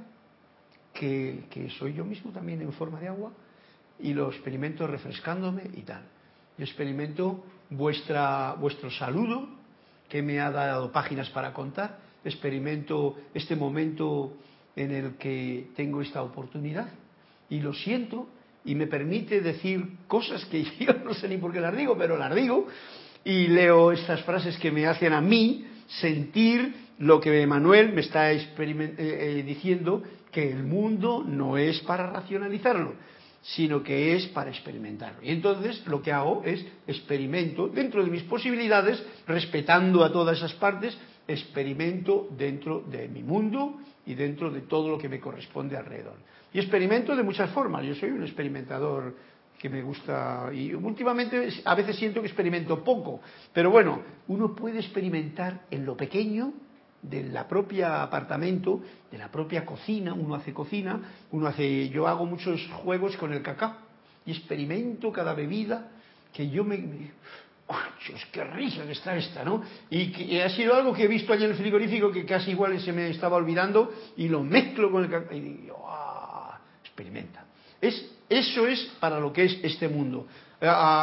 que 0.93 1.69
soy 1.77 1.93
yo 1.93 2.05
mismo 2.05 2.31
también 2.31 2.61
en 2.61 2.71
forma 2.71 3.01
de 3.01 3.09
agua, 3.09 3.33
y 3.99 4.13
lo 4.13 4.29
experimento 4.29 4.87
refrescándome 4.87 5.63
y 5.73 5.81
tal. 5.81 6.14
Experimento 6.57 7.43
vuestra, 7.69 8.53
vuestro 8.53 8.89
saludo, 8.91 9.47
que 10.09 10.21
me 10.21 10.39
ha 10.39 10.51
dado 10.51 10.91
páginas 10.91 11.29
para 11.29 11.53
contar, 11.53 11.99
experimento 12.23 13.17
este 13.33 13.55
momento 13.55 14.33
en 14.75 14.91
el 14.91 15.13
que 15.15 15.67
tengo 15.75 16.01
esta 16.01 16.21
oportunidad 16.21 16.87
y 17.49 17.59
lo 17.59 17.73
siento 17.73 18.27
y 18.63 18.75
me 18.75 18.87
permite 18.87 19.41
decir 19.41 19.85
cosas 20.07 20.43
que 20.45 20.63
yo 20.79 20.93
no 21.03 21.13
sé 21.13 21.27
ni 21.27 21.37
por 21.37 21.53
qué 21.53 21.59
las 21.59 21.75
digo, 21.75 21.97
pero 21.97 22.17
las 22.17 22.33
digo. 22.33 22.67
Y 23.23 23.47
leo 23.47 23.91
estas 23.91 24.21
frases 24.23 24.57
que 24.57 24.71
me 24.71 24.85
hacen 24.85 25.13
a 25.13 25.21
mí 25.21 25.65
sentir 25.87 26.75
lo 26.99 27.19
que 27.19 27.45
Manuel 27.47 27.91
me 27.93 28.01
está 28.01 28.31
eh, 28.31 28.47
eh, 28.57 29.43
diciendo, 29.45 30.03
que 30.31 30.51
el 30.51 30.63
mundo 30.63 31.23
no 31.25 31.57
es 31.57 31.79
para 31.81 32.11
racionalizarlo, 32.11 32.93
sino 33.45 33.83
que 33.83 34.15
es 34.15 34.25
para 34.27 34.49
experimentarlo. 34.49 35.19
Y 35.21 35.29
entonces 35.29 35.85
lo 35.85 36.01
que 36.01 36.11
hago 36.11 36.41
es 36.43 36.65
experimento 36.87 37.67
dentro 37.67 38.03
de 38.03 38.09
mis 38.09 38.23
posibilidades, 38.23 39.03
respetando 39.27 40.03
a 40.03 40.11
todas 40.11 40.37
esas 40.37 40.53
partes, 40.53 40.97
experimento 41.27 42.27
dentro 42.35 42.81
de 42.81 43.07
mi 43.07 43.21
mundo 43.21 43.75
y 44.05 44.15
dentro 44.15 44.49
de 44.49 44.61
todo 44.61 44.89
lo 44.89 44.97
que 44.97 45.09
me 45.09 45.19
corresponde 45.19 45.77
alrededor. 45.77 46.15
Y 46.53 46.59
experimento 46.59 47.15
de 47.15 47.21
muchas 47.21 47.51
formas. 47.51 47.85
Yo 47.85 47.93
soy 47.93 48.09
un 48.09 48.23
experimentador 48.23 49.15
que 49.59 49.69
me 49.69 49.83
gusta 49.83 50.49
y 50.51 50.73
últimamente 50.73 51.47
a 51.65 51.75
veces 51.75 51.97
siento 51.97 52.21
que 52.21 52.27
experimento 52.27 52.83
poco, 52.83 53.21
pero 53.53 53.69
bueno, 53.69 54.01
uno 54.27 54.55
puede 54.55 54.79
experimentar 54.79 55.65
en 55.69 55.85
lo 55.85 55.95
pequeño 55.95 56.51
de 57.01 57.23
la 57.23 57.47
propia 57.47 58.01
apartamento, 58.01 58.81
de 59.11 59.17
la 59.17 59.31
propia 59.31 59.65
cocina, 59.65 60.13
uno 60.13 60.35
hace 60.35 60.53
cocina, 60.53 60.99
uno 61.31 61.47
hace, 61.47 61.89
yo 61.89 62.07
hago 62.07 62.25
muchos 62.25 62.67
juegos 62.83 63.15
con 63.17 63.33
el 63.33 63.41
cacao 63.41 63.75
y 64.25 64.31
experimento 64.31 65.11
cada 65.11 65.33
bebida 65.33 65.91
que 66.33 66.49
yo 66.49 66.63
me, 66.63 67.11
qué 68.31 68.43
risa 68.43 68.85
que 68.85 68.91
está 68.91 69.15
esta, 69.15 69.43
¿no? 69.43 69.63
Y, 69.89 70.37
ha 70.39 70.49
sido 70.49 70.75
algo 70.75 70.93
que 70.93 71.03
he 71.03 71.07
visto 71.07 71.33
allí 71.33 71.45
en 71.45 71.51
el 71.51 71.57
frigorífico 71.57 72.11
que 72.11 72.25
casi 72.25 72.51
igual 72.51 72.79
se 72.79 72.91
me 72.91 73.09
estaba 73.09 73.37
olvidando 73.37 73.93
y 74.17 74.27
lo 74.27 74.43
mezclo 74.43 74.91
con 74.91 75.03
el 75.03 75.09
cacao 75.09 75.35
y 75.35 75.41
digo, 75.41 75.85
¡ah! 75.87 76.59
Experimenta. 76.83 77.45
Es, 77.81 78.13
eso 78.29 78.67
es 78.67 78.79
para 78.99 79.19
lo 79.19 79.31
que 79.31 79.45
es 79.45 79.59
este 79.63 79.87
mundo. 79.87 80.27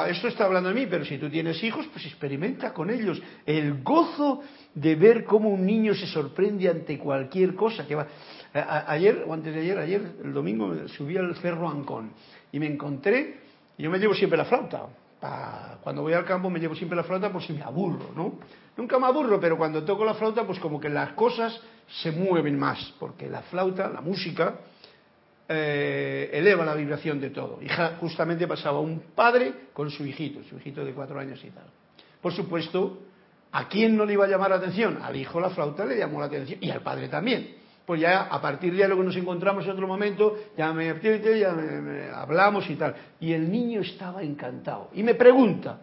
esto 0.08 0.28
está 0.28 0.44
hablando 0.44 0.70
de 0.70 0.74
mí, 0.74 0.86
pero 0.88 1.04
si 1.04 1.18
tú 1.18 1.28
tienes 1.28 1.62
hijos, 1.62 1.86
pues 1.92 2.06
experimenta 2.06 2.72
con 2.72 2.90
ellos 2.90 3.20
el 3.46 3.82
gozo 3.82 4.42
de 4.74 4.94
ver 4.94 5.24
cómo 5.24 5.50
un 5.50 5.66
niño 5.66 5.94
se 5.94 6.06
sorprende 6.06 6.68
ante 6.68 6.98
cualquier 6.98 7.54
cosa 7.54 7.86
que 7.86 7.94
va. 7.94 8.06
ayer 8.52 9.24
o 9.26 9.32
antes 9.32 9.54
de 9.54 9.60
ayer, 9.60 9.78
ayer 9.78 10.02
el 10.24 10.32
domingo 10.32 10.88
subí 10.88 11.16
al 11.16 11.34
cerro 11.36 11.68
Ancón 11.68 12.12
y 12.50 12.58
me 12.58 12.66
encontré, 12.66 13.40
yo 13.78 13.90
me 13.90 13.98
llevo 13.98 14.14
siempre 14.14 14.38
la 14.38 14.44
flauta. 14.44 14.86
cuando 15.82 16.02
voy 16.02 16.14
al 16.14 16.24
campo 16.24 16.48
me 16.50 16.58
llevo 16.58 16.74
siempre 16.74 16.96
la 16.96 17.04
flauta 17.04 17.30
por 17.30 17.42
si 17.42 17.52
me 17.52 17.62
aburro, 17.62 18.10
¿no? 18.14 18.38
Nunca 18.76 18.98
me 18.98 19.06
aburro, 19.06 19.38
pero 19.38 19.58
cuando 19.58 19.84
toco 19.84 20.04
la 20.04 20.14
flauta, 20.14 20.46
pues 20.46 20.58
como 20.58 20.80
que 20.80 20.88
las 20.88 21.12
cosas 21.12 21.60
se 22.02 22.10
mueven 22.10 22.58
más, 22.58 22.94
porque 22.98 23.28
la 23.28 23.42
flauta, 23.42 23.88
la 23.88 24.00
música, 24.00 24.60
eh, 25.48 26.30
eleva 26.32 26.64
la 26.64 26.74
vibración 26.74 27.20
de 27.20 27.30
todo. 27.30 27.58
Y 27.60 27.68
justamente 28.00 28.48
pasaba 28.48 28.80
un 28.80 29.00
padre 29.14 29.52
con 29.74 29.90
su 29.90 30.06
hijito, 30.06 30.42
su 30.44 30.56
hijito 30.56 30.82
de 30.84 30.92
cuatro 30.94 31.18
años 31.18 31.44
y 31.44 31.50
tal. 31.50 31.66
Por 32.22 32.32
supuesto, 32.32 33.00
¿a 33.52 33.68
quién 33.68 33.96
no 33.96 34.04
le 34.04 34.14
iba 34.14 34.24
a 34.24 34.28
llamar 34.28 34.50
la 34.50 34.56
atención? 34.56 34.98
Al 35.02 35.14
hijo 35.16 35.38
la 35.40 35.50
flauta 35.50 35.84
le 35.84 35.96
llamó 35.96 36.20
la 36.20 36.26
atención 36.26 36.58
y 36.62 36.70
al 36.70 36.80
padre 36.80 37.08
también. 37.08 37.56
Pues 37.86 38.00
ya 38.00 38.22
a 38.22 38.40
partir 38.40 38.74
de 38.74 38.82
ahí 38.82 38.88
lo 38.88 38.96
que 38.96 39.04
nos 39.04 39.16
encontramos 39.16 39.64
en 39.64 39.70
otro 39.72 39.86
momento, 39.86 40.36
ya 40.56 40.72
me, 40.72 40.94
ya 41.38 41.54
hablamos 42.14 42.68
y 42.70 42.76
tal. 42.76 42.94
Y 43.20 43.32
el 43.32 43.50
niño 43.50 43.80
estaba 43.80 44.22
encantado. 44.22 44.90
Y 44.94 45.02
me 45.02 45.14
pregunta, 45.14 45.80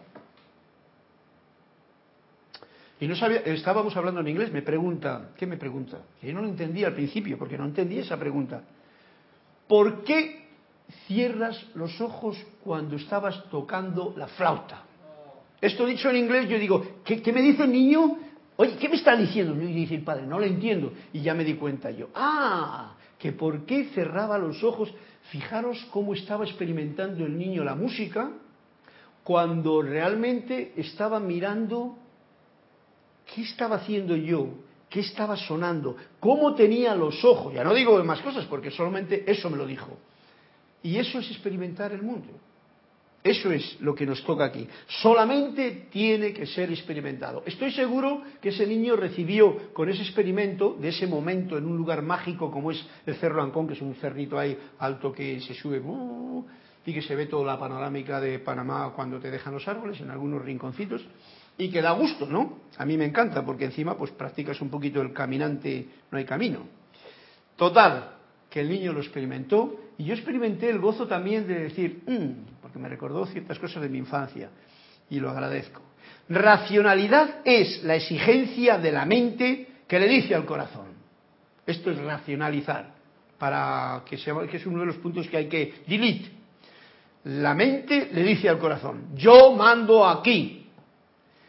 y 3.00 3.06
no 3.06 3.16
sabía, 3.16 3.40
estábamos 3.40 3.96
hablando 3.96 4.20
en 4.20 4.28
inglés, 4.28 4.52
me 4.52 4.62
pregunta, 4.62 5.30
¿qué 5.36 5.46
me 5.46 5.56
pregunta? 5.56 5.98
Que 6.20 6.28
yo 6.28 6.34
no 6.34 6.42
lo 6.42 6.48
entendía 6.48 6.88
al 6.88 6.94
principio, 6.94 7.38
porque 7.38 7.56
no 7.56 7.64
entendía 7.64 8.02
esa 8.02 8.18
pregunta. 8.18 8.62
¿por 9.70 10.02
qué 10.02 10.48
cierras 11.06 11.64
los 11.76 12.00
ojos 12.00 12.36
cuando 12.64 12.96
estabas 12.96 13.44
tocando 13.50 14.12
la 14.16 14.26
flauta? 14.26 14.82
Esto 15.60 15.86
dicho 15.86 16.08
en 16.10 16.16
inglés, 16.16 16.48
yo 16.48 16.58
digo, 16.58 16.84
¿qué, 17.04 17.32
me 17.32 17.42
dice 17.42 17.64
el 17.64 17.72
niño? 17.72 18.18
Oye, 18.56 18.76
¿qué 18.78 18.88
me 18.88 18.96
está 18.96 19.16
diciendo? 19.16 19.54
Y 19.62 19.72
dice 19.72 19.94
el 19.94 20.02
padre, 20.02 20.26
no 20.26 20.38
lo 20.38 20.46
entiendo. 20.46 20.92
Y 21.12 21.20
ya 21.20 21.34
me 21.34 21.44
di 21.44 21.54
cuenta 21.54 21.90
yo, 21.90 22.08
ah, 22.14 22.94
que 23.18 23.32
por 23.32 23.66
qué 23.66 23.84
cerraba 23.94 24.38
los 24.38 24.62
ojos. 24.64 24.92
Fijaros 25.30 25.86
cómo 25.90 26.14
estaba 26.14 26.44
experimentando 26.44 27.24
el 27.24 27.36
niño 27.36 27.62
la 27.62 27.74
música 27.74 28.30
cuando 29.22 29.82
realmente 29.82 30.72
estaba 30.76 31.20
mirando 31.20 31.96
qué 33.32 33.42
estaba 33.42 33.76
haciendo 33.76 34.16
yo 34.16 34.48
qué 34.90 35.00
estaba 35.00 35.36
sonando, 35.36 35.96
cómo 36.18 36.54
tenía 36.54 36.94
los 36.94 37.24
ojos. 37.24 37.54
Ya 37.54 37.62
no 37.62 37.72
digo 37.72 38.02
más 38.04 38.20
cosas 38.20 38.44
porque 38.46 38.72
solamente 38.72 39.24
eso 39.30 39.48
me 39.48 39.56
lo 39.56 39.64
dijo. 39.64 39.96
Y 40.82 40.98
eso 40.98 41.20
es 41.20 41.30
experimentar 41.30 41.92
el 41.92 42.02
mundo. 42.02 42.28
Eso 43.22 43.52
es 43.52 43.78
lo 43.80 43.94
que 43.94 44.06
nos 44.06 44.24
toca 44.24 44.46
aquí. 44.46 44.66
Solamente 45.02 45.88
tiene 45.90 46.32
que 46.32 46.46
ser 46.46 46.70
experimentado. 46.70 47.42
Estoy 47.44 47.70
seguro 47.70 48.22
que 48.40 48.48
ese 48.48 48.66
niño 48.66 48.96
recibió 48.96 49.74
con 49.74 49.90
ese 49.90 50.02
experimento, 50.02 50.76
de 50.80 50.88
ese 50.88 51.06
momento, 51.06 51.58
en 51.58 51.66
un 51.66 51.76
lugar 51.76 52.00
mágico 52.00 52.50
como 52.50 52.70
es 52.70 52.82
el 53.04 53.16
Cerro 53.16 53.42
Ancón, 53.42 53.66
que 53.66 53.74
es 53.74 53.82
un 53.82 53.94
cerrito 53.96 54.38
ahí 54.38 54.56
alto 54.78 55.12
que 55.12 55.38
se 55.40 55.52
sube 55.52 55.80
uh, 55.80 56.46
y 56.86 56.94
que 56.94 57.02
se 57.02 57.14
ve 57.14 57.26
toda 57.26 57.44
la 57.44 57.58
panorámica 57.58 58.20
de 58.20 58.38
Panamá 58.38 58.92
cuando 58.96 59.18
te 59.18 59.30
dejan 59.30 59.52
los 59.52 59.68
árboles 59.68 60.00
en 60.00 60.10
algunos 60.10 60.42
rinconcitos 60.42 61.04
y 61.58 61.70
que 61.70 61.82
da 61.82 61.90
gusto, 61.92 62.24
¿no? 62.26 62.60
A 62.78 62.86
mí 62.86 62.96
me 62.96 63.04
encanta 63.04 63.44
porque 63.44 63.66
encima 63.66 63.98
pues 63.98 64.12
practicas 64.12 64.62
un 64.62 64.70
poquito 64.70 65.02
el 65.02 65.12
caminante, 65.12 65.86
no 66.10 66.16
hay 66.16 66.24
camino. 66.24 66.60
Total, 67.54 68.16
que 68.48 68.60
el 68.60 68.70
niño 68.70 68.94
lo 68.94 69.00
experimentó 69.00 69.78
y 70.00 70.04
yo 70.04 70.14
experimenté 70.14 70.70
el 70.70 70.78
gozo 70.78 71.06
también 71.06 71.46
de 71.46 71.64
decir, 71.64 72.02
mm", 72.06 72.62
porque 72.62 72.78
me 72.78 72.88
recordó 72.88 73.26
ciertas 73.26 73.58
cosas 73.58 73.82
de 73.82 73.90
mi 73.90 73.98
infancia 73.98 74.48
y 75.10 75.20
lo 75.20 75.28
agradezco. 75.28 75.82
Racionalidad 76.30 77.42
es 77.44 77.84
la 77.84 77.96
exigencia 77.96 78.78
de 78.78 78.92
la 78.92 79.04
mente 79.04 79.68
que 79.86 80.00
le 80.00 80.08
dice 80.08 80.34
al 80.34 80.46
corazón. 80.46 80.86
Esto 81.66 81.90
es 81.90 81.98
racionalizar, 81.98 82.94
para 83.38 84.02
que, 84.08 84.16
sea, 84.16 84.34
que 84.50 84.56
es 84.56 84.64
uno 84.64 84.80
de 84.80 84.86
los 84.86 84.96
puntos 84.96 85.28
que 85.28 85.36
hay 85.36 85.48
que 85.48 85.82
delete. 85.86 86.30
La 87.24 87.54
mente 87.54 88.08
le 88.10 88.22
dice 88.22 88.48
al 88.48 88.58
corazón, 88.58 89.08
yo 89.14 89.52
mando 89.52 90.08
aquí, 90.08 90.66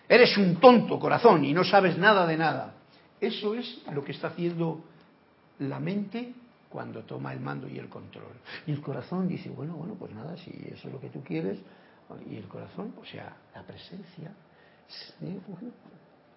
Eres 0.10 0.38
un 0.38 0.58
tonto, 0.58 1.00
corazón, 1.00 1.46
y 1.46 1.54
no 1.54 1.64
sabes 1.64 1.98
nada 1.98 2.28
de 2.28 2.36
nada. 2.36 2.74
Eso 3.22 3.56
es 3.56 3.82
lo 3.94 4.04
que 4.04 4.12
está 4.12 4.28
haciendo 4.28 4.84
la 5.60 5.80
mente 5.80 6.34
cuando 6.72 7.04
toma 7.04 7.34
el 7.34 7.40
mando 7.40 7.68
y 7.68 7.78
el 7.78 7.90
control. 7.90 8.34
Y 8.66 8.72
el 8.72 8.82
corazón 8.82 9.28
dice, 9.28 9.50
bueno, 9.50 9.76
bueno, 9.76 9.96
pues 9.96 10.14
nada, 10.14 10.38
si 10.38 10.52
eso 10.72 10.88
es 10.88 10.94
lo 10.94 11.00
que 11.00 11.10
tú 11.10 11.24
quieres, 11.24 11.60
y 12.30 12.36
el 12.36 12.48
corazón, 12.48 12.94
o 13.00 13.06
sea, 13.06 13.36
la 13.56 13.64
presencia, 13.64 14.32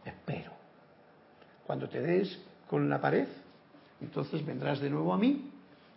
espero. 0.04 0.52
Cuando 1.66 1.88
te 1.88 2.00
des 2.00 2.38
con 2.68 2.88
la 2.88 3.00
pared, 3.00 3.26
entonces 4.00 4.44
vendrás 4.44 4.80
de 4.80 4.90
nuevo 4.90 5.12
a 5.12 5.18
mí 5.18 5.50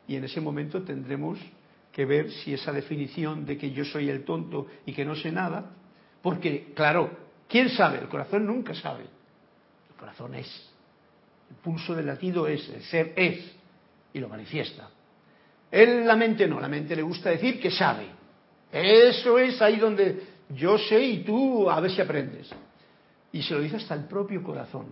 y 0.07 0.15
en 0.15 0.23
ese 0.23 0.41
momento 0.41 0.83
tendremos 0.83 1.37
que 1.91 2.05
ver 2.05 2.31
si 2.31 2.53
esa 2.53 2.71
definición 2.71 3.45
de 3.45 3.57
que 3.57 3.71
yo 3.71 3.83
soy 3.85 4.09
el 4.09 4.23
tonto 4.23 4.67
y 4.85 4.93
que 4.93 5.05
no 5.05 5.15
sé 5.15 5.31
nada, 5.31 5.71
porque 6.21 6.73
claro, 6.73 7.27
¿Quién 7.47 7.69
sabe? 7.69 7.99
El 7.99 8.09
corazón 8.09 8.45
nunca 8.45 8.73
sabe. 8.73 9.05
El 9.89 9.95
corazón 9.95 10.35
es. 10.35 10.69
El 11.49 11.55
pulso 11.57 11.95
del 11.95 12.07
latido 12.07 12.47
es, 12.47 12.67
el 12.69 12.83
ser 12.83 13.13
es. 13.15 13.55
Y 14.13 14.19
lo 14.19 14.29
manifiesta. 14.29 14.89
Él, 15.69 16.05
la 16.05 16.15
mente 16.15 16.47
no, 16.47 16.59
la 16.59 16.67
mente 16.67 16.95
le 16.95 17.01
gusta 17.01 17.29
decir 17.29 17.59
que 17.59 17.71
sabe. 17.71 18.05
Eso 18.71 19.37
es 19.37 19.61
ahí 19.61 19.77
donde 19.77 20.21
yo 20.49 20.77
sé 20.77 21.01
y 21.01 21.23
tú 21.23 21.69
a 21.69 21.79
ver 21.79 21.91
si 21.91 22.01
aprendes. 22.01 22.49
Y 23.31 23.41
se 23.41 23.53
lo 23.53 23.61
dice 23.61 23.77
hasta 23.77 23.95
el 23.95 24.05
propio 24.05 24.41
corazón. 24.43 24.87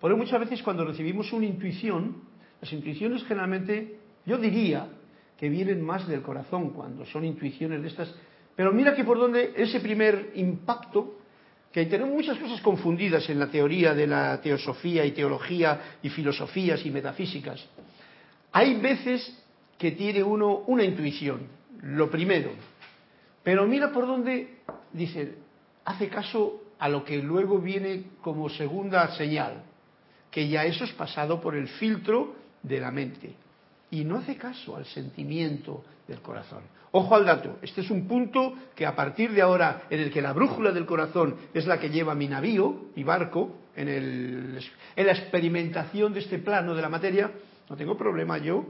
Por 0.00 0.10
eso 0.10 0.18
muchas 0.18 0.40
veces 0.40 0.62
cuando 0.62 0.84
recibimos 0.84 1.32
una 1.32 1.46
intuición, 1.46 2.22
las 2.60 2.72
intuiciones 2.72 3.22
generalmente, 3.24 3.98
yo 4.26 4.38
diría 4.38 4.88
que 5.38 5.48
vienen 5.48 5.82
más 5.82 6.06
del 6.08 6.22
corazón 6.22 6.70
cuando 6.70 7.06
son 7.06 7.24
intuiciones 7.24 7.82
de 7.82 7.88
estas. 7.88 8.14
Pero 8.56 8.72
mira 8.72 8.94
que 8.94 9.04
por 9.04 9.18
donde 9.18 9.52
ese 9.56 9.80
primer 9.80 10.32
impacto 10.34 11.16
que 11.72 11.86
tenemos 11.86 12.14
muchas 12.14 12.36
cosas 12.38 12.60
confundidas 12.60 13.28
en 13.30 13.38
la 13.38 13.46
teoría 13.46 13.94
de 13.94 14.06
la 14.06 14.40
teosofía 14.40 15.04
y 15.04 15.12
teología 15.12 15.98
y 16.02 16.08
filosofías 16.08 16.84
y 16.84 16.90
metafísicas. 16.90 17.64
Hay 18.52 18.80
veces 18.80 19.36
que 19.78 19.92
tiene 19.92 20.22
uno 20.22 20.58
una 20.66 20.84
intuición, 20.84 21.42
lo 21.82 22.10
primero, 22.10 22.50
pero 23.42 23.66
mira 23.66 23.92
por 23.92 24.06
dónde 24.06 24.58
dice, 24.92 25.36
hace 25.84 26.08
caso 26.08 26.62
a 26.78 26.88
lo 26.88 27.04
que 27.04 27.18
luego 27.18 27.58
viene 27.58 28.04
como 28.22 28.48
segunda 28.48 29.14
señal, 29.16 29.62
que 30.30 30.48
ya 30.48 30.64
eso 30.64 30.84
es 30.84 30.92
pasado 30.92 31.40
por 31.40 31.54
el 31.54 31.68
filtro 31.68 32.34
de 32.62 32.80
la 32.80 32.90
mente 32.90 33.34
y 33.90 34.04
no 34.04 34.18
hace 34.18 34.36
caso 34.36 34.76
al 34.76 34.84
sentimiento 34.86 35.84
del 36.06 36.20
corazón. 36.20 36.62
Ojo 36.92 37.14
al 37.14 37.24
dato, 37.24 37.58
este 37.62 37.82
es 37.82 37.90
un 37.90 38.08
punto 38.08 38.54
que 38.74 38.84
a 38.84 38.96
partir 38.96 39.30
de 39.32 39.42
ahora, 39.42 39.82
en 39.90 40.00
el 40.00 40.10
que 40.10 40.22
la 40.22 40.32
brújula 40.32 40.72
del 40.72 40.86
corazón 40.86 41.36
es 41.54 41.66
la 41.66 41.78
que 41.78 41.90
lleva 41.90 42.14
mi 42.14 42.26
navío, 42.26 42.86
mi 42.96 43.04
barco, 43.04 43.56
en, 43.76 43.88
el, 43.88 44.60
en 44.96 45.06
la 45.06 45.12
experimentación 45.12 46.12
de 46.12 46.20
este 46.20 46.38
plano 46.38 46.74
de 46.74 46.82
la 46.82 46.88
materia, 46.88 47.30
no 47.70 47.76
tengo 47.76 47.96
problema 47.96 48.36
yo, 48.38 48.64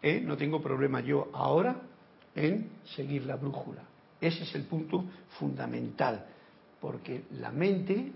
¿eh? 0.00 0.22
no 0.24 0.36
tengo 0.36 0.62
problema 0.62 1.00
yo 1.00 1.28
ahora 1.32 1.76
en 2.36 2.70
seguir 2.94 3.26
la 3.26 3.34
brújula. 3.34 3.82
Ese 4.20 4.44
es 4.44 4.54
el 4.54 4.62
punto 4.62 5.04
fundamental, 5.38 6.24
porque 6.80 7.24
la 7.32 7.50
mente 7.50 8.12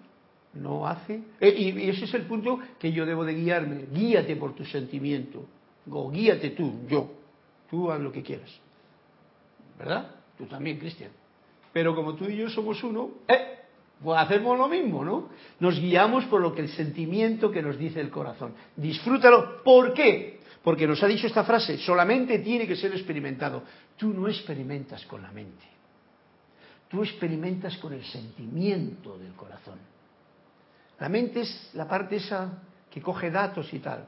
no 0.55 0.87
hace, 0.87 1.21
eh, 1.41 1.55
y 1.59 1.91
ese 1.91 2.05
es 2.05 2.15
el 2.15 2.23
punto 2.23 2.61
que 2.79 2.93
yo 2.93 3.05
debo 3.05 3.25
de 3.25 3.35
guiarme, 3.35 3.87
guíate 3.93 4.37
por 4.37 4.55
tu 4.55 4.65
sentimiento, 4.65 5.45
o 5.91 6.11
guíate 6.11 6.51
tú, 6.51 6.87
yo, 6.89 7.11
tú 7.69 7.91
haz 7.91 8.01
lo 8.01 8.13
que 8.13 8.23
quieras. 8.23 8.51
¿Verdad? 9.77 10.15
Tú 10.37 10.47
también, 10.47 10.79
Cristian. 10.79 11.11
Pero 11.73 11.95
como 11.97 12.15
tú 12.15 12.27
y 12.27 12.37
yo 12.37 12.49
somos 12.49 12.83
uno, 12.85 13.11
eh, 13.27 13.58
pues 14.03 14.19
hacemos 14.19 14.57
lo 14.57 14.69
mismo, 14.69 15.05
¿no? 15.05 15.29
Nos 15.61 15.79
guiamos 15.81 16.25
por 16.27 16.41
lo 16.41 16.55
que 16.55 16.63
el 16.63 16.69
sentimiento 16.69 17.51
que 17.51 17.63
nos 17.63 17.77
dice 17.77 18.01
el 18.01 18.11
corazón. 18.11 18.55
Disfrútalo. 18.77 19.63
¿Por 19.63 19.93
qué? 19.93 20.41
Porque 20.63 20.87
nos 20.87 21.03
ha 21.03 21.07
dicho 21.07 21.27
esta 21.27 21.45
frase, 21.45 21.79
solamente 21.79 22.39
tiene 22.41 22.67
que 22.67 22.77
ser 22.77 22.93
experimentado. 22.93 23.63
Tú 23.97 24.13
no 24.13 24.29
experimentas 24.29 25.05
con 25.07 25.23
la 25.23 25.33
mente. 25.33 25.65
Tú 26.89 27.03
experimentas 27.03 27.77
con 27.79 27.93
el 27.93 28.05
sentimiento 28.05 29.19
del 29.19 29.33
corazón. 29.33 29.79
La 31.01 31.09
mente 31.09 31.41
es 31.41 31.71
la 31.75 31.87
parte 31.87 32.17
esa 32.17 32.63
que 32.91 33.01
coge 33.01 33.31
datos 33.31 33.73
y 33.73 33.79
tal. 33.79 34.07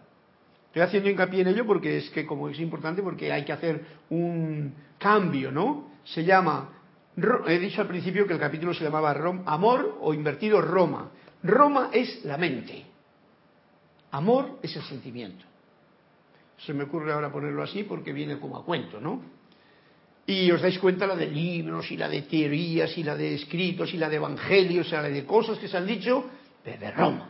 Estoy 0.67 0.83
haciendo 0.83 1.11
hincapié 1.11 1.43
en 1.43 1.49
ello 1.49 1.67
porque 1.67 1.99
es 1.99 2.11
que 2.11 2.25
como 2.25 2.49
es 2.49 2.59
importante 2.61 3.03
porque 3.03 3.33
hay 3.33 3.45
que 3.45 3.53
hacer 3.53 3.85
un 4.09 4.73
cambio, 4.99 5.51
¿no? 5.51 5.91
Se 6.05 6.25
llama, 6.25 6.80
he 7.47 7.59
dicho 7.59 7.83
al 7.83 7.89
principio 7.89 8.27
que 8.27 8.35
el 8.35 8.39
capítulo 8.39 8.73
se 8.75 8.85
llamaba 8.85 9.11
Amor 9.47 9.99
o 10.01 10.15
invertido 10.15 10.61
Roma. 10.61 11.11
Roma 11.43 11.91
es 11.93 12.25
la 12.25 12.37
mente. 12.37 12.85
Amor 14.13 14.59
es 14.63 14.75
el 14.77 14.83
sentimiento. 14.83 15.45
Se 16.59 16.75
me 16.75 16.85
ocurre 16.85 17.13
ahora 17.13 17.33
ponerlo 17.33 17.63
así 17.63 17.85
porque 17.85 18.13
viene 18.13 18.39
como 18.39 18.57
a 18.57 18.65
cuento, 18.65 19.01
¿no? 19.01 19.23
Y 20.27 20.51
os 20.51 20.61
dais 20.61 20.79
cuenta 20.79 21.07
la 21.07 21.17
de 21.17 21.27
libros 21.27 21.91
y 21.91 21.97
la 21.97 22.09
de 22.09 22.23
teorías 22.23 22.97
y 22.99 23.03
la 23.03 23.17
de 23.17 23.35
escritos 23.35 23.93
y 23.95 23.97
la 23.97 24.09
de 24.09 24.17
evangelios 24.17 24.89
y 24.89 24.91
la 24.93 25.03
de 25.03 25.25
cosas 25.25 25.59
que 25.59 25.69
se 25.69 25.77
han 25.77 25.87
dicho 25.87 26.25
desde 26.65 26.91
Roma. 26.91 27.29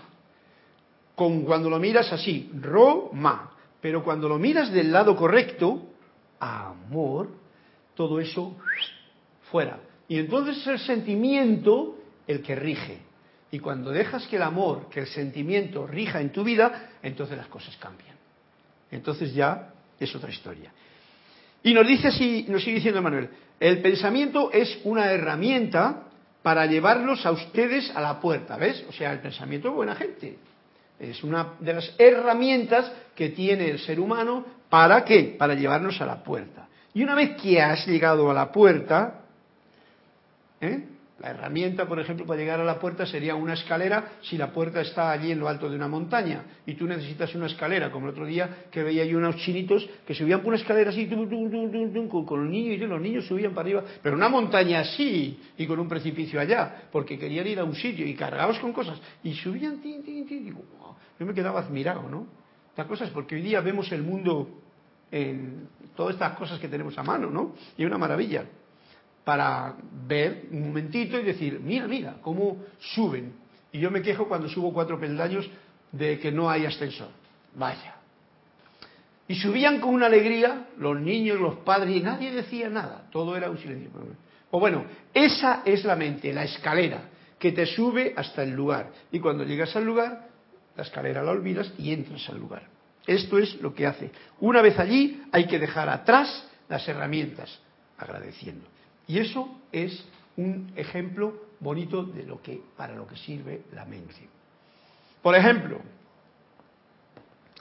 Con 1.14 1.44
cuando 1.44 1.70
lo 1.70 1.78
miras 1.78 2.12
así, 2.12 2.50
Roma. 2.60 3.52
Pero 3.80 4.02
cuando 4.02 4.28
lo 4.28 4.38
miras 4.38 4.70
del 4.72 4.92
lado 4.92 5.16
correcto, 5.16 5.82
amor, 6.40 7.28
todo 7.94 8.20
eso 8.20 8.56
fuera. 9.50 9.80
Y 10.08 10.18
entonces 10.18 10.58
es 10.58 10.66
el 10.66 10.78
sentimiento 10.78 11.98
el 12.26 12.42
que 12.42 12.54
rige. 12.54 12.98
Y 13.52 13.58
cuando 13.58 13.90
dejas 13.90 14.26
que 14.26 14.36
el 14.36 14.42
amor, 14.42 14.88
que 14.88 15.00
el 15.00 15.06
sentimiento 15.06 15.86
rija 15.86 16.20
en 16.20 16.30
tu 16.30 16.44
vida, 16.44 16.90
entonces 17.02 17.36
las 17.36 17.48
cosas 17.48 17.76
cambian. 17.76 18.16
Entonces 18.90 19.34
ya 19.34 19.72
es 19.98 20.14
otra 20.14 20.30
historia. 20.30 20.72
Y 21.62 21.74
nos 21.74 21.86
dice 21.86 22.08
así, 22.08 22.46
nos 22.48 22.62
sigue 22.62 22.76
diciendo 22.76 23.02
Manuel, 23.02 23.28
el 23.58 23.82
pensamiento 23.82 24.50
es 24.52 24.78
una 24.84 25.10
herramienta 25.12 26.04
para 26.42 26.64
llevarlos 26.66 27.26
a 27.26 27.32
ustedes 27.32 27.94
a 27.94 28.00
la 28.00 28.18
puerta, 28.18 28.56
¿ves? 28.56 28.84
O 28.88 28.92
sea, 28.92 29.12
el 29.12 29.18
pensamiento 29.18 29.68
es 29.68 29.74
buena 29.74 29.94
gente. 29.94 30.38
Es 30.98 31.22
una 31.22 31.54
de 31.60 31.74
las 31.74 31.94
herramientas 31.98 32.90
que 33.14 33.30
tiene 33.30 33.68
el 33.70 33.78
ser 33.78 34.00
humano 34.00 34.44
para 34.68 35.04
qué? 35.04 35.34
Para 35.38 35.54
llevarnos 35.54 36.00
a 36.00 36.06
la 36.06 36.22
puerta. 36.22 36.68
Y 36.94 37.02
una 37.02 37.14
vez 37.14 37.36
que 37.40 37.60
has 37.60 37.86
llegado 37.86 38.30
a 38.30 38.34
la 38.34 38.50
puerta, 38.50 39.19
¿eh? 40.60 40.84
La 41.20 41.32
herramienta, 41.32 41.86
por 41.86 42.00
ejemplo, 42.00 42.24
para 42.24 42.40
llegar 42.40 42.60
a 42.60 42.64
la 42.64 42.78
puerta 42.78 43.04
sería 43.04 43.34
una 43.34 43.52
escalera 43.52 44.12
si 44.22 44.38
la 44.38 44.52
puerta 44.52 44.80
está 44.80 45.10
allí 45.10 45.30
en 45.30 45.38
lo 45.38 45.48
alto 45.48 45.68
de 45.68 45.76
una 45.76 45.86
montaña 45.86 46.44
y 46.64 46.72
tú 46.74 46.86
necesitas 46.86 47.34
una 47.34 47.44
escalera, 47.44 47.90
como 47.90 48.06
el 48.06 48.12
otro 48.12 48.24
día 48.24 48.64
que 48.70 48.82
veía 48.82 49.04
yo 49.04 49.18
unos 49.18 49.36
chinitos 49.36 49.86
que 50.06 50.14
subían 50.14 50.40
por 50.40 50.48
una 50.48 50.56
escalera 50.56 50.88
así 50.88 51.06
con, 51.06 51.28
los 51.28 52.50
niños 52.50 52.74
y 52.74 52.78
los 52.78 53.00
niños 53.02 53.26
subían 53.26 53.52
para 53.52 53.66
arriba, 53.66 53.84
pero 54.02 54.16
una 54.16 54.30
montaña 54.30 54.80
así 54.80 55.38
y 55.58 55.66
con 55.66 55.78
un 55.78 55.88
precipicio 55.88 56.40
allá, 56.40 56.84
porque 56.90 57.18
querían 57.18 57.46
ir 57.46 57.58
a 57.58 57.64
un 57.64 57.74
sitio 57.74 58.06
y 58.06 58.14
cargados 58.14 58.58
con 58.58 58.72
cosas 58.72 58.98
y 59.22 59.34
subían, 59.34 59.82
tin, 59.82 60.02
tin, 60.02 60.26
tin, 60.26 60.42
digo, 60.42 60.62
yo 61.18 61.26
me 61.26 61.34
quedaba 61.34 61.60
admirado, 61.60 62.08
¿no? 62.08 62.28
Estas 62.70 62.86
cosas, 62.86 63.10
porque 63.10 63.34
hoy 63.34 63.42
día 63.42 63.60
vemos 63.60 63.92
el 63.92 64.02
mundo 64.02 64.48
en 65.10 65.68
todas 65.94 66.14
estas 66.14 66.32
cosas 66.38 66.58
que 66.58 66.68
tenemos 66.68 66.96
a 66.96 67.02
mano, 67.02 67.28
¿no? 67.28 67.54
Y 67.76 67.82
es 67.82 67.86
una 67.86 67.98
maravilla 67.98 68.46
para 69.24 69.74
ver 70.06 70.46
un 70.50 70.68
momentito 70.68 71.18
y 71.18 71.22
decir, 71.22 71.60
mira, 71.62 71.86
mira, 71.86 72.16
cómo 72.22 72.58
suben. 72.78 73.32
Y 73.72 73.78
yo 73.78 73.90
me 73.90 74.02
quejo 74.02 74.26
cuando 74.26 74.48
subo 74.48 74.72
cuatro 74.72 74.98
peldaños 74.98 75.48
de 75.92 76.18
que 76.18 76.32
no 76.32 76.50
hay 76.50 76.66
ascensor. 76.66 77.08
Vaya. 77.54 77.96
Y 79.28 79.36
subían 79.36 79.80
con 79.80 79.94
una 79.94 80.06
alegría 80.06 80.66
los 80.78 81.00
niños, 81.00 81.38
los 81.38 81.56
padres, 81.58 81.96
y 81.96 82.00
nadie 82.00 82.32
decía 82.32 82.68
nada. 82.68 83.06
Todo 83.12 83.36
era 83.36 83.48
un 83.48 83.58
silencio. 83.58 83.90
O 84.50 84.58
bueno, 84.58 84.84
esa 85.14 85.62
es 85.64 85.84
la 85.84 85.94
mente, 85.94 86.32
la 86.32 86.44
escalera, 86.44 87.02
que 87.38 87.52
te 87.52 87.66
sube 87.66 88.12
hasta 88.16 88.42
el 88.42 88.50
lugar. 88.50 88.90
Y 89.12 89.20
cuando 89.20 89.44
llegas 89.44 89.76
al 89.76 89.84
lugar, 89.84 90.28
la 90.76 90.82
escalera 90.82 91.22
la 91.22 91.30
olvidas 91.30 91.72
y 91.78 91.92
entras 91.92 92.28
al 92.28 92.38
lugar. 92.38 92.64
Esto 93.06 93.38
es 93.38 93.60
lo 93.60 93.74
que 93.74 93.86
hace. 93.86 94.10
Una 94.40 94.62
vez 94.62 94.78
allí, 94.78 95.22
hay 95.30 95.46
que 95.46 95.58
dejar 95.58 95.88
atrás 95.88 96.48
las 96.68 96.86
herramientas, 96.88 97.58
agradeciendo. 97.98 98.66
Y 99.10 99.18
eso 99.18 99.48
es 99.72 100.04
un 100.36 100.72
ejemplo 100.76 101.34
bonito 101.58 102.04
de 102.04 102.22
lo 102.22 102.40
que 102.40 102.62
para 102.76 102.94
lo 102.94 103.08
que 103.08 103.16
sirve 103.16 103.62
la 103.72 103.84
mente. 103.84 104.28
Por 105.20 105.34
ejemplo, 105.34 105.80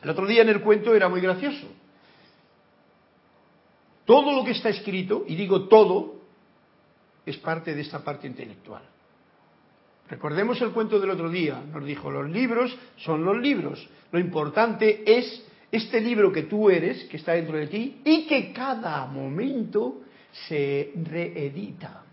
el 0.04 0.10
otro 0.12 0.28
día 0.28 0.43
en 0.43 0.50
el 0.50 0.62
cuento 0.62 0.93
era 0.93 1.10
muy 1.10 1.22
gracioso. 1.22 1.66
Todo 4.06 4.32
lo 4.32 4.45
que 4.45 4.52
está 4.52 4.70
escrito, 4.70 5.26
y 5.28 5.36
digo 5.36 5.68
todo, 5.68 6.22
es 7.26 7.38
parte 7.38 7.74
de 7.74 7.82
esta 7.82 8.04
parte 8.04 8.28
intelectual. 8.28 8.84
Recordemos 10.08 10.62
el 10.62 10.70
cuento 10.70 11.00
del 11.00 11.10
otro 11.10 11.32
día, 11.32 11.64
nos 11.74 11.84
dijo, 11.84 12.12
los 12.12 12.30
libros 12.30 12.78
son 12.97 13.26
los 13.26 13.39
libros. 13.39 13.89
Lo 14.12 14.20
importante 14.20 15.02
es 15.04 15.43
este 15.72 16.00
libro 16.00 16.32
que 16.32 16.43
tú 16.43 16.70
eres, 16.70 17.06
que 17.06 17.18
está 17.18 17.32
dentro 17.32 17.58
de 17.58 17.66
ti, 17.66 18.02
y 18.06 18.28
que 18.28 18.54
cada 18.54 19.08
momento 19.08 20.04
se 20.32 20.91
reedita. 20.95 22.03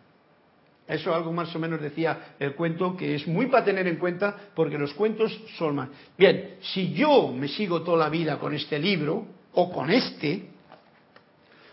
Eso 0.86 1.12
algo 1.12 1.32
más 1.32 1.54
o 1.54 1.58
menos 1.58 1.80
decía 1.80 2.36
el 2.38 2.54
cuento, 2.54 2.96
que 2.96 3.16
es 3.16 3.26
muy 3.26 3.46
para 3.46 3.64
tener 3.64 3.88
en 3.88 3.96
cuenta 3.96 4.36
porque 4.54 4.78
los 4.78 4.94
cuentos 4.94 5.36
son 5.58 5.74
más. 5.74 5.88
Bien, 6.16 6.56
si 6.60 6.92
yo 6.92 7.32
me 7.32 7.48
sigo 7.48 7.82
toda 7.82 7.98
la 8.04 8.08
vida 8.08 8.38
con 8.38 8.54
este 8.54 8.78
libro, 8.78 9.26
o 9.54 9.72
con 9.72 9.90
este, 9.90 10.48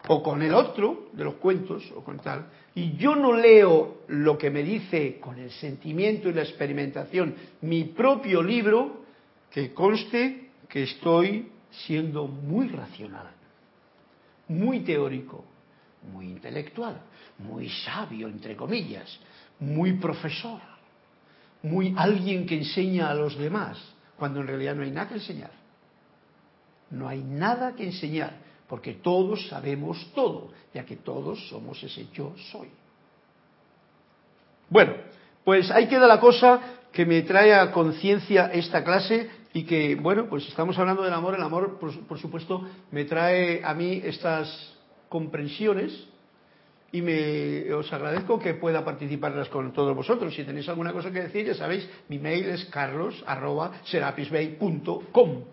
o 0.08 0.24
con 0.24 0.42
el 0.42 0.54
otro 0.54 1.10
de 1.14 1.24
los 1.26 1.36
cuentos, 1.36 1.84
o 1.96 2.04
con 2.04 2.18
tal, 2.20 2.48
y 2.74 2.98
yo 2.98 3.16
no 3.16 3.34
leo 3.34 4.00
lo 4.08 4.38
que 4.38 4.50
me 4.50 4.64
dice 4.64 5.20
con 5.20 5.38
el 5.38 5.52
sentimiento 5.52 6.30
y 6.30 6.34
la 6.34 6.42
experimentación 6.42 7.36
mi 7.62 7.84
propio 7.84 8.42
libro, 8.42 9.04
que 9.52 9.74
conste 9.74 10.50
que 10.68 10.84
estoy 10.84 11.50
siendo 11.70 12.26
muy 12.28 12.68
racional, 12.70 13.32
muy 14.48 14.80
teórico, 14.80 15.46
muy 16.12 16.28
intelectual, 16.28 17.02
muy 17.40 17.70
sabio, 17.70 18.28
entre 18.28 18.56
comillas, 18.56 19.20
muy 19.60 19.94
profesor, 19.94 20.60
muy 21.62 21.94
alguien 21.98 22.46
que 22.46 22.58
enseña 22.58 23.10
a 23.10 23.14
los 23.14 23.38
demás, 23.38 23.78
cuando 24.18 24.42
en 24.42 24.48
realidad 24.48 24.76
no 24.76 24.84
hay 24.84 24.92
nada 24.92 25.08
que 25.08 25.16
enseñar. 25.16 25.52
No 26.90 27.08
hay 27.08 27.24
nada 27.24 27.76
que 27.76 27.86
enseñar, 27.86 28.34
porque 28.68 28.94
todos 28.94 29.48
sabemos 29.48 30.12
todo, 30.14 30.52
ya 30.74 30.86
que 30.86 30.98
todos 30.98 31.48
somos 31.50 31.82
ese 31.84 32.08
yo 32.14 32.36
soy. 32.52 32.70
Bueno, 34.70 34.94
pues 35.44 35.70
ahí 35.72 35.88
queda 35.88 36.08
la 36.08 36.20
cosa 36.20 36.60
que 36.92 37.06
me 37.06 37.22
trae 37.24 37.54
a 37.54 37.72
conciencia 37.72 38.52
esta 38.54 38.84
clase 38.84 39.30
y 39.54 39.64
que, 39.64 39.96
bueno, 39.96 40.28
pues 40.28 40.48
estamos 40.48 40.78
hablando 40.78 41.04
del 41.04 41.14
amor. 41.14 41.36
El 41.36 41.44
amor, 41.44 41.80
por, 41.80 42.20
supuesto, 42.20 42.68
me 42.92 43.06
trae 43.06 43.64
a 43.64 43.74
mí 43.74 44.02
estas 44.04 44.76
comprensiones 45.14 45.94
y 46.92 47.04
me, 47.04 47.72
os 47.72 47.94
agradezco 47.94 48.40
que 48.40 48.56
pueda 48.56 48.84
participarlas 48.84 49.48
con 49.50 49.72
todos 49.72 49.96
vosotros. 49.96 50.34
Si 50.34 50.44
tenéis 50.44 50.68
alguna 50.70 50.92
cosa 50.92 51.12
que 51.12 51.22
decir, 51.22 51.46
ya 51.46 51.54
sabéis, 51.54 51.88
mi 52.10 52.18
mail 52.18 52.50
es 52.50 52.66
carlos.serapisbay.com. 52.66 55.44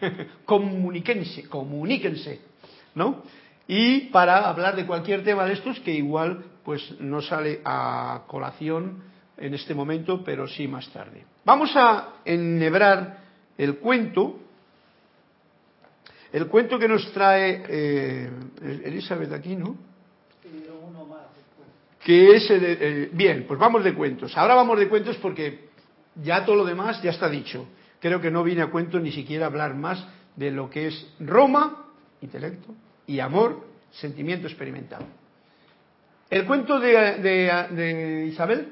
comuníquense, 0.46 1.50
comuníquense, 1.50 2.40
¿no? 2.94 3.22
Y 3.68 4.08
para 4.08 4.48
hablar 4.48 4.74
de 4.74 4.86
cualquier 4.86 5.22
tema 5.22 5.44
de 5.44 5.52
estos 5.52 5.78
que 5.80 5.92
igual 5.92 6.42
pues 6.64 6.98
no 6.98 7.20
sale 7.20 7.60
a 7.62 8.22
colación 8.26 9.02
en 9.36 9.52
este 9.52 9.74
momento, 9.74 10.24
pero 10.24 10.48
sí 10.48 10.66
más 10.66 10.88
tarde. 10.94 11.26
Vamos 11.44 11.76
a 11.76 12.14
enhebrar 12.24 13.18
el 13.58 13.76
cuento 13.76 14.38
el 16.32 16.46
cuento 16.46 16.78
que 16.78 16.88
nos 16.88 17.12
trae 17.12 17.64
eh, 17.68 18.30
Elizabeth 18.84 19.32
aquí, 19.32 19.56
¿no? 19.56 19.76
Que 22.04 22.36
es 22.36 22.50
el, 22.50 23.10
bien, 23.12 23.44
pues 23.46 23.58
vamos 23.58 23.84
de 23.84 23.94
cuentos. 23.94 24.36
Ahora 24.36 24.54
vamos 24.54 24.78
de 24.78 24.88
cuentos 24.88 25.16
porque 25.18 25.68
ya 26.22 26.44
todo 26.44 26.56
lo 26.56 26.64
demás 26.64 27.02
ya 27.02 27.10
está 27.10 27.28
dicho. 27.28 27.66
Creo 28.00 28.20
que 28.20 28.30
no 28.30 28.42
viene 28.42 28.62
a 28.62 28.70
cuento 28.70 28.98
ni 28.98 29.12
siquiera 29.12 29.46
hablar 29.46 29.74
más 29.74 30.06
de 30.36 30.50
lo 30.50 30.70
que 30.70 30.86
es 30.86 31.14
Roma, 31.20 31.86
intelecto, 32.22 32.74
y 33.06 33.20
amor, 33.20 33.66
sentimiento 33.90 34.46
experimentado. 34.46 35.04
El 36.30 36.46
cuento 36.46 36.78
de, 36.78 36.92
de, 37.20 38.26
Isabel, 38.26 38.68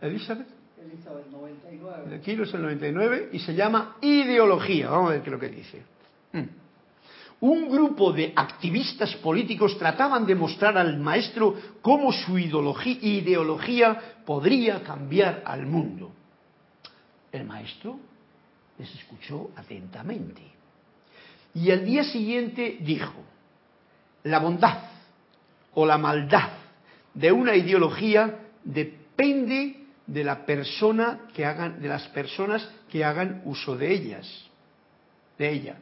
Elizabeth, 0.00 0.48
Elizabeth 0.82 1.26
99. 1.30 2.10
De 2.10 2.20
Kilo 2.20 2.44
es 2.44 2.54
el 2.54 2.62
99 2.62 3.28
y 3.32 3.38
se 3.40 3.54
llama 3.54 3.96
Ideología. 4.00 4.90
Vamos 4.90 5.10
a 5.10 5.12
ver 5.14 5.22
qué 5.22 5.28
es 5.28 5.32
lo 5.32 5.38
que 5.38 5.48
dice. 5.48 5.95
Hmm. 6.36 6.66
Un 7.40 7.68
grupo 7.68 8.12
de 8.12 8.32
activistas 8.34 9.14
políticos 9.16 9.76
trataban 9.78 10.24
de 10.24 10.34
mostrar 10.34 10.78
al 10.78 10.98
maestro 10.98 11.54
cómo 11.82 12.10
su 12.10 12.38
ideología 12.38 14.00
podría 14.24 14.82
cambiar 14.82 15.42
al 15.44 15.66
mundo. 15.66 16.12
El 17.30 17.44
maestro 17.44 17.98
les 18.78 18.94
escuchó 18.94 19.50
atentamente. 19.54 20.42
Y 21.54 21.70
al 21.70 21.84
día 21.84 22.04
siguiente 22.04 22.78
dijo, 22.80 23.22
la 24.24 24.38
bondad 24.38 24.84
o 25.74 25.84
la 25.84 25.98
maldad 25.98 26.50
de 27.12 27.32
una 27.32 27.54
ideología 27.54 28.40
depende 28.64 29.84
de 30.06 30.24
la 30.24 30.46
persona 30.46 31.20
que 31.34 31.44
hagan, 31.44 31.82
de 31.82 31.88
las 31.88 32.08
personas 32.08 32.66
que 32.90 33.04
hagan 33.04 33.42
uso 33.44 33.76
de 33.76 33.92
ellas, 33.92 34.46
de 35.38 35.50
ella 35.50 35.76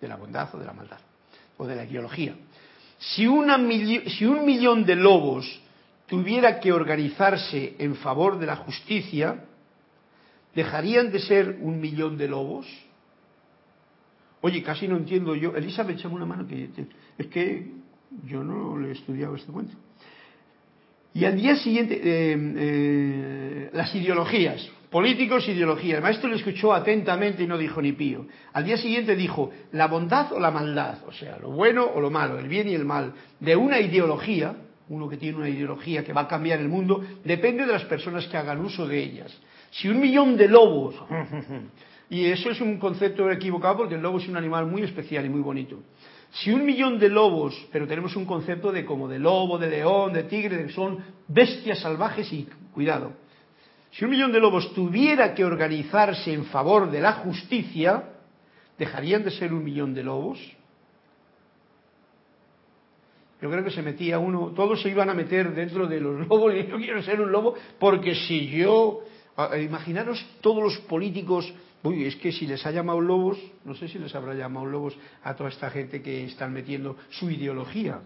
de 0.00 0.08
la 0.08 0.16
bondad 0.16 0.54
o 0.54 0.58
de 0.58 0.66
la 0.66 0.72
maldad, 0.72 1.00
o 1.56 1.66
de 1.66 1.76
la 1.76 1.84
ideología. 1.84 2.34
Si, 2.98 3.26
si 4.10 4.26
un 4.26 4.44
millón 4.44 4.84
de 4.84 4.96
lobos 4.96 5.60
tuviera 6.06 6.58
que 6.58 6.72
organizarse 6.72 7.76
en 7.78 7.94
favor 7.96 8.38
de 8.38 8.46
la 8.46 8.56
justicia, 8.56 9.44
¿dejarían 10.54 11.12
de 11.12 11.20
ser 11.20 11.58
un 11.60 11.80
millón 11.80 12.16
de 12.16 12.28
lobos? 12.28 12.66
Oye, 14.40 14.62
casi 14.62 14.88
no 14.88 14.96
entiendo 14.96 15.34
yo. 15.34 15.54
Elizabeth, 15.56 15.98
echame 15.98 16.14
una 16.14 16.26
mano, 16.26 16.46
que 16.46 16.70
es 17.18 17.26
que 17.26 17.72
Yo 18.24 18.42
no 18.42 18.78
le 18.78 18.88
he 18.88 18.92
estudiado 18.92 19.34
este 19.34 19.52
cuento. 19.52 19.76
Y 21.12 21.24
al 21.24 21.36
día 21.36 21.56
siguiente, 21.56 21.94
eh, 21.94 22.36
eh, 22.56 23.70
las 23.72 23.94
ideologías, 23.94 24.66
políticos, 24.90 25.48
ideologías. 25.48 25.96
El 25.96 26.02
maestro 26.02 26.28
le 26.30 26.36
escuchó 26.36 26.72
atentamente 26.72 27.42
y 27.42 27.46
no 27.46 27.58
dijo 27.58 27.80
ni 27.82 27.92
pío. 27.92 28.26
Al 28.52 28.64
día 28.64 28.76
siguiente 28.76 29.16
dijo, 29.16 29.50
la 29.72 29.86
bondad 29.86 30.32
o 30.32 30.40
la 30.40 30.50
maldad, 30.50 30.98
o 31.06 31.12
sea, 31.12 31.38
lo 31.38 31.50
bueno 31.50 31.84
o 31.84 32.00
lo 32.00 32.10
malo, 32.10 32.38
el 32.38 32.48
bien 32.48 32.68
y 32.68 32.74
el 32.74 32.84
mal, 32.84 33.12
de 33.40 33.56
una 33.56 33.80
ideología, 33.80 34.54
uno 34.88 35.08
que 35.08 35.16
tiene 35.16 35.38
una 35.38 35.48
ideología 35.48 36.04
que 36.04 36.12
va 36.12 36.22
a 36.22 36.28
cambiar 36.28 36.60
el 36.60 36.68
mundo, 36.68 37.04
depende 37.24 37.66
de 37.66 37.72
las 37.72 37.84
personas 37.84 38.26
que 38.26 38.36
hagan 38.36 38.60
uso 38.60 38.86
de 38.86 38.98
ellas. 38.98 39.38
Si 39.70 39.88
un 39.88 40.00
millón 40.00 40.36
de 40.36 40.48
lobos, 40.48 40.94
y 42.10 42.24
eso 42.24 42.50
es 42.50 42.60
un 42.60 42.78
concepto 42.78 43.30
equivocado 43.30 43.78
porque 43.78 43.96
el 43.96 44.00
lobo 44.00 44.18
es 44.18 44.28
un 44.28 44.36
animal 44.36 44.66
muy 44.66 44.82
especial 44.82 45.26
y 45.26 45.28
muy 45.28 45.42
bonito. 45.42 45.78
Si 46.30 46.50
un 46.50 46.64
millón 46.64 46.98
de 46.98 47.08
lobos, 47.08 47.54
pero 47.72 47.86
tenemos 47.86 48.14
un 48.16 48.26
concepto 48.26 48.70
de 48.70 48.84
como 48.84 49.08
de 49.08 49.18
lobo, 49.18 49.58
de 49.58 49.70
león, 49.70 50.12
de 50.12 50.24
tigre, 50.24 50.68
son 50.70 50.98
bestias 51.26 51.80
salvajes 51.80 52.30
y 52.32 52.46
cuidado. 52.72 53.12
Si 53.90 54.04
un 54.04 54.10
millón 54.10 54.32
de 54.32 54.40
lobos 54.40 54.72
tuviera 54.74 55.34
que 55.34 55.44
organizarse 55.44 56.32
en 56.32 56.44
favor 56.46 56.90
de 56.90 57.00
la 57.00 57.14
justicia, 57.14 58.04
¿dejarían 58.78 59.24
de 59.24 59.30
ser 59.30 59.52
un 59.52 59.64
millón 59.64 59.94
de 59.94 60.04
lobos? 60.04 60.38
Yo 63.40 63.50
creo 63.50 63.62
que 63.62 63.70
se 63.70 63.82
metía 63.82 64.18
uno, 64.18 64.52
todos 64.54 64.82
se 64.82 64.88
iban 64.88 65.08
a 65.10 65.14
meter 65.14 65.54
dentro 65.54 65.86
de 65.86 66.00
los 66.00 66.26
lobos 66.26 66.54
y 66.54 66.66
yo 66.66 66.76
quiero 66.76 67.02
ser 67.02 67.20
un 67.20 67.30
lobo 67.30 67.54
porque 67.78 68.14
si 68.14 68.48
yo, 68.48 69.04
imaginaros 69.56 70.24
todos 70.40 70.62
los 70.62 70.78
políticos 70.78 71.52
Uy, 71.82 72.06
es 72.06 72.16
que 72.16 72.32
si 72.32 72.46
les 72.46 72.64
ha 72.66 72.72
llamado 72.72 73.00
lobos, 73.00 73.38
no 73.64 73.74
sé 73.74 73.86
si 73.88 73.98
les 73.98 74.12
habrá 74.14 74.34
llamado 74.34 74.66
lobos 74.66 74.96
a 75.22 75.34
toda 75.36 75.48
esta 75.48 75.70
gente 75.70 76.02
que 76.02 76.24
están 76.24 76.52
metiendo 76.52 76.96
su 77.10 77.30
ideología. 77.30 78.00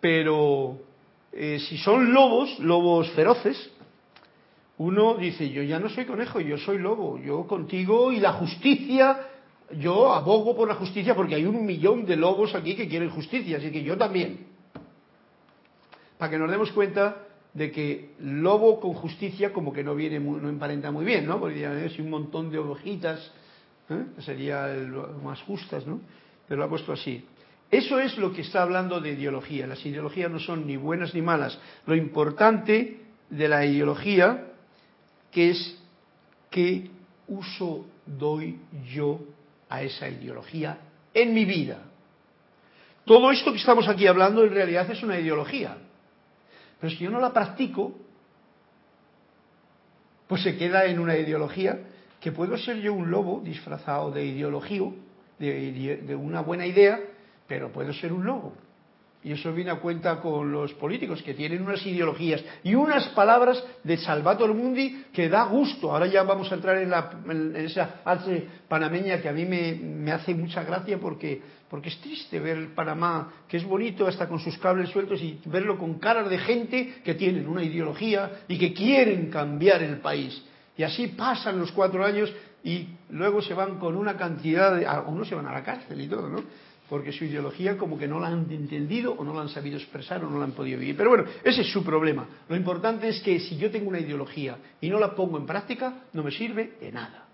Pero 0.00 0.78
eh, 1.32 1.58
si 1.68 1.78
son 1.78 2.12
lobos, 2.12 2.58
lobos 2.60 3.10
feroces, 3.10 3.72
uno 4.78 5.14
dice, 5.14 5.50
yo 5.50 5.62
ya 5.62 5.78
no 5.78 5.88
soy 5.88 6.04
conejo, 6.04 6.40
yo 6.40 6.58
soy 6.58 6.78
lobo, 6.78 7.18
yo 7.18 7.46
contigo 7.46 8.12
y 8.12 8.20
la 8.20 8.32
justicia, 8.34 9.18
yo 9.78 10.12
abogo 10.12 10.54
por 10.54 10.68
la 10.68 10.74
justicia 10.74 11.14
porque 11.14 11.34
hay 11.34 11.46
un 11.46 11.64
millón 11.64 12.04
de 12.04 12.16
lobos 12.16 12.54
aquí 12.54 12.76
que 12.76 12.88
quieren 12.88 13.10
justicia, 13.10 13.56
así 13.56 13.70
que 13.70 13.82
yo 13.82 13.96
también. 13.96 14.46
Para 16.18 16.30
que 16.30 16.38
nos 16.38 16.50
demos 16.50 16.70
cuenta 16.72 17.16
de 17.54 17.70
que 17.72 18.10
lobo 18.20 18.78
con 18.80 18.92
justicia 18.92 19.52
como 19.52 19.72
que 19.72 19.82
no 19.82 19.94
viene 19.94 20.20
no 20.20 20.48
emparenta 20.48 20.90
muy 20.90 21.06
bien, 21.06 21.26
¿no? 21.26 21.40
Porque 21.40 21.60
ya 21.60 21.72
es 21.82 21.98
un 21.98 22.10
montón 22.10 22.50
de 22.50 22.58
hojitas, 22.58 23.32
¿eh? 23.88 24.04
sería 24.18 24.68
lo 24.68 25.08
más 25.24 25.40
justas, 25.42 25.86
¿no? 25.86 26.00
Pero 26.46 26.58
lo 26.58 26.66
ha 26.66 26.68
puesto 26.68 26.92
así. 26.92 27.24
Eso 27.70 27.98
es 27.98 28.16
lo 28.18 28.32
que 28.32 28.42
está 28.42 28.62
hablando 28.62 29.00
de 29.00 29.12
ideología. 29.12 29.66
Las 29.66 29.84
ideologías 29.84 30.30
no 30.30 30.38
son 30.38 30.66
ni 30.66 30.76
buenas 30.76 31.14
ni 31.14 31.22
malas. 31.22 31.58
Lo 31.86 31.96
importante 31.96 33.00
de 33.30 33.48
la 33.48 33.64
ideología 33.64 34.52
que 35.36 35.50
es 35.50 35.76
qué 36.48 36.88
uso 37.28 37.84
doy 38.06 38.58
yo 38.90 39.20
a 39.68 39.82
esa 39.82 40.08
ideología 40.08 40.78
en 41.12 41.34
mi 41.34 41.44
vida. 41.44 41.76
Todo 43.04 43.30
esto 43.30 43.52
que 43.52 43.58
estamos 43.58 43.86
aquí 43.86 44.06
hablando 44.06 44.42
en 44.44 44.54
realidad 44.54 44.90
es 44.90 45.02
una 45.02 45.20
ideología. 45.20 45.76
Pero 46.80 46.90
si 46.90 47.04
yo 47.04 47.10
no 47.10 47.20
la 47.20 47.34
practico, 47.34 47.92
pues 50.26 50.42
se 50.42 50.56
queda 50.56 50.86
en 50.86 50.98
una 50.98 51.18
ideología 51.18 51.80
que 52.18 52.32
puedo 52.32 52.56
ser 52.56 52.78
yo 52.78 52.94
un 52.94 53.10
lobo 53.10 53.42
disfrazado 53.44 54.10
de 54.10 54.24
ideología, 54.24 54.90
de, 55.38 56.16
una 56.18 56.40
buena 56.40 56.64
idea, 56.64 56.98
pero 57.46 57.70
puedo 57.70 57.92
ser 57.92 58.10
un 58.10 58.24
lobo. 58.24 58.54
Y 59.26 59.32
eso 59.32 59.52
viene 59.52 59.72
a 59.72 59.80
cuenta 59.80 60.20
con 60.20 60.52
los 60.52 60.72
políticos 60.74 61.20
que 61.20 61.34
tienen 61.34 61.60
unas 61.60 61.84
ideologías 61.84 62.44
y 62.62 62.76
unas 62.76 63.08
palabras 63.08 63.60
de 63.82 63.96
Salvator 63.96 64.54
Mundi 64.54 65.06
que 65.12 65.28
da 65.28 65.46
gusto. 65.46 65.90
Ahora 65.90 66.06
ya 66.06 66.22
vamos 66.22 66.52
a 66.52 66.54
entrar 66.54 66.78
en, 66.78 66.90
la, 66.90 67.10
esa 67.56 67.86
fase 68.04 68.46
panameña 68.68 69.20
que 69.20 69.28
a 69.28 69.32
mí 69.32 69.44
me, 69.44 69.72
me 69.72 70.12
hace 70.12 70.32
mucha 70.32 70.62
gracia 70.62 70.98
porque 71.00 71.42
porque 71.68 71.88
es 71.88 72.00
triste 72.00 72.38
ver 72.38 72.56
el 72.56 72.68
Panamá, 72.68 73.32
que 73.48 73.56
es 73.56 73.64
bonito 73.64 74.06
hasta 74.06 74.28
con 74.28 74.38
sus 74.38 74.56
cables 74.58 74.90
sueltos, 74.90 75.20
y 75.20 75.40
verlo 75.46 75.76
con 75.76 75.98
caras 75.98 76.30
de 76.30 76.38
gente 76.38 77.00
que 77.04 77.14
tienen 77.14 77.48
una 77.48 77.64
ideología 77.64 78.42
y 78.46 78.56
que 78.56 78.72
quieren 78.72 79.28
cambiar 79.28 79.82
el 79.82 79.98
país. 79.98 80.40
Y 80.76 80.84
así 80.84 81.08
pasan 81.08 81.58
los 81.58 81.72
cuatro 81.72 82.04
años 82.04 82.32
y 82.62 82.90
luego 83.10 83.42
se 83.42 83.54
van 83.54 83.80
con 83.80 83.96
una 83.96 84.16
cantidad 84.16 84.76
de... 84.76 84.86
Algunos 84.86 85.26
se 85.26 85.34
van 85.34 85.46
a 85.46 85.52
la 85.52 85.64
cárcel 85.64 86.00
y 86.00 86.06
todo, 86.06 86.28
¿no? 86.28 86.44
Porque 86.88 87.12
su 87.12 87.24
ideología 87.24 87.76
como 87.76 87.98
que 87.98 88.06
no 88.06 88.20
la 88.20 88.28
han 88.28 88.50
entendido 88.50 89.12
o 89.12 89.24
no 89.24 89.34
la 89.34 89.42
han 89.42 89.48
sabido 89.48 89.76
expresar 89.76 90.24
o 90.24 90.30
no 90.30 90.38
la 90.38 90.44
han 90.44 90.52
podido 90.52 90.78
vivir. 90.78 90.96
Pero 90.96 91.10
bueno, 91.10 91.24
ese 91.42 91.62
es 91.62 91.72
su 91.72 91.84
problema. 91.84 92.28
Lo 92.48 92.56
importante 92.56 93.08
es 93.08 93.20
que 93.22 93.40
si 93.40 93.56
yo 93.56 93.70
tengo 93.70 93.88
una 93.88 93.98
ideología 93.98 94.56
y 94.80 94.88
no 94.88 94.98
la 94.98 95.14
pongo 95.14 95.36
en 95.36 95.46
práctica, 95.46 96.04
no 96.12 96.22
me 96.22 96.30
sirve 96.30 96.74
de 96.80 96.92
nada. 96.92 97.26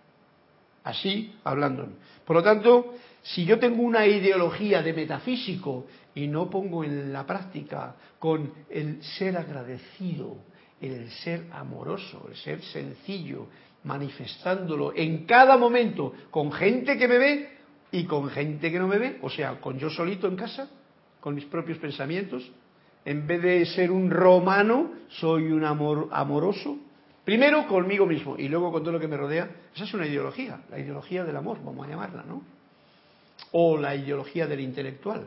Así 0.84 1.34
hablando. 1.44 1.88
Por 2.24 2.36
lo 2.36 2.42
tanto, 2.42 2.94
si 3.22 3.44
yo 3.44 3.59
tengo 3.59 3.82
una 3.82 4.07
ideología 4.07 4.82
de 4.82 4.92
metafísico 4.92 5.86
y 6.14 6.26
no 6.26 6.50
pongo 6.50 6.82
en 6.82 7.12
la 7.12 7.26
práctica 7.26 7.94
con 8.18 8.53
el 8.68 9.03
ser 9.03 9.36
agradecido, 9.36 10.38
el 10.80 11.11
ser 11.11 11.46
amoroso, 11.53 12.26
el 12.28 12.36
ser 12.36 12.62
sencillo, 12.62 13.46
manifestándolo 13.84 14.92
en 14.94 15.24
cada 15.24 15.57
momento 15.57 16.12
con 16.30 16.53
gente 16.53 16.96
que 16.96 17.09
me 17.09 17.18
ve 17.18 17.48
y 17.93 18.05
con 18.05 18.28
gente 18.30 18.72
que 18.72 18.78
no 18.78 18.88
me 18.88 18.99
ve, 18.99 19.18
o 19.22 19.30
sea, 19.30 19.61
con 19.61 19.78
yo 19.78 19.90
solito 19.90 20.26
en 20.26 20.36
casa, 20.36 20.68
con 21.20 21.34
mis 21.34 21.45
propios 21.45 21.78
pensamientos, 21.78 22.51
en 23.05 23.26
vez 23.26 23.43
de 23.43 23.66
ser 23.66 23.90
un 23.90 24.11
romano, 24.11 24.93
soy 25.09 25.53
un 25.53 25.64
amor 25.64 26.09
amoroso, 26.11 26.78
primero 27.24 27.66
conmigo 27.66 28.07
mismo 28.07 28.36
y 28.36 28.49
luego 28.49 28.72
con 28.72 28.82
todo 28.82 28.93
lo 28.93 29.01
que 29.01 29.09
me 29.09 29.16
rodea. 29.16 29.49
Esa 29.74 29.84
es 29.84 29.95
una 29.95 30.07
ideología, 30.07 30.61
la 30.70 30.78
ideología 30.78 31.22
del 31.24 31.36
amor, 31.36 31.59
vamos 31.62 31.86
a 31.86 31.90
llamarla, 31.90 32.24
¿no? 32.26 32.43
o 33.53 33.76
la 33.76 33.95
ideología 33.95 34.47
del 34.47 34.61
intelectual. 34.61 35.26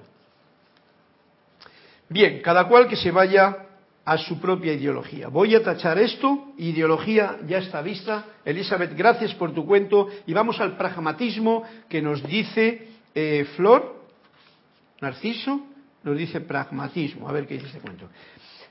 Bien, 2.10 2.42
cada 2.42 2.68
cual 2.68 2.88
que 2.88 2.96
se 2.96 3.12
vaya 3.12 3.65
a 4.06 4.18
su 4.20 4.40
propia 4.40 4.74
ideología. 4.74 5.30
Voy 5.30 5.56
a 5.56 5.64
tachar 5.64 5.98
esto, 5.98 6.54
ideología 6.58 7.40
ya 7.48 7.58
está 7.58 7.82
vista. 7.82 8.26
Elizabeth, 8.46 8.96
gracias 8.96 9.34
por 9.34 9.54
tu 9.54 9.66
cuento. 9.66 10.08
Y 10.28 10.34
vamos 10.34 10.60
al 10.60 10.78
pragmatismo 10.78 11.64
que 11.90 12.02
nos 12.02 12.24
dice 12.24 12.88
eh, 13.16 13.46
Flor, 13.56 14.04
Narciso, 15.02 15.60
nos 16.04 16.16
dice 16.16 16.42
pragmatismo. 16.42 17.28
A 17.28 17.32
ver 17.32 17.48
qué 17.48 17.56
dice 17.56 17.68
este 17.68 17.80
cuento. 17.80 18.08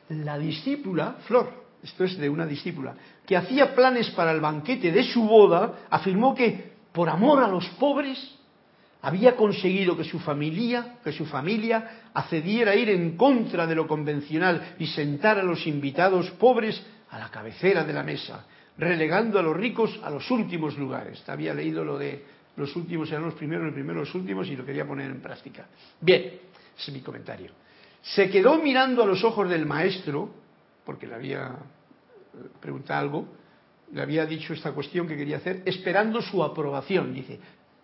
La 0.08 0.38
discípula, 0.38 1.16
Flor, 1.26 1.64
esto 1.82 2.04
es 2.04 2.16
de 2.16 2.28
una 2.28 2.46
discípula, 2.46 2.94
que 3.26 3.36
hacía 3.36 3.74
planes 3.74 4.10
para 4.10 4.30
el 4.30 4.40
banquete 4.40 4.92
de 4.92 5.02
su 5.02 5.24
boda, 5.24 5.86
afirmó 5.90 6.34
que 6.34 6.74
por 6.92 7.08
amor 7.08 7.42
a 7.42 7.48
los 7.48 7.66
pobres 7.70 8.38
había 9.04 9.36
conseguido 9.36 9.98
que 9.98 10.04
su 10.04 10.18
familia, 10.18 10.96
que 11.04 11.12
su 11.12 11.26
familia 11.26 12.08
accediera 12.14 12.72
a 12.72 12.74
ir 12.74 12.88
en 12.88 13.18
contra 13.18 13.66
de 13.66 13.74
lo 13.74 13.86
convencional 13.86 14.74
y 14.78 14.86
sentar 14.86 15.38
a 15.38 15.42
los 15.42 15.66
invitados 15.66 16.30
pobres 16.30 16.82
a 17.10 17.18
la 17.18 17.30
cabecera 17.30 17.84
de 17.84 17.92
la 17.92 18.02
mesa, 18.02 18.46
relegando 18.78 19.38
a 19.38 19.42
los 19.42 19.54
ricos 19.54 20.00
a 20.02 20.08
los 20.08 20.30
últimos 20.30 20.78
lugares. 20.78 21.22
Había 21.28 21.52
leído 21.52 21.84
lo 21.84 21.98
de 21.98 22.24
los 22.56 22.74
últimos 22.76 23.10
eran 23.10 23.24
los 23.24 23.34
primeros, 23.34 23.66
los 23.66 23.74
primeros 23.74 24.08
los 24.08 24.14
últimos 24.14 24.48
y 24.48 24.56
lo 24.56 24.64
quería 24.64 24.86
poner 24.86 25.10
en 25.10 25.20
práctica. 25.20 25.66
Bien, 26.00 26.22
ese 26.74 26.90
es 26.90 26.92
mi 26.92 27.00
comentario. 27.00 27.50
Se 28.00 28.30
quedó 28.30 28.56
mirando 28.56 29.02
a 29.02 29.06
los 29.06 29.22
ojos 29.22 29.50
del 29.50 29.66
maestro, 29.66 30.30
porque 30.82 31.06
le 31.06 31.14
había 31.14 31.48
eh, 31.48 32.48
preguntado 32.58 33.00
algo, 33.00 33.28
le 33.92 34.00
había 34.00 34.24
dicho 34.24 34.54
esta 34.54 34.72
cuestión 34.72 35.06
que 35.06 35.16
quería 35.16 35.36
hacer, 35.36 35.60
esperando 35.66 36.22
su 36.22 36.42
aprobación. 36.42 37.12
Dice, 37.12 37.38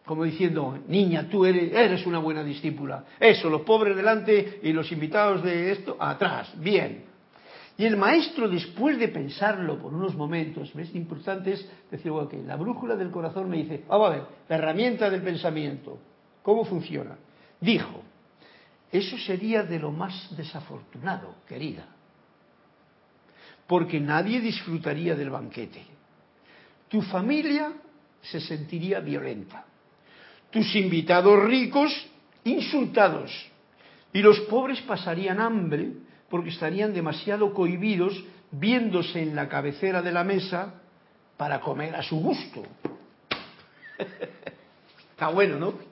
como 0.04 0.24
diciendo, 0.24 0.78
niña, 0.88 1.28
tú 1.28 1.44
eres, 1.44 2.06
una 2.06 2.18
buena 2.18 2.42
discípula. 2.42 3.04
Eso, 3.18 3.48
los 3.48 3.62
pobres 3.62 3.96
delante 3.96 4.60
y 4.62 4.72
los 4.72 4.90
invitados 4.90 5.42
de 5.42 5.72
esto 5.72 5.96
atrás. 6.00 6.52
Bien. 6.58 7.04
Y 7.76 7.84
el 7.86 7.96
maestro, 7.96 8.48
después 8.48 8.98
de 8.98 9.08
pensarlo 9.08 9.78
por 9.78 9.94
unos 9.94 10.14
momentos, 10.14 10.74
¿ves? 10.74 10.94
Importante 10.94 11.52
es 11.52 11.70
decir, 11.90 12.10
ok, 12.10 12.34
la 12.44 12.56
brújula 12.56 12.96
del 12.96 13.10
corazón 13.10 13.48
me 13.48 13.58
dice, 13.58 13.84
vamos 13.88 14.08
a 14.08 14.10
ver, 14.10 14.22
la 14.48 14.56
herramienta 14.56 15.08
del 15.08 15.22
pensamiento, 15.22 15.98
¿cómo 16.42 16.64
funciona? 16.64 17.16
Dijo, 17.60 18.02
eso 18.90 19.16
sería 19.18 19.62
de 19.62 19.78
lo 19.78 19.92
más 19.92 20.34
desafortunado, 20.36 21.36
querida, 21.46 21.86
porque 23.66 24.00
nadie 24.00 24.40
disfrutaría 24.40 25.14
del 25.14 25.30
banquete. 25.30 25.82
Tu 26.88 27.00
familia 27.02 27.72
se 28.20 28.40
sentiría 28.40 29.00
violenta 29.00 29.66
tus 30.50 30.74
invitados 30.76 31.42
ricos 31.44 31.92
insultados 32.44 33.30
y 34.12 34.20
los 34.20 34.40
pobres 34.40 34.80
pasarían 34.82 35.40
hambre 35.40 35.92
porque 36.28 36.50
estarían 36.50 36.92
demasiado 36.92 37.52
cohibidos 37.54 38.22
viéndose 38.50 39.22
en 39.22 39.36
la 39.36 39.48
cabecera 39.48 40.02
de 40.02 40.12
la 40.12 40.24
mesa 40.24 40.74
para 41.36 41.60
comer 41.60 41.94
a 41.94 42.02
su 42.02 42.16
gusto. 42.16 42.62
Está 45.12 45.28
bueno, 45.28 45.58
¿no? 45.58 45.90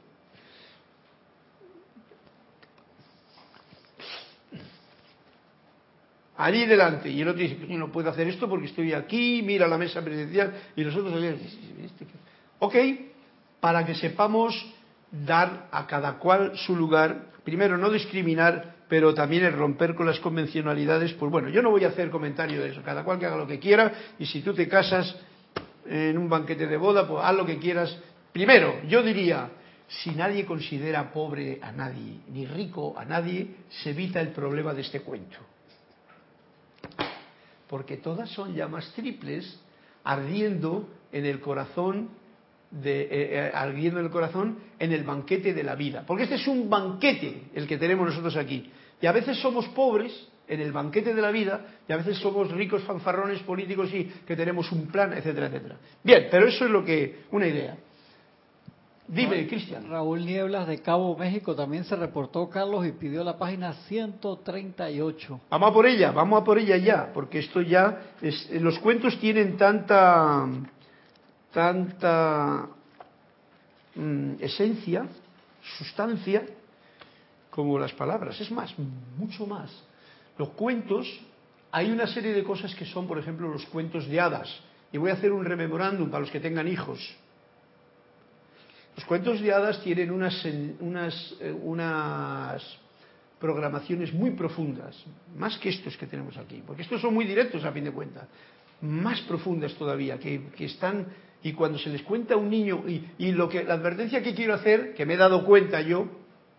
allí 6.39 6.65
delante. 6.67 7.11
Y 7.11 7.21
el 7.21 7.29
otro 7.29 7.43
dice, 7.43 7.59
yo 7.69 7.77
no 7.77 7.93
puedo 7.93 8.09
hacer 8.09 8.27
esto 8.29 8.49
porque 8.49 8.67
estoy 8.67 8.95
aquí, 8.95 9.43
mira 9.45 9.69
la 9.69 9.77
mesa 9.77 10.03
presidencial, 10.03 10.55
y 10.75 10.83
nosotros 10.83 11.23
¿Este 11.23 12.07
Ok, 12.61 12.75
para 13.61 13.85
que 13.85 13.95
sepamos 13.95 14.55
dar 15.11 15.69
a 15.71 15.87
cada 15.87 16.19
cual 16.19 16.57
su 16.57 16.77
lugar, 16.77 17.33
primero 17.45 17.77
no 17.79 17.91
discriminar, 17.91 18.77
pero 18.89 19.15
también 19.15 19.45
el 19.45 19.53
romper 19.53 19.95
con 19.95 20.07
las 20.07 20.21
convencionalidades, 20.21 21.13
pues 21.15 21.31
bueno, 21.31 21.49
yo 21.49 21.63
no 21.63 21.71
voy 21.71 21.85
a 21.85 21.89
hacer 21.89 22.11
comentario 22.11 22.63
de 22.63 22.71
eso, 22.71 22.83
cada 22.83 23.05
cual 23.05 23.19
que 23.19 23.27
haga 23.27 23.37
lo 23.37 23.47
que 23.47 23.59
quiera, 23.59 23.93
y 24.19 24.27
si 24.27 24.41
tú 24.41 24.55
te 24.55 24.69
casas 24.69 25.15
en 25.87 26.17
un 26.19 26.29
banquete 26.29 26.67
de 26.67 26.77
boda, 26.77 27.07
pues 27.07 27.23
haz 27.25 27.35
lo 27.35 27.47
que 27.47 27.59
quieras. 27.59 27.97
Primero, 28.33 28.83
yo 28.87 29.03
diría, 29.03 29.51
si 29.89 30.11
nadie 30.11 30.45
considera 30.45 31.13
pobre 31.13 31.59
a 31.63 31.73
nadie, 31.73 32.21
ni 32.31 32.47
rico 32.47 32.95
a 32.97 33.05
nadie, 33.05 33.57
se 33.69 33.91
evita 33.91 34.21
el 34.21 34.29
problema 34.29 34.75
de 34.75 34.83
este 34.83 35.01
cuento. 35.01 35.39
Porque 37.69 37.99
todas 37.99 38.31
son 38.31 38.55
llamas 38.55 38.91
triples 38.95 39.61
ardiendo 40.05 40.89
en 41.13 41.27
el 41.27 41.41
corazón 41.41 42.11
de, 42.71 43.03
eh, 43.03 43.09
eh, 43.11 43.51
ardiendo 43.55 44.01
en 44.01 44.07
el 44.07 44.13
corazón 44.13 44.59
en 44.79 44.93
el 44.93 45.05
banquete 45.05 45.55
de 45.55 45.63
la 45.63 45.75
vida. 45.75 46.05
Porque 46.07 46.25
este 46.25 46.37
es 46.37 46.47
un 46.47 46.69
banquete 46.69 47.45
el 47.55 47.67
que 47.67 47.79
tenemos 47.79 48.07
nosotros 48.07 48.37
aquí. 48.37 48.71
Y 49.01 49.07
a 49.07 49.13
veces 49.13 49.39
somos 49.39 49.67
pobres 49.69 50.29
en 50.47 50.61
el 50.61 50.73
banquete 50.73 51.15
de 51.15 51.23
la 51.23 51.31
vida 51.31 51.61
y 51.89 51.93
a 51.93 51.97
veces 51.97 52.19
somos 52.19 52.51
ricos 52.51 52.83
fanfarrones 52.83 53.41
políticos 53.41 53.93
y 53.93 54.05
que 54.27 54.35
tenemos 54.35 54.71
un 54.73 54.87
plan, 54.87 55.13
etcétera, 55.13 55.47
etcétera. 55.47 55.77
Bien, 56.03 56.29
pero 56.31 56.49
eso 56.49 56.65
es 56.65 56.71
lo 56.71 56.85
que, 56.85 57.25
una 57.31 57.47
idea. 57.47 57.77
Dime, 59.09 59.47
Cristian. 59.47 59.89
Raúl 59.89 60.27
Nieblas 60.27 60.69
de 60.69 60.83
Cabo 60.83 61.17
México 61.17 61.55
también 61.55 61.85
se 61.85 61.97
reportó, 61.97 62.51
Carlos, 62.51 62.87
y 62.87 62.93
pidió 62.93 63.25
la 63.25 63.39
página 63.39 63.73
138. 63.73 65.41
Vamos 65.49 65.71
a 65.71 65.73
por 65.73 65.87
ella, 65.87 66.13
vamos 66.13 66.43
a 66.43 66.45
por 66.45 66.59
ella 66.59 66.77
ya, 66.77 67.11
porque 67.15 67.39
esto 67.39 67.63
ya, 67.63 68.03
es, 68.21 68.51
los 68.61 68.79
cuentos 68.81 69.19
tienen 69.19 69.57
tanta, 69.57 70.47
tanta 71.53 72.69
mm, 73.95 74.35
esencia, 74.41 75.07
sustancia, 75.79 76.47
como 77.51 77.79
las 77.79 77.93
palabras. 77.93 78.41
Es 78.41 78.51
más, 78.51 78.75
mucho 79.17 79.47
más. 79.47 79.71
Los 80.37 80.51
cuentos, 80.51 81.09
hay 81.73 81.91
una 81.91 82.07
serie 82.07 82.33
de 82.33 82.45
cosas 82.45 82.75
que 82.75 82.85
son, 82.85 83.07
por 83.07 83.19
ejemplo, 83.19 83.49
los 83.49 83.67
cuentos 83.67 84.07
de 84.07 84.21
hadas. 84.21 84.49
Y 84.93 84.99
voy 84.99 85.11
a 85.11 85.15
hacer 85.15 85.33
un 85.33 85.45
rememorándum 85.45 86.09
para 86.09 86.21
los 86.21 86.31
que 86.31 86.41
tengan 86.41 86.69
hijos 86.69 86.99
los 88.99 89.05
cuentos 89.05 89.41
de 89.41 89.53
hadas 89.53 89.81
tienen 89.81 90.11
unas, 90.11 90.45
unas, 90.81 91.37
eh, 91.39 91.53
unas 91.53 92.61
programaciones 93.39 94.13
muy 94.13 94.33
profundas, 94.33 94.97
más 95.37 95.57
que 95.59 95.69
estos 95.69 95.97
que 95.97 96.09
tenemos 96.09 96.37
aquí, 96.37 96.65
porque 96.67 96.83
estos 96.83 97.01
son 97.01 97.15
muy 97.15 97.25
directos 97.25 97.65
a 97.65 97.71
fin 97.71 97.85
de 97.85 97.93
cuentas, 97.93 98.27
más 98.81 99.21
profundas 99.21 99.73
todavía, 99.75 100.19
que, 100.19 100.43
están, 100.59 101.07
y 101.43 101.53
cuando 101.53 101.79
se 101.79 101.91
les 101.91 102.03
cuenta 102.03 102.35
a 102.35 102.37
un 102.37 102.51
niño, 102.51 102.85
y, 102.87 103.33
lo 103.33 103.49
que, 103.49 103.65
la 103.65 103.75
advertencia 103.75 104.23
que 104.23 104.35
quiero 104.35 104.55
hacer, 104.55 104.95
que 104.95 105.07
me 105.07 105.15
he 105.15 105.17
dado 105.17 105.45
cuenta 105.45 105.81
yo, 105.81 106.09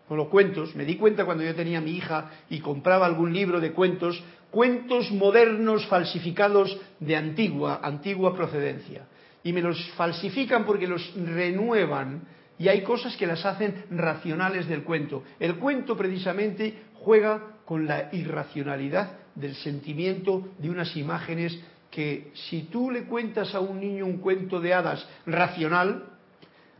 con 0.08 0.16
los 0.16 0.28
cuentos, 0.28 0.74
me 0.74 0.84
di 0.84 0.96
cuenta 0.96 1.24
cuando 1.24 1.44
yo 1.44 1.54
tenía 1.54 1.78
a 1.78 1.82
mi 1.82 1.92
hija 1.92 2.30
y 2.48 2.58
compraba 2.58 3.06
algún 3.06 3.32
libro 3.32 3.60
de 3.60 3.72
cuentos, 3.72 4.22
cuentos 4.50 5.10
modernos 5.12 5.86
falsificados 5.86 6.76
de 6.98 7.14
antigua, 7.14 7.80
antigua 7.82 8.34
procedencia 8.34 9.06
y 9.42 9.52
me 9.52 9.62
los 9.62 9.90
falsifican 9.92 10.64
porque 10.64 10.86
los 10.86 11.14
renuevan 11.14 12.22
y 12.58 12.68
hay 12.68 12.82
cosas 12.82 13.16
que 13.16 13.26
las 13.26 13.44
hacen 13.46 13.84
racionales 13.90 14.68
del 14.68 14.82
cuento. 14.82 15.24
El 15.38 15.56
cuento 15.56 15.96
precisamente 15.96 16.82
juega 16.94 17.56
con 17.64 17.86
la 17.86 18.10
irracionalidad 18.12 19.12
del 19.34 19.54
sentimiento 19.54 20.48
de 20.58 20.68
unas 20.68 20.94
imágenes 20.96 21.58
que 21.90 22.30
si 22.34 22.62
tú 22.64 22.90
le 22.90 23.04
cuentas 23.04 23.54
a 23.54 23.60
un 23.60 23.80
niño 23.80 24.06
un 24.06 24.18
cuento 24.18 24.60
de 24.60 24.72
hadas 24.72 25.06
racional, 25.26 26.04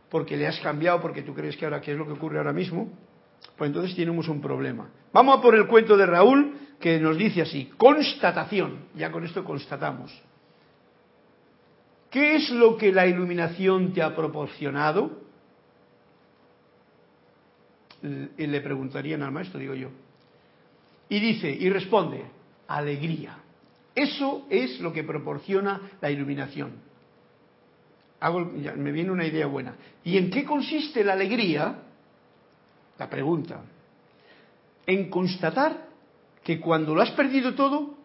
porque 0.09 0.37
le 0.37 0.47
has 0.47 0.59
cambiado, 0.59 1.01
porque 1.01 1.21
tú 1.21 1.33
crees 1.33 1.55
que 1.57 1.65
ahora 1.65 1.81
qué 1.81 1.91
es 1.91 1.97
lo 1.97 2.05
que 2.05 2.13
ocurre 2.13 2.37
ahora 2.37 2.53
mismo, 2.53 2.89
pues 3.57 3.69
entonces 3.69 3.95
tenemos 3.95 4.27
un 4.27 4.41
problema. 4.41 4.89
Vamos 5.13 5.37
a 5.37 5.41
por 5.41 5.55
el 5.55 5.67
cuento 5.67 5.97
de 5.97 6.05
Raúl 6.05 6.53
que 6.79 6.99
nos 6.99 7.17
dice 7.17 7.41
así, 7.41 7.71
constatación, 7.77 8.87
ya 8.95 9.11
con 9.11 9.23
esto 9.23 9.43
constatamos. 9.43 10.11
¿Qué 12.09 12.35
es 12.35 12.49
lo 12.51 12.77
que 12.77 12.91
la 12.91 13.07
iluminación 13.07 13.93
te 13.93 14.01
ha 14.01 14.13
proporcionado? 14.13 15.21
Le 18.01 18.61
preguntarían 18.61 19.23
al 19.23 19.31
maestro, 19.31 19.59
digo 19.59 19.75
yo. 19.75 19.89
Y 21.07 21.19
dice, 21.19 21.49
y 21.49 21.69
responde, 21.69 22.25
alegría. 22.67 23.37
Eso 23.95 24.45
es 24.49 24.79
lo 24.79 24.93
que 24.93 25.03
proporciona 25.03 25.91
la 25.99 26.09
iluminación. 26.09 26.71
me 28.77 28.91
viene 28.91 29.11
una 29.11 29.25
idea 29.25 29.47
buena. 29.47 29.75
¿Y 30.03 30.17
en 30.17 30.29
qué 30.29 30.45
consiste 30.45 31.03
la 31.03 31.13
alegría? 31.13 31.79
La 32.97 33.09
pregunta. 33.09 33.61
En 34.85 35.09
constatar 35.09 35.87
que 36.43 36.59
cuando 36.59 36.95
lo 36.95 37.01
has 37.01 37.11
perdido 37.11 37.53
todo, 37.53 37.95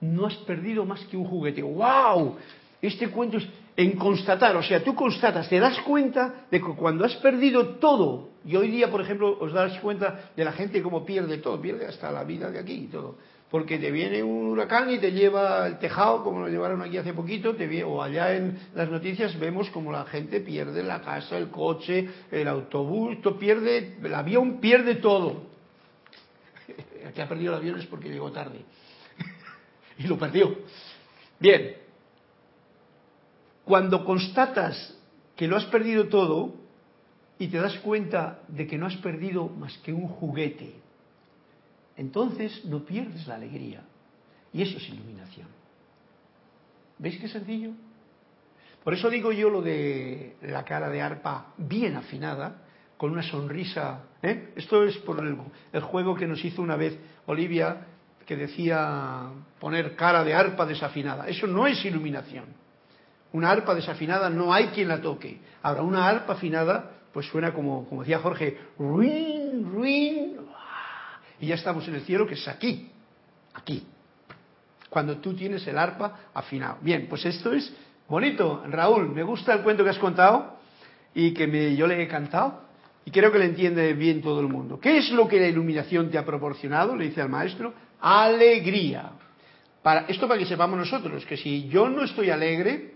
no 0.00 0.26
has 0.26 0.36
perdido 0.36 0.84
más 0.84 1.04
que 1.06 1.16
un 1.16 1.24
juguete. 1.24 1.62
¡Wow! 1.62 2.36
Este 2.80 3.08
cuento 3.10 3.38
es 3.38 3.48
en 3.78 3.92
constatar, 3.92 4.56
o 4.56 4.62
sea, 4.62 4.82
tú 4.82 4.92
constatas, 4.96 5.48
te 5.48 5.60
das 5.60 5.78
cuenta 5.82 6.46
de 6.50 6.60
que 6.60 6.74
cuando 6.74 7.04
has 7.04 7.14
perdido 7.16 7.76
todo, 7.76 8.30
y 8.44 8.56
hoy 8.56 8.72
día, 8.72 8.90
por 8.90 9.00
ejemplo, 9.00 9.38
os 9.40 9.52
das 9.52 9.78
cuenta 9.78 10.30
de 10.34 10.44
la 10.44 10.50
gente 10.50 10.82
cómo 10.82 11.06
pierde 11.06 11.38
todo, 11.38 11.60
pierde 11.60 11.86
hasta 11.86 12.10
la 12.10 12.24
vida 12.24 12.50
de 12.50 12.58
aquí 12.58 12.72
y 12.72 12.86
todo, 12.88 13.18
porque 13.50 13.78
te 13.78 13.90
viene 13.90 14.22
un 14.22 14.48
huracán 14.48 14.90
y 14.90 14.98
te 14.98 15.12
lleva 15.12 15.66
el 15.66 15.78
tejado, 15.78 16.22
como 16.22 16.40
lo 16.40 16.48
llevaron 16.48 16.82
aquí 16.82 16.98
hace 16.98 17.14
poquito, 17.14 17.54
te 17.54 17.82
o 17.82 18.02
allá 18.02 18.34
en 18.34 18.58
las 18.74 18.90
noticias 18.90 19.38
vemos 19.38 19.70
como 19.70 19.90
la 19.90 20.04
gente 20.04 20.40
pierde 20.40 20.82
la 20.82 21.00
casa, 21.00 21.38
el 21.38 21.48
coche, 21.48 22.08
el 22.30 22.46
autobús, 22.46 23.22
todo 23.22 23.38
pierde, 23.38 23.96
el 24.02 24.14
avión 24.14 24.60
pierde 24.60 24.96
todo. 24.96 25.46
El 27.02 27.12
que 27.12 27.22
ha 27.22 27.28
perdido 27.28 27.54
el 27.54 27.58
avión 27.58 27.78
es 27.78 27.86
porque 27.86 28.10
llegó 28.10 28.30
tarde 28.30 28.60
y 29.98 30.02
lo 30.06 30.18
perdió. 30.18 30.58
Bien, 31.40 31.76
cuando 33.64 34.04
constatas 34.04 34.94
que 35.36 35.46
lo 35.46 35.56
has 35.56 35.64
perdido 35.66 36.08
todo 36.08 36.54
y 37.38 37.48
te 37.48 37.58
das 37.58 37.78
cuenta 37.78 38.40
de 38.48 38.66
que 38.66 38.76
no 38.76 38.86
has 38.86 38.96
perdido 38.96 39.48
más 39.48 39.78
que 39.78 39.92
un 39.92 40.08
juguete, 40.08 40.74
entonces 41.98 42.64
no 42.64 42.84
pierdes 42.84 43.26
la 43.26 43.34
alegría. 43.34 43.82
Y 44.52 44.62
eso 44.62 44.78
es 44.78 44.88
iluminación. 44.88 45.48
¿Veis 46.98 47.20
qué 47.20 47.28
sencillo? 47.28 47.72
Por 48.82 48.94
eso 48.94 49.10
digo 49.10 49.32
yo 49.32 49.50
lo 49.50 49.60
de 49.60 50.36
la 50.42 50.64
cara 50.64 50.88
de 50.88 51.02
arpa 51.02 51.52
bien 51.58 51.96
afinada, 51.96 52.62
con 52.96 53.10
una 53.10 53.22
sonrisa. 53.22 54.04
¿eh? 54.22 54.52
Esto 54.56 54.84
es 54.84 54.96
por 54.98 55.18
el, 55.20 55.80
juego 55.80 56.14
que 56.14 56.26
nos 56.26 56.44
hizo 56.44 56.62
una 56.62 56.76
vez 56.76 56.96
Olivia, 57.26 57.86
que 58.24 58.36
decía 58.36 59.30
poner 59.58 59.96
cara 59.96 60.22
de 60.22 60.34
arpa 60.34 60.66
desafinada. 60.66 61.26
Eso 61.26 61.46
no 61.48 61.66
es 61.66 61.84
iluminación. 61.84 62.44
Una 63.32 63.50
arpa 63.50 63.74
desafinada 63.74 64.30
no 64.30 64.54
hay 64.54 64.68
quien 64.68 64.88
la 64.88 65.00
toque. 65.00 65.40
Ahora, 65.62 65.82
una 65.82 66.06
arpa 66.06 66.34
afinada, 66.34 66.92
pues 67.12 67.26
suena 67.26 67.52
como, 67.52 67.88
como 67.88 68.02
decía 68.02 68.20
Jorge, 68.20 68.56
ruin, 68.78 69.70
ruin, 69.72 70.37
y 71.40 71.46
ya 71.46 71.54
estamos 71.54 71.86
en 71.88 71.94
el 71.94 72.02
cielo, 72.02 72.26
que 72.26 72.34
es 72.34 72.48
aquí, 72.48 72.90
aquí. 73.54 73.86
Cuando 74.88 75.18
tú 75.18 75.34
tienes 75.34 75.66
el 75.66 75.78
arpa 75.78 76.30
afinado. 76.34 76.78
Bien, 76.80 77.06
pues 77.08 77.24
esto 77.26 77.52
es 77.52 77.72
bonito. 78.08 78.64
Raúl, 78.68 79.10
me 79.10 79.22
gusta 79.22 79.54
el 79.54 79.62
cuento 79.62 79.84
que 79.84 79.90
has 79.90 79.98
contado 79.98 80.56
y 81.14 81.32
que 81.32 81.46
me, 81.46 81.76
yo 81.76 81.86
le 81.86 82.02
he 82.02 82.08
cantado 82.08 82.62
y 83.04 83.10
creo 83.10 83.30
que 83.30 83.38
le 83.38 83.46
entiende 83.46 83.92
bien 83.94 84.22
todo 84.22 84.40
el 84.40 84.48
mundo. 84.48 84.80
¿Qué 84.80 84.98
es 84.98 85.10
lo 85.10 85.28
que 85.28 85.40
la 85.40 85.46
iluminación 85.46 86.10
te 86.10 86.18
ha 86.18 86.24
proporcionado? 86.24 86.96
Le 86.96 87.06
dice 87.06 87.20
al 87.20 87.28
maestro. 87.28 87.74
Alegría. 88.00 89.12
Para, 89.82 90.00
esto 90.02 90.26
para 90.26 90.38
que 90.38 90.46
sepamos 90.46 90.78
nosotros, 90.78 91.24
que 91.24 91.36
si 91.36 91.68
yo 91.68 91.88
no 91.88 92.02
estoy 92.02 92.30
alegre, 92.30 92.94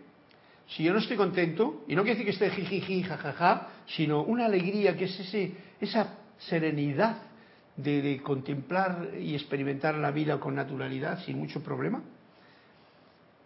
si 0.68 0.84
yo 0.84 0.92
no 0.92 0.98
estoy 0.98 1.16
contento, 1.16 1.84
y 1.88 1.94
no 1.94 2.02
quiere 2.02 2.18
decir 2.18 2.38
que 2.38 2.46
esté 2.46 2.62
jijiji, 2.62 3.02
jajaja, 3.02 3.68
sino 3.86 4.22
una 4.22 4.46
alegría 4.46 4.96
que 4.96 5.04
es 5.04 5.20
ese, 5.20 5.52
esa 5.80 6.18
serenidad 6.38 7.31
de, 7.76 8.20
contemplar 8.22 9.10
y 9.20 9.34
experimentar 9.34 9.94
la 9.96 10.10
vida 10.10 10.38
con 10.38 10.54
naturalidad 10.54 11.22
sin 11.24 11.38
mucho 11.38 11.62
problema. 11.62 12.02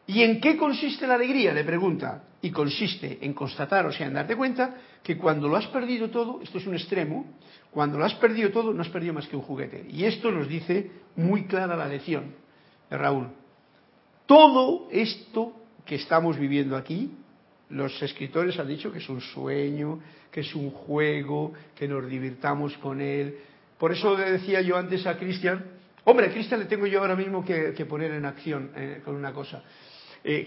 ¿Y 0.06 0.22
en 0.22 0.40
qué 0.40 0.56
consiste 0.56 1.06
la 1.06 1.14
alegría? 1.14 1.52
Le 1.52 1.64
pregunta. 1.64 2.22
Y 2.42 2.50
consiste 2.50 3.18
en 3.22 3.34
constatar, 3.34 3.86
o 3.86 3.92
sea, 3.92 4.06
en 4.06 4.14
darte 4.14 4.36
cuenta 4.36 4.76
que 5.02 5.16
cuando 5.16 5.48
lo 5.48 5.56
has 5.56 5.66
perdido 5.68 6.10
todo, 6.10 6.40
esto 6.42 6.58
es 6.58 6.66
un 6.66 6.74
extremo, 6.74 7.26
cuando 7.70 7.98
lo 7.98 8.04
has 8.04 8.14
perdido 8.14 8.50
todo, 8.50 8.72
no 8.72 8.82
has 8.82 8.88
perdido 8.88 9.14
más 9.14 9.26
que 9.26 9.36
un 9.36 9.42
juguete. 9.42 9.86
Y 9.90 10.04
esto 10.04 10.30
nos 10.30 10.48
dice 10.48 10.90
muy 11.16 11.44
clara 11.44 11.76
la 11.76 11.88
lección 11.88 12.34
de 12.88 12.96
Raúl. 12.96 13.28
Todo 14.26 14.88
esto 14.92 15.52
que 15.84 15.96
estamos 15.96 16.38
viviendo 16.38 16.76
aquí, 16.76 17.10
los 17.70 18.00
escritores 18.02 18.58
han 18.58 18.68
dicho 18.68 18.92
que 18.92 18.98
es 18.98 19.08
un 19.08 19.20
sueño, 19.20 20.00
que 20.30 20.40
es 20.40 20.54
un 20.54 20.70
juego, 20.70 21.52
que 21.74 21.88
nos 21.88 22.08
divirtamos 22.08 22.76
con 22.78 23.00
él. 23.00 23.38
Por 23.78 23.92
eso 23.92 24.16
le 24.16 24.32
decía 24.32 24.60
yo 24.60 24.76
antes 24.76 25.06
a 25.06 25.16
Cristian 25.18 25.76
Hombre, 26.08 26.30
Cristian 26.30 26.60
le 26.60 26.66
tengo 26.66 26.86
yo 26.86 27.00
ahora 27.00 27.16
mismo 27.16 27.44
que, 27.44 27.72
poner 27.84 28.12
en 28.12 28.24
acción 28.26 28.70
eh, 28.76 29.02
con 29.04 29.16
una 29.16 29.32
cosa. 29.32 29.60
Eh, 30.22 30.46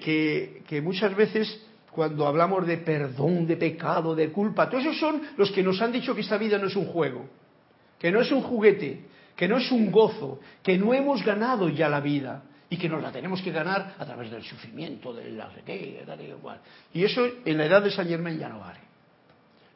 que, 0.66 0.82
muchas 0.82 1.14
veces 1.14 1.66
cuando 1.92 2.26
hablamos 2.26 2.66
de 2.66 2.78
perdón, 2.78 3.46
de 3.46 3.58
pecado, 3.58 4.16
de 4.16 4.32
culpa, 4.32 4.70
todos 4.70 4.86
esos 4.86 4.98
son 4.98 5.22
los 5.36 5.52
que 5.52 5.62
nos 5.62 5.82
han 5.82 5.92
dicho 5.92 6.16
que 6.16 6.22
esta 6.22 6.38
vida 6.38 6.58
no 6.58 6.68
es 6.68 6.78
un 6.78 6.86
juego, 6.86 7.28
que 8.00 8.10
no 8.10 8.22
es 8.22 8.32
un 8.32 8.42
juguete, 8.42 9.02
que 9.36 9.50
no 9.50 9.58
es 9.58 9.70
un 9.70 9.92
gozo, 9.92 10.40
que 10.64 10.78
no 10.78 10.94
hemos 10.94 11.26
ganado 11.26 11.68
ya 11.68 11.90
la 11.90 12.00
vida 12.00 12.44
y 12.70 12.78
que 12.78 12.88
nos 12.88 13.02
la 13.02 13.12
tenemos 13.12 13.42
que 13.42 13.52
ganar 13.52 13.96
a 14.00 14.06
través 14.06 14.32
del 14.32 14.44
sufrimiento, 14.44 15.14
de 15.14 15.32
la 15.32 15.52
igual. 16.22 16.62
Y 16.94 17.04
eso 17.04 17.28
en 17.44 17.58
la 17.58 17.66
edad 17.66 17.82
de 17.82 17.92
San 17.92 18.08
Germán 18.08 18.40
ya 18.40 18.48
no 18.48 18.62
vale. 18.62 18.80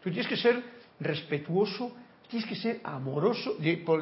Tú 0.01 0.09
tienes 0.11 0.27
que 0.27 0.37
ser 0.37 0.63
respetuoso, 1.01 1.93
tienes 2.33 2.49
que 2.49 2.55
ser 2.55 2.79
amoroso. 2.83 3.55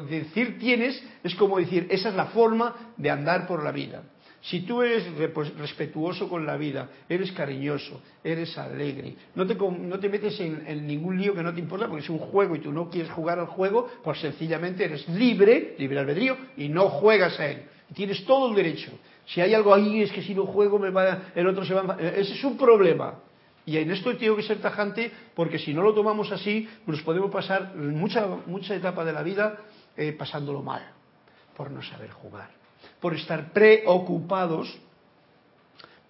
decir 0.08 0.58
tienes 0.58 1.02
es 1.22 1.34
como 1.34 1.58
decir, 1.58 1.86
esa 1.90 2.08
es 2.08 2.14
la 2.14 2.26
forma 2.26 2.94
de 2.96 3.10
andar 3.10 3.46
por 3.46 3.62
la 3.62 3.72
vida. 3.72 4.04
Si 4.40 4.62
tú 4.62 4.82
eres 4.82 5.04
pues, 5.34 5.54
respetuoso 5.56 6.28
con 6.28 6.46
la 6.46 6.56
vida, 6.56 6.88
eres 7.08 7.30
cariñoso, 7.30 8.00
eres 8.24 8.56
alegre, 8.58 9.14
no 9.34 9.46
te, 9.46 9.54
no 9.54 10.00
te 10.00 10.08
metes 10.08 10.40
en, 10.40 10.86
ningún 10.86 11.20
lío 11.20 11.34
que 11.34 11.42
no 11.42 11.52
te 11.52 11.60
importa 11.60 11.86
porque 11.86 12.02
es 12.02 12.10
un 12.10 12.18
juego 12.18 12.56
y 12.56 12.60
tú 12.60 12.72
no 12.72 12.88
quieres 12.88 13.12
jugar 13.12 13.38
al 13.38 13.46
juego, 13.46 13.88
pues 14.02 14.18
sencillamente 14.20 14.84
eres 14.84 15.06
libre, 15.10 15.76
libre 15.78 16.00
albedrío, 16.00 16.36
y 16.56 16.68
no 16.68 16.88
juegas 16.88 17.38
a 17.38 17.50
él. 17.50 17.62
Tienes 17.94 18.24
todo 18.24 18.48
el 18.48 18.56
derecho. 18.56 18.90
Si 19.26 19.40
hay 19.40 19.54
algo 19.54 19.74
ahí, 19.74 20.02
es 20.02 20.10
que 20.10 20.22
si 20.22 20.34
no 20.34 20.46
juego, 20.46 20.78
me 20.78 20.90
va, 20.90 21.30
el 21.34 21.46
otro 21.46 21.64
se 21.64 21.74
va. 21.74 21.96
Ese 22.00 22.32
es 22.32 22.42
un 22.42 22.56
problema. 22.56 23.20
Y 23.64 23.76
en 23.76 23.90
esto 23.90 24.16
tengo 24.16 24.36
que 24.36 24.42
ser 24.42 24.60
tajante 24.60 25.12
porque 25.34 25.58
si 25.58 25.72
no 25.72 25.82
lo 25.82 25.94
tomamos 25.94 26.32
así, 26.32 26.68
nos 26.86 27.02
podemos 27.02 27.30
pasar 27.30 27.74
mucha, 27.76 28.26
mucha 28.46 28.74
etapa 28.74 29.04
de 29.04 29.12
la 29.12 29.22
vida 29.22 29.58
eh, 29.96 30.12
pasándolo 30.12 30.62
mal, 30.62 30.82
por 31.56 31.70
no 31.70 31.82
saber 31.82 32.10
jugar, 32.10 32.50
por 33.00 33.14
estar 33.14 33.52
preocupados 33.52 34.76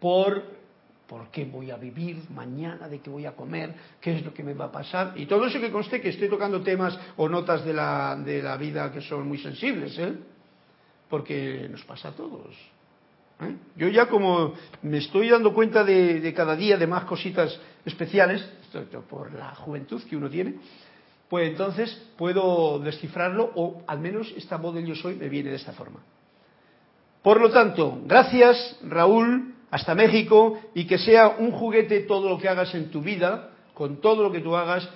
por 0.01 0.63
por 1.13 1.29
qué 1.29 1.45
voy 1.45 1.71
a 1.71 1.77
vivir 1.77 2.23
mañana, 2.31 2.89
de 2.89 3.01
qué 3.01 3.11
voy 3.11 3.27
a 3.27 3.33
comer, 3.33 3.75
qué 4.01 4.17
es 4.17 4.25
lo 4.25 4.33
que 4.33 4.43
me 4.43 4.55
va 4.55 4.67
a 4.67 4.73
pasar. 4.73 5.13
Y 5.17 5.27
todo 5.27 5.45
eso 5.45 5.61
que 5.61 5.71
conste 5.71 6.01
que 6.01 6.09
estoy 6.09 6.31
tocando 6.31 6.63
temas 6.63 6.99
o 7.19 7.29
notas 7.29 7.67
de 7.67 7.75
la, 7.75 8.17
de 8.17 8.43
la 8.43 8.57
vida 8.57 8.91
que 8.91 9.03
son 9.03 9.29
muy 9.29 9.37
sensibles, 9.37 9.99
¿eh? 9.99 10.15
porque 11.11 11.69
nos 11.71 11.85
pasa 11.85 12.09
a 12.09 12.13
todos. 12.13 12.57
¿Eh? 13.45 13.57
Yo 13.77 13.89
ya 13.89 14.07
como 14.07 14.55
me 14.83 14.99
estoy 14.99 15.29
dando 15.29 15.53
cuenta 15.53 15.85
de, 15.85 16.33
cada 16.35 16.57
día 16.57 16.77
de 16.77 16.87
más 16.87 17.05
cositas 17.05 17.59
especiales, 17.85 18.45
por 19.09 19.33
la 19.33 19.55
juventud 19.55 20.03
que 20.09 20.17
uno 20.17 20.31
tiene, 20.31 20.55
pues 21.29 21.49
entonces 21.49 21.91
puedo 22.17 22.79
descifrarlo 22.79 23.53
o 23.55 23.83
al 23.87 24.01
menos 24.01 24.33
esta 24.37 24.57
voz 24.57 24.75
del 24.75 24.87
yo 24.87 24.95
soy 24.95 25.17
me 25.17 25.29
viene 25.29 25.51
de 25.51 25.57
esta 25.57 25.73
forma. 25.73 26.01
Por 27.23 27.41
lo 27.41 27.51
tanto, 27.51 28.01
gracias 28.05 28.79
Raúl, 28.83 29.55
hasta 29.71 29.95
México 29.95 30.61
y 30.75 30.87
que 30.87 30.99
sea 30.99 31.37
un 31.39 31.53
juguete 31.53 32.01
todo 32.01 32.29
lo 32.29 32.39
que 32.39 32.49
hagas 32.49 32.75
en 32.75 32.91
tu 32.91 33.01
vida, 33.01 33.51
con 33.75 34.01
todo 34.01 34.23
lo 34.23 34.33
que 34.33 34.41
tú 34.41 34.55
hagas, 34.57 34.89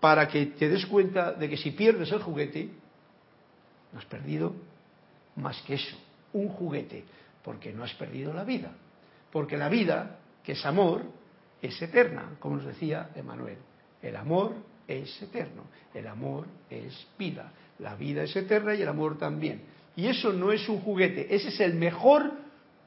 para 0.00 0.28
que 0.28 0.46
te 0.46 0.68
des 0.68 0.84
cuenta 0.86 1.32
de 1.32 1.48
que 1.48 1.56
si 1.56 1.70
pierdes 1.70 2.10
el 2.12 2.20
juguete, 2.20 2.68
no 3.92 3.98
has 3.98 4.04
perdido 4.06 4.52
más 5.36 5.60
que 5.62 5.74
eso, 5.74 5.96
un 6.32 6.48
juguete, 6.48 7.04
porque 7.44 7.72
no 7.72 7.84
has 7.84 7.92
perdido 7.94 8.32
la 8.32 8.42
vida. 8.42 8.72
Porque 9.30 9.56
la 9.56 9.68
vida, 9.68 10.18
que 10.42 10.52
es 10.52 10.64
amor, 10.64 11.02
es 11.60 11.80
eterna, 11.80 12.36
como 12.40 12.56
nos 12.56 12.66
decía 12.66 13.10
Emanuel. 13.14 13.58
El 14.02 14.16
amor 14.16 14.54
es 14.88 15.22
eterno, 15.22 15.64
el 15.92 16.06
amor 16.06 16.46
es 16.70 17.06
vida. 17.18 17.52
La 17.78 17.94
vida 17.94 18.22
es 18.22 18.34
eterna 18.34 18.74
y 18.74 18.82
el 18.82 18.88
amor 18.88 19.18
también. 19.18 19.62
Y 19.96 20.06
eso 20.06 20.32
no 20.32 20.52
es 20.52 20.68
un 20.68 20.80
juguete, 20.80 21.34
ese 21.34 21.48
es 21.48 21.60
el 21.60 21.74
mejor 21.74 22.32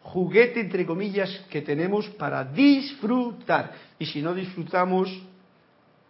juguete, 0.02 0.60
entre 0.60 0.86
comillas, 0.86 1.30
que 1.50 1.62
tenemos 1.62 2.08
para 2.10 2.44
disfrutar. 2.44 3.74
Y 4.00 4.06
si 4.06 4.22
no 4.22 4.34
disfrutamos, 4.34 5.10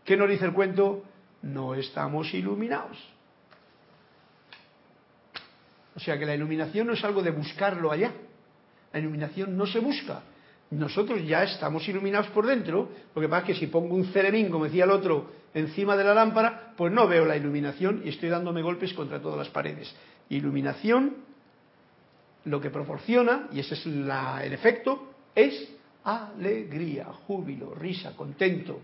¿qué 0.05 0.15
nos 0.15 0.29
dice 0.29 0.45
el 0.45 0.53
cuento? 0.53 1.03
No 1.41 1.75
estamos 1.75 2.33
iluminados. 2.33 2.97
O 5.95 5.99
sea 5.99 6.17
que 6.17 6.25
la 6.25 6.35
iluminación 6.35 6.87
no 6.87 6.93
es 6.93 7.03
algo 7.03 7.23
de 7.23 7.31
buscarlo 7.31 7.91
allá. 7.91 8.11
La 8.93 8.99
iluminación 8.99 9.57
no 9.57 9.65
se 9.65 9.79
busca. 9.79 10.21
Nosotros 10.69 11.25
ya 11.25 11.43
estamos 11.43 11.87
iluminados 11.87 12.27
por 12.27 12.45
dentro. 12.45 12.89
Lo 13.15 13.21
que 13.21 13.29
pasa 13.29 13.41
es 13.41 13.47
que 13.47 13.65
si 13.65 13.67
pongo 13.67 13.95
un 13.95 14.05
ceremín, 14.05 14.49
como 14.49 14.65
decía 14.65 14.83
el 14.83 14.91
otro, 14.91 15.31
encima 15.53 15.95
de 15.95 16.03
la 16.03 16.13
lámpara, 16.13 16.73
pues 16.75 16.91
no 16.91 17.07
veo 17.07 17.25
la 17.25 17.37
iluminación 17.37 18.01
y 18.03 18.09
estoy 18.09 18.29
dándome 18.29 18.61
golpes 18.61 18.93
contra 18.93 19.21
todas 19.21 19.37
las 19.37 19.49
paredes. 19.49 19.93
Iluminación, 20.29 21.15
lo 22.45 22.59
que 22.59 22.69
proporciona, 22.69 23.47
y 23.51 23.59
ese 23.59 23.75
es 23.75 23.85
el 23.85 24.53
efecto, 24.53 25.13
es 25.33 25.69
alegría, 26.03 27.05
júbilo, 27.27 27.73
risa, 27.75 28.15
contento, 28.15 28.79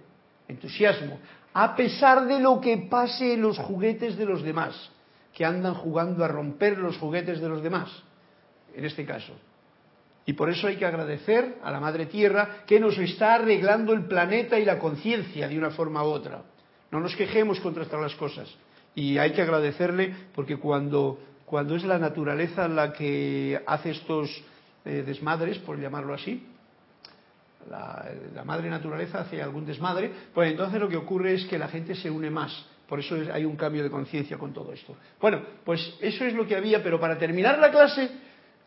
entusiasmo, 0.48 1.20
a 1.54 1.76
pesar 1.76 2.26
de 2.26 2.40
lo 2.40 2.60
que 2.60 2.78
pase 2.90 3.34
en 3.34 3.42
los 3.42 3.58
juguetes 3.58 4.18
de 4.18 4.26
los 4.26 4.42
demás 4.42 4.90
que 5.34 5.46
andan 5.46 5.74
jugando 5.74 6.24
a 6.24 6.28
romper 6.28 6.78
los 6.78 6.98
juguetes 6.98 7.42
de 7.42 7.50
los 7.50 7.64
demás, 7.64 7.90
en 8.76 8.86
este 8.86 9.06
caso. 9.06 9.34
Y 10.26 10.34
por 10.34 10.50
eso 10.50 10.68
hay 10.68 10.78
que 10.78 10.86
agradecer 10.86 11.58
a 11.64 11.72
la 11.72 11.80
Madre 11.80 12.06
Tierra 12.06 12.64
que 12.66 12.80
nos 12.80 12.98
está 12.98 13.36
arreglando 13.36 13.94
el 13.94 14.06
planeta 14.06 14.58
y 14.58 14.66
la 14.66 14.80
conciencia 14.80 15.48
de 15.48 15.58
una 15.58 15.72
forma 15.72 16.04
u 16.04 16.08
otra. 16.08 16.44
No 16.92 17.00
nos 17.00 17.16
quejemos 17.16 17.60
contra 17.60 17.86
las 18.00 18.16
cosas. 18.16 18.48
Y 18.96 19.18
hay 19.18 19.32
que 19.32 19.42
agradecerle 19.42 20.14
porque 20.34 20.58
cuando, 20.58 21.20
cuando 21.46 21.76
es 21.76 21.84
la 21.84 21.98
naturaleza 21.98 22.68
la 22.68 22.94
que 22.94 23.62
hace 23.66 23.92
estos 23.92 24.30
eh, 24.86 25.04
desmadres, 25.06 25.58
por 25.60 25.80
llamarlo 25.80 26.14
así, 26.14 26.48
la, 27.70 28.44
madre 28.46 28.70
naturaleza 28.70 29.22
hace 29.22 29.42
algún 29.42 29.66
desmadre, 29.66 30.12
pues 30.34 30.52
entonces 30.52 30.80
lo 30.80 30.90
que 30.90 30.98
ocurre 30.98 31.34
es 31.34 31.46
que 31.46 31.58
la 31.58 31.68
gente 31.68 31.96
se 31.96 32.10
une 32.10 32.30
más 32.30 32.66
por 32.88 33.00
eso 33.00 33.16
hay 33.34 33.44
un 33.44 33.56
cambio 33.56 33.82
de 33.82 33.90
conciencia 33.90 34.38
con 34.38 34.54
todo 34.54 34.72
esto. 34.72 34.96
Bueno, 35.20 35.42
pues 35.66 35.96
eso 36.00 36.26
es 36.26 36.34
lo 36.36 36.46
que 36.46 36.56
había, 36.56 36.84
pero 36.84 37.00
para 37.00 37.18
terminar 37.18 37.58
la 37.58 37.72
clase, 37.72 38.08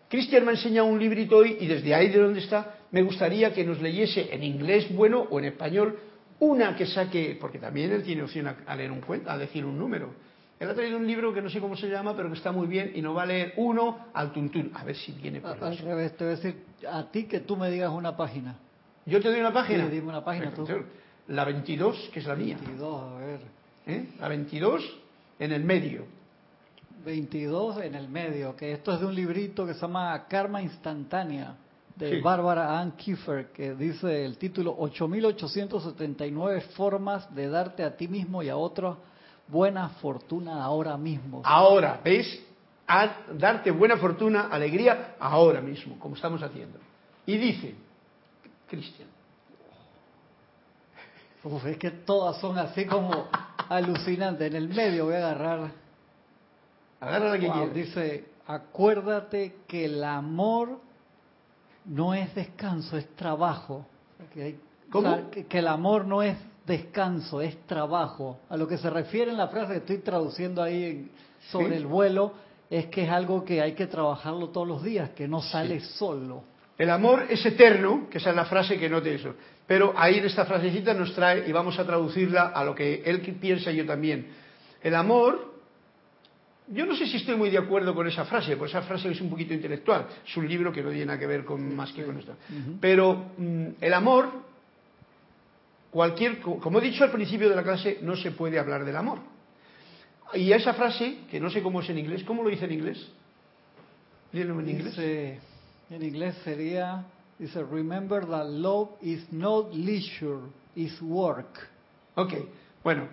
Cristian 0.08 0.44
me 0.44 0.52
ha 0.52 0.54
enseñado 0.54 0.86
un 0.86 0.98
librito 0.98 1.38
hoy 1.38 1.56
y 1.60 1.66
desde 1.66 1.94
ahí 1.94 2.08
de 2.08 2.20
donde 2.20 2.40
está, 2.40 2.76
me 2.92 3.02
gustaría 3.02 3.52
que 3.52 3.64
nos 3.64 3.80
leyese 3.80 4.32
en 4.32 4.42
inglés 4.44 4.94
bueno 4.94 5.26
o 5.30 5.38
en 5.38 5.46
español 5.46 5.98
una 6.38 6.76
que 6.76 6.86
saque, 6.86 7.36
porque 7.40 7.58
también 7.58 7.90
él 7.92 8.02
tiene 8.02 8.22
opción 8.22 8.46
a, 8.46 8.76
leer 8.76 8.92
un 8.92 9.00
cuento, 9.00 9.30
a 9.30 9.38
decir 9.38 9.64
un 9.64 9.78
número. 9.78 10.10
Él 10.60 10.70
ha 10.70 10.74
traído 10.74 10.96
un 10.96 11.06
libro 11.06 11.34
que 11.34 11.42
no 11.42 11.50
sé 11.50 11.60
cómo 11.60 11.76
se 11.76 11.88
llama, 11.88 12.14
pero 12.16 12.28
que 12.28 12.36
está 12.36 12.52
muy 12.52 12.66
bien 12.66 12.92
y 12.94 13.02
nos 13.02 13.16
va 13.16 13.24
a 13.24 13.26
leer 13.26 13.54
uno 13.56 14.06
al 14.14 14.32
tuntún. 14.32 14.70
A 14.74 14.84
ver 14.84 14.96
si 14.96 15.12
viene 15.12 15.40
por 15.40 15.62
Al 15.62 15.78
revés, 15.78 16.16
te 16.16 16.24
voy 16.24 16.32
a 16.32 16.36
decir 16.36 16.56
a 16.88 17.10
ti 17.10 17.24
que 17.24 17.40
tú 17.40 17.56
me 17.56 17.70
digas 17.70 17.90
una 17.90 18.16
página. 18.16 18.56
¿Yo 19.04 19.20
te 19.20 19.28
doy 19.28 19.40
una 19.40 19.52
página? 19.52 19.84
Sí, 19.84 19.90
dime 19.90 20.08
una 20.08 20.24
página 20.24 20.52
tú. 20.52 20.66
La 21.28 21.44
22, 21.44 22.10
que 22.12 22.20
es 22.20 22.26
la 22.26 22.36
mía. 22.36 22.56
22, 22.60 23.02
a 23.02 23.18
ver. 23.18 23.40
¿eh? 23.86 24.06
La 24.20 24.28
22 24.28 24.98
en 25.38 25.52
el 25.52 25.64
medio. 25.64 26.04
22 27.04 27.78
en 27.82 27.94
el 27.94 28.08
medio, 28.08 28.56
que 28.56 28.72
esto 28.72 28.92
es 28.92 29.00
de 29.00 29.06
un 29.06 29.14
librito 29.14 29.66
que 29.66 29.74
se 29.74 29.80
llama 29.80 30.26
Karma 30.28 30.62
Instantánea, 30.62 31.56
de 31.96 32.20
Bárbara 32.20 32.78
Ann 32.78 32.92
Kiefer, 32.92 33.52
que 33.52 33.74
dice 33.74 34.24
el 34.24 34.36
título 34.36 34.74
8879 34.78 36.60
formas 36.76 37.34
de 37.34 37.48
darte 37.48 37.82
a 37.82 37.96
ti 37.96 38.06
mismo 38.06 38.42
y 38.42 38.50
a 38.50 38.56
otros 38.56 38.98
buena 39.48 39.88
fortuna 39.88 40.62
ahora 40.62 40.96
mismo. 40.96 41.42
Ahora, 41.44 42.00
¿ves? 42.04 42.42
A 42.86 43.24
darte 43.32 43.70
buena 43.70 43.96
fortuna, 43.96 44.48
alegría 44.50 45.16
ahora 45.18 45.60
mismo, 45.60 45.98
como 45.98 46.14
estamos 46.14 46.42
haciendo. 46.42 46.78
Y 47.24 47.36
dice, 47.36 47.74
Cristian. 48.68 49.08
es 51.66 51.76
que 51.78 51.90
todas 51.90 52.40
son 52.40 52.58
así 52.58 52.84
como 52.84 53.28
alucinante. 53.68 54.46
En 54.46 54.54
el 54.54 54.68
medio 54.68 55.06
voy 55.06 55.14
a 55.14 55.18
agarrar. 55.18 55.85
Agarra 57.00 57.36
la 57.36 57.38
que 57.38 57.70
Dice, 57.74 58.24
acuérdate 58.46 59.56
que 59.66 59.84
el 59.84 60.02
amor 60.02 60.80
no 61.84 62.14
es 62.14 62.34
descanso, 62.34 62.96
es 62.96 63.08
trabajo. 63.16 63.86
¿Cómo? 64.90 65.30
que, 65.30 65.58
el 65.58 65.68
amor 65.68 66.06
no 66.06 66.22
es 66.22 66.36
descanso, 66.66 67.40
es 67.40 67.56
trabajo. 67.66 68.40
A 68.48 68.56
lo 68.56 68.66
que 68.66 68.78
se 68.78 68.90
refiere 68.90 69.30
en 69.30 69.36
la 69.36 69.48
frase 69.48 69.72
que 69.72 69.78
estoy 69.78 69.98
traduciendo 69.98 70.62
ahí 70.62 71.10
sobre 71.50 71.76
el 71.76 71.86
vuelo, 71.86 72.32
es 72.68 72.86
que 72.86 73.04
es 73.04 73.10
algo 73.10 73.44
que 73.44 73.60
hay 73.60 73.72
que 73.72 73.86
trabajarlo 73.86 74.48
todos 74.48 74.66
los 74.66 74.82
días, 74.82 75.10
que 75.10 75.28
no 75.28 75.40
sale 75.40 75.80
solo. 75.80 76.42
El 76.78 76.90
amor 76.90 77.26
es 77.30 77.44
eterno, 77.46 78.08
que 78.10 78.18
esa 78.18 78.30
es 78.30 78.36
la 78.36 78.44
frase 78.44 78.78
que 78.78 78.88
note 78.88 79.14
eso. 79.14 79.34
Pero 79.66 79.94
ahí 79.96 80.18
en 80.18 80.26
esta 80.26 80.44
frasecita 80.44 80.92
nos 80.94 81.14
trae, 81.14 81.48
y 81.48 81.52
vamos 81.52 81.78
a 81.78 81.84
traducirla 81.84 82.48
a 82.48 82.64
lo 82.64 82.74
que 82.74 83.02
él 83.04 83.20
piensa 83.40 83.70
y 83.70 83.76
yo 83.76 83.86
también. 83.86 84.26
El 84.82 84.94
amor, 84.94 85.55
yo 86.68 86.84
no 86.84 86.96
sé 86.96 87.06
si 87.06 87.18
estoy 87.18 87.36
muy 87.36 87.50
de 87.50 87.58
acuerdo 87.58 87.94
con 87.94 88.06
esa 88.08 88.24
frase, 88.24 88.56
porque 88.56 88.70
esa 88.70 88.82
frase 88.82 89.10
es 89.10 89.20
un 89.20 89.30
poquito 89.30 89.54
intelectual. 89.54 90.06
Es 90.26 90.36
un 90.36 90.48
libro 90.48 90.72
que 90.72 90.82
no 90.82 90.90
tiene 90.90 91.06
nada 91.06 91.18
que 91.18 91.26
ver 91.26 91.44
con 91.44 91.74
más 91.76 91.92
que 91.92 92.04
con 92.04 92.18
esto. 92.18 92.34
Pero 92.80 93.30
mm, 93.36 93.66
el 93.80 93.94
amor, 93.94 94.30
cualquier, 95.90 96.40
como 96.40 96.78
he 96.78 96.82
dicho 96.82 97.04
al 97.04 97.12
principio 97.12 97.48
de 97.48 97.56
la 97.56 97.62
clase, 97.62 97.98
no 98.02 98.16
se 98.16 98.32
puede 98.32 98.58
hablar 98.58 98.84
del 98.84 98.96
amor. 98.96 99.18
Y 100.34 100.50
esa 100.52 100.74
frase, 100.74 101.18
que 101.30 101.38
no 101.38 101.50
sé 101.50 101.62
cómo 101.62 101.80
es 101.80 101.88
en 101.88 101.98
inglés, 101.98 102.24
¿cómo 102.24 102.42
lo 102.42 102.48
dice 102.48 102.64
en 102.64 102.72
inglés? 102.72 103.08
En 104.32 104.68
inglés. 104.68 104.96
Dice, 104.96 105.38
en 105.88 106.02
inglés 106.02 106.34
sería, 106.42 107.04
dice, 107.38 107.62
remember 107.62 108.26
that 108.26 108.48
love 108.48 108.90
is 109.02 109.32
not 109.32 109.72
leisure, 109.72 110.40
is 110.74 111.00
work. 111.00 111.68
Ok, 112.16 112.32
bueno, 112.82 113.08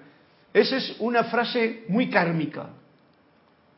esa 0.54 0.78
es 0.78 0.96
una 1.00 1.26
frase 1.26 1.84
muy 1.88 2.10
kármica. 2.10 2.70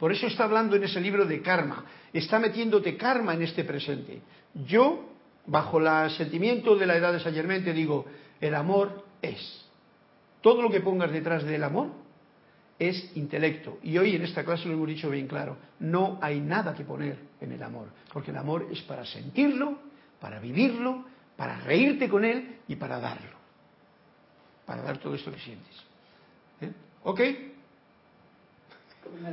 Por 0.05 0.11
eso 0.11 0.27
está 0.27 0.43
hablando 0.43 0.75
en 0.75 0.83
ese 0.83 1.01
libro 1.01 1.25
de 1.25 1.41
karma. 1.41 1.83
Está 2.13 2.37
metiéndote 2.37 2.95
karma 2.95 3.33
en 3.33 3.41
este 3.41 3.63
presente. 3.63 4.21
Yo, 4.53 5.09
bajo 5.47 5.79
el 5.79 6.11
sentimiento 6.11 6.75
de 6.75 6.85
la 6.85 6.95
edad 6.95 7.11
de 7.11 7.19
San 7.19 7.33
Germain, 7.33 7.63
te 7.63 7.73
digo, 7.73 8.05
el 8.39 8.53
amor 8.53 9.03
es. 9.19 9.65
Todo 10.41 10.61
lo 10.61 10.69
que 10.69 10.81
pongas 10.81 11.11
detrás 11.11 11.43
del 11.43 11.63
amor 11.63 11.87
es 12.77 13.17
intelecto. 13.17 13.79
Y 13.81 13.97
hoy 13.97 14.15
en 14.15 14.21
esta 14.21 14.45
clase 14.45 14.67
lo 14.67 14.75
hemos 14.75 14.89
dicho 14.89 15.09
bien 15.09 15.25
claro. 15.25 15.57
No 15.79 16.19
hay 16.21 16.39
nada 16.39 16.75
que 16.75 16.83
poner 16.83 17.17
en 17.41 17.53
el 17.53 17.63
amor. 17.63 17.87
Porque 18.13 18.29
el 18.29 18.37
amor 18.37 18.67
es 18.71 18.83
para 18.83 19.05
sentirlo, 19.05 19.79
para 20.21 20.39
vivirlo, 20.39 21.03
para 21.35 21.61
reírte 21.61 22.07
con 22.09 22.25
él 22.25 22.57
y 22.67 22.75
para 22.75 22.99
darlo. 22.99 23.37
Para 24.67 24.83
dar 24.83 24.99
todo 24.99 25.15
esto 25.15 25.31
que 25.31 25.39
sientes. 25.39 25.73
¿Eh? 26.61 26.71
¿Ok? 27.01 27.21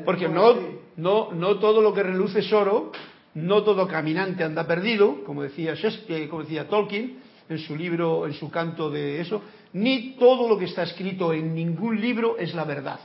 Porque 0.04 0.28
no, 0.28 0.54
no, 0.96 1.32
no 1.32 1.58
todo 1.58 1.80
lo 1.80 1.92
que 1.92 2.02
reluce 2.02 2.40
es 2.40 2.52
oro, 2.52 2.92
no 3.34 3.62
todo 3.62 3.86
caminante 3.88 4.44
anda 4.44 4.66
perdido, 4.66 5.24
como 5.24 5.42
decía, 5.42 5.74
Shakespeare, 5.74 6.28
como 6.28 6.42
decía 6.42 6.68
Tolkien 6.68 7.18
en 7.48 7.58
su 7.58 7.76
libro, 7.76 8.26
en 8.26 8.34
su 8.34 8.50
canto 8.50 8.90
de 8.90 9.20
eso, 9.20 9.42
ni 9.72 10.12
todo 10.16 10.48
lo 10.48 10.58
que 10.58 10.66
está 10.66 10.82
escrito 10.82 11.32
en 11.32 11.54
ningún 11.54 12.00
libro 12.00 12.36
es 12.38 12.54
la 12.54 12.64
verdad, 12.64 13.00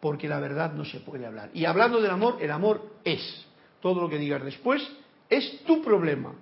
porque 0.00 0.28
la 0.28 0.40
verdad 0.40 0.72
no 0.72 0.84
se 0.84 1.00
puede 1.00 1.26
hablar. 1.26 1.50
Y 1.54 1.64
hablando 1.64 2.00
del 2.00 2.10
amor, 2.10 2.38
el 2.40 2.50
amor 2.50 2.82
es. 3.04 3.46
Todo 3.80 4.00
lo 4.00 4.08
que 4.08 4.18
digas 4.18 4.44
después 4.44 4.86
es 5.28 5.64
tu 5.64 5.82
problema. 5.82 6.34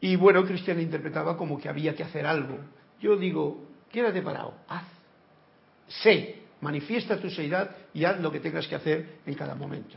Y 0.00 0.16
bueno, 0.16 0.44
Cristian 0.44 0.80
interpretaba 0.80 1.36
como 1.36 1.58
que 1.58 1.68
había 1.68 1.94
que 1.94 2.04
hacer 2.04 2.26
algo. 2.26 2.58
Yo 3.00 3.16
digo, 3.16 3.64
quédate 3.90 4.22
parado, 4.22 4.54
haz. 4.68 4.84
Sé, 5.88 6.42
manifiesta 6.60 7.18
tu 7.18 7.30
seidad 7.30 7.70
y 7.94 8.04
haz 8.04 8.20
lo 8.20 8.30
que 8.30 8.40
tengas 8.40 8.66
que 8.66 8.74
hacer 8.74 9.20
en 9.26 9.34
cada 9.34 9.54
momento. 9.54 9.96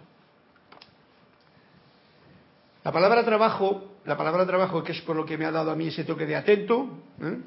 La 2.84 2.92
palabra 2.92 3.24
trabajo, 3.24 3.98
la 4.06 4.18
palabra 4.18 4.46
trabajo 4.46 4.84
que 4.84 4.92
es 4.92 5.02
por 5.02 5.16
lo 5.16 5.26
que 5.26 5.38
me 5.38 5.46
ha 5.46 5.52
dado 5.52 5.72
a 5.72 5.76
mí 5.76 5.88
ese 5.88 6.04
toque 6.04 6.26
de 6.26 6.36
atento, 6.36 6.88
¿eh? 7.22 7.38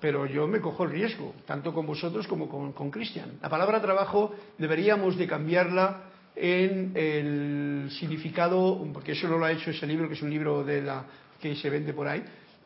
pero 0.00 0.26
yo 0.26 0.46
me 0.46 0.60
cojo 0.60 0.84
el 0.84 0.90
riesgo, 0.90 1.34
tanto 1.44 1.72
con 1.72 1.86
vosotros 1.86 2.26
como 2.28 2.48
con 2.48 2.90
Cristian. 2.90 3.38
La 3.42 3.48
palabra 3.48 3.80
trabajo 3.80 4.32
deberíamos 4.58 5.16
de 5.16 5.26
cambiarla 5.26 6.02
en 6.36 6.92
el 6.94 7.90
significado, 7.98 8.86
porque 8.92 9.12
eso 9.12 9.26
no 9.26 9.38
lo 9.38 9.46
ha 9.46 9.52
hecho 9.52 9.70
ese 9.70 9.86
libro, 9.86 10.06
que 10.06 10.14
es 10.14 10.22
un 10.22 10.30
libro 10.30 10.62
de 10.62 10.82
la 10.82 11.04
que 11.40 11.56
se 11.56 11.70
vende 11.70 11.94
por 11.94 12.06
ahí, 12.06 12.22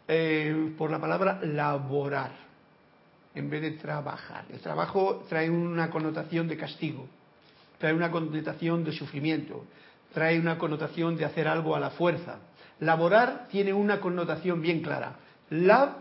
eh, 0.09 0.74
por 0.76 0.90
la 0.90 1.01
palabra 1.01 1.40
laborar, 1.42 2.32
en 3.35 3.51
vez 3.51 3.62
de 3.62 3.70
trabajar. 3.72 4.45
El 4.51 4.61
trabajo 4.61 5.24
trae 5.28 5.49
una 5.49 5.91
connotación 5.91 6.49
de 6.49 6.57
castigo, 6.57 7.09
trae 7.78 7.93
una 7.93 8.11
connotación 8.11 8.85
de 8.85 8.93
sufrimiento, 8.93 9.64
trae 10.12 10.39
una 10.39 10.59
connotación 10.59 11.16
de 11.16 11.24
hacer 11.24 11.47
algo 11.49 11.76
a 11.76 11.81
la 11.81 11.91
fuerza. 11.91 12.39
Laborar 12.81 13.47
tiene 13.49 13.72
una 13.72 14.01
connotación 14.01 14.61
bien 14.61 14.81
clara. 14.83 15.16
Lab, 15.51 15.97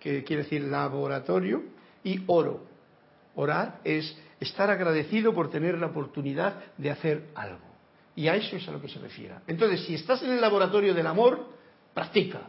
que 0.00 0.24
quiere 0.24 0.42
decir 0.42 0.62
laboratorio, 0.62 1.62
y 2.04 2.22
oro. 2.26 2.64
Orar 3.34 3.80
es 3.84 4.16
estar 4.40 4.70
agradecido 4.70 5.34
por 5.34 5.50
tener 5.50 5.78
la 5.78 5.86
oportunidad 5.86 6.54
de 6.76 6.90
hacer 6.90 7.28
algo. 7.34 7.66
Y 8.14 8.28
a 8.28 8.36
eso 8.36 8.56
es 8.56 8.66
a 8.68 8.72
lo 8.72 8.80
que 8.80 8.88
se 8.88 8.98
refiere. 8.98 9.34
Entonces, 9.46 9.84
si 9.84 9.94
estás 9.94 10.22
en 10.22 10.30
el 10.30 10.40
laboratorio 10.40 10.94
del 10.94 11.06
amor, 11.06 11.46
practica. 11.92 12.40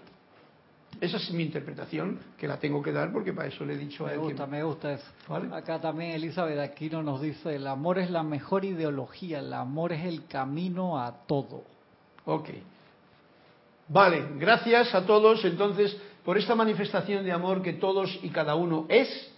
Esa 1.00 1.18
es 1.18 1.32
mi 1.32 1.44
interpretación, 1.44 2.20
que 2.38 2.48
la 2.48 2.58
tengo 2.58 2.82
que 2.82 2.92
dar 2.92 3.12
porque 3.12 3.34
para 3.34 3.48
eso 3.48 3.64
le 3.64 3.74
he 3.74 3.78
dicho 3.78 4.06
me 4.06 4.10
a 4.10 4.14
él. 4.14 4.20
Me 4.20 4.26
gusta, 4.26 4.48
me 4.48 4.64
gusta 4.64 4.94
eso. 4.94 5.06
¿Vale? 5.28 5.56
Acá 5.56 5.80
también 5.80 6.12
Elizabeth 6.12 6.60
Aquino 6.60 7.04
nos 7.04 7.22
dice, 7.22 7.56
el 7.56 7.68
amor 7.68 8.00
es 8.00 8.10
la 8.10 8.24
mejor 8.24 8.66
ideología, 8.66 9.40
el 9.40 9.54
amor 9.54 9.92
es 9.94 10.06
el 10.06 10.26
camino 10.26 11.00
a 11.00 11.26
todo. 11.28 11.64
Ok. 12.26 12.50
Vale, 13.90 14.26
gracias 14.38 14.94
a 14.94 15.06
todos 15.06 15.46
entonces 15.46 15.96
por 16.26 16.38
esta 16.38 16.56
manifestación 16.56 17.24
de 17.24 17.32
amor 17.32 17.62
que 17.62 17.74
todos 17.74 18.20
y 18.22 18.30
cada 18.30 18.56
uno 18.56 18.86
es 18.90 19.32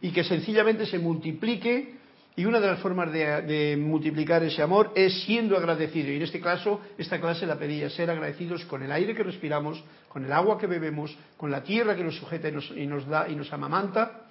y 0.00 0.10
que 0.10 0.24
sencillamente 0.24 0.84
se 0.84 0.98
multiplique 0.98 1.94
y 2.36 2.44
una 2.46 2.58
de 2.58 2.66
las 2.66 2.80
formas 2.80 3.12
de, 3.12 3.42
de, 3.42 3.76
multiplicar 3.76 4.42
ese 4.42 4.60
amor 4.60 4.90
es 4.96 5.22
siendo 5.22 5.56
agradecido. 5.56 6.10
Y 6.10 6.16
en 6.16 6.22
este 6.22 6.40
caso, 6.40 6.80
esta 6.98 7.20
clase 7.20 7.46
la 7.46 7.56
pedía, 7.56 7.88
ser 7.90 8.10
agradecidos 8.10 8.64
con 8.64 8.82
el 8.82 8.90
aire 8.90 9.14
que 9.14 9.22
respiramos, 9.22 9.82
con 10.08 10.24
el 10.24 10.32
agua 10.32 10.58
que 10.58 10.66
bebemos, 10.66 11.16
con 11.36 11.52
la 11.52 11.62
tierra 11.62 11.94
que 11.94 12.02
nos 12.02 12.16
sujeta 12.16 12.48
y 12.48 12.52
nos, 12.52 12.70
y 12.72 12.86
nos 12.86 13.06
da 13.06 13.28
y 13.28 13.36
nos 13.36 13.52
amamanta, 13.52 14.22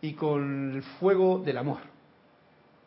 y 0.00 0.14
con 0.14 0.72
el 0.76 0.82
fuego 0.82 1.42
del 1.44 1.58
amor. 1.58 1.80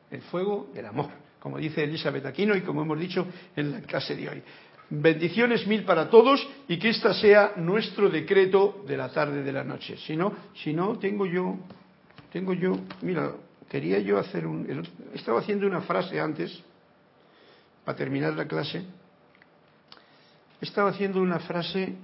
El 0.09 0.21
fuego 0.21 0.69
del 0.73 0.85
amor, 0.87 1.09
como 1.39 1.57
dice 1.59 1.83
Elizabeth 1.83 2.25
Aquino 2.25 2.55
y 2.55 2.61
como 2.61 2.81
hemos 2.81 2.99
dicho 2.99 3.27
en 3.55 3.71
la 3.71 3.81
clase 3.81 4.15
de 4.15 4.29
hoy. 4.29 4.43
Bendiciones 4.89 5.65
mil 5.65 5.83
para 5.83 6.09
todos 6.09 6.47
y 6.67 6.77
que 6.77 6.89
esta 6.89 7.13
sea 7.13 7.53
nuestro 7.57 8.09
decreto 8.09 8.83
de 8.87 8.97
la 8.97 9.09
tarde 9.09 9.43
de 9.43 9.51
la 9.51 9.63
noche. 9.63 9.97
Si 9.97 10.15
no, 10.15 10.33
si 10.55 10.73
no 10.73 10.97
tengo 10.99 11.25
yo, 11.25 11.57
tengo 12.31 12.53
yo, 12.53 12.77
mira, 13.01 13.31
quería 13.69 13.99
yo 13.99 14.19
hacer 14.19 14.45
un... 14.45 14.87
Estaba 15.13 15.39
haciendo 15.39 15.67
una 15.67 15.81
frase 15.81 16.19
antes, 16.19 16.63
para 17.83 17.97
terminar 17.97 18.33
la 18.33 18.47
clase. 18.47 18.83
Estaba 20.59 20.89
haciendo 20.89 21.21
una 21.21 21.39
frase 21.39 21.95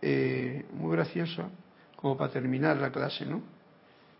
eh, 0.00 0.64
muy 0.72 0.92
graciosa, 0.92 1.48
como 1.96 2.16
para 2.16 2.32
terminar 2.32 2.76
la 2.76 2.92
clase, 2.92 3.26
¿no? 3.26 3.42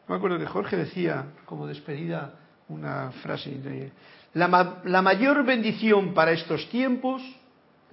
Me 0.09 0.17
acuerdo 0.17 0.39
que 0.39 0.47
Jorge 0.47 0.77
decía, 0.77 1.27
como 1.47 1.67
despedida, 1.67 2.35
una 2.69 3.11
frase. 3.23 3.93
La, 4.35 4.81
la 4.85 5.03
mayor 5.03 5.45
bendición 5.45 6.13
para 6.15 6.33
estos 6.33 6.69
tiempos 6.69 7.23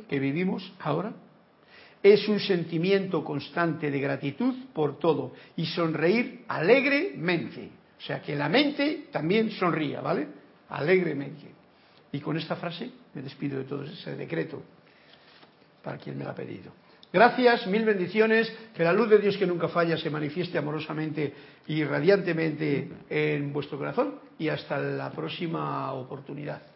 que 0.09 0.19
vivimos 0.19 0.73
ahora 0.79 1.13
es 2.03 2.27
un 2.27 2.39
sentimiento 2.39 3.23
constante 3.23 3.91
de 3.91 3.99
gratitud 3.99 4.55
por 4.73 4.97
todo 4.97 5.33
y 5.55 5.65
sonreír 5.67 6.45
alegremente. 6.47 7.69
O 8.01 8.03
sea, 8.03 8.21
que 8.21 8.35
la 8.35 8.49
mente 8.49 9.07
también 9.11 9.51
sonría, 9.51 10.01
¿vale? 10.01 10.27
Alegremente. 10.69 11.51
Y 12.11 12.19
con 12.19 12.35
esta 12.35 12.55
frase 12.55 12.89
me 13.13 13.21
despido 13.21 13.59
de 13.59 13.65
todo 13.65 13.83
ese 13.83 14.15
decreto 14.15 14.63
para 15.83 15.97
quien 15.97 16.17
me 16.17 16.23
lo 16.23 16.31
ha 16.31 16.35
pedido. 16.35 16.71
Gracias, 17.13 17.67
mil 17.67 17.83
bendiciones, 17.83 18.51
que 18.73 18.83
la 18.83 18.93
luz 18.93 19.09
de 19.09 19.19
Dios 19.19 19.37
que 19.37 19.45
nunca 19.45 19.67
falla 19.67 19.97
se 19.97 20.09
manifieste 20.09 20.57
amorosamente 20.57 21.33
y 21.67 21.83
radiantemente 21.83 22.89
en 23.09 23.51
vuestro 23.51 23.77
corazón 23.77 24.15
y 24.39 24.47
hasta 24.47 24.79
la 24.79 25.11
próxima 25.11 25.91
oportunidad. 25.91 26.70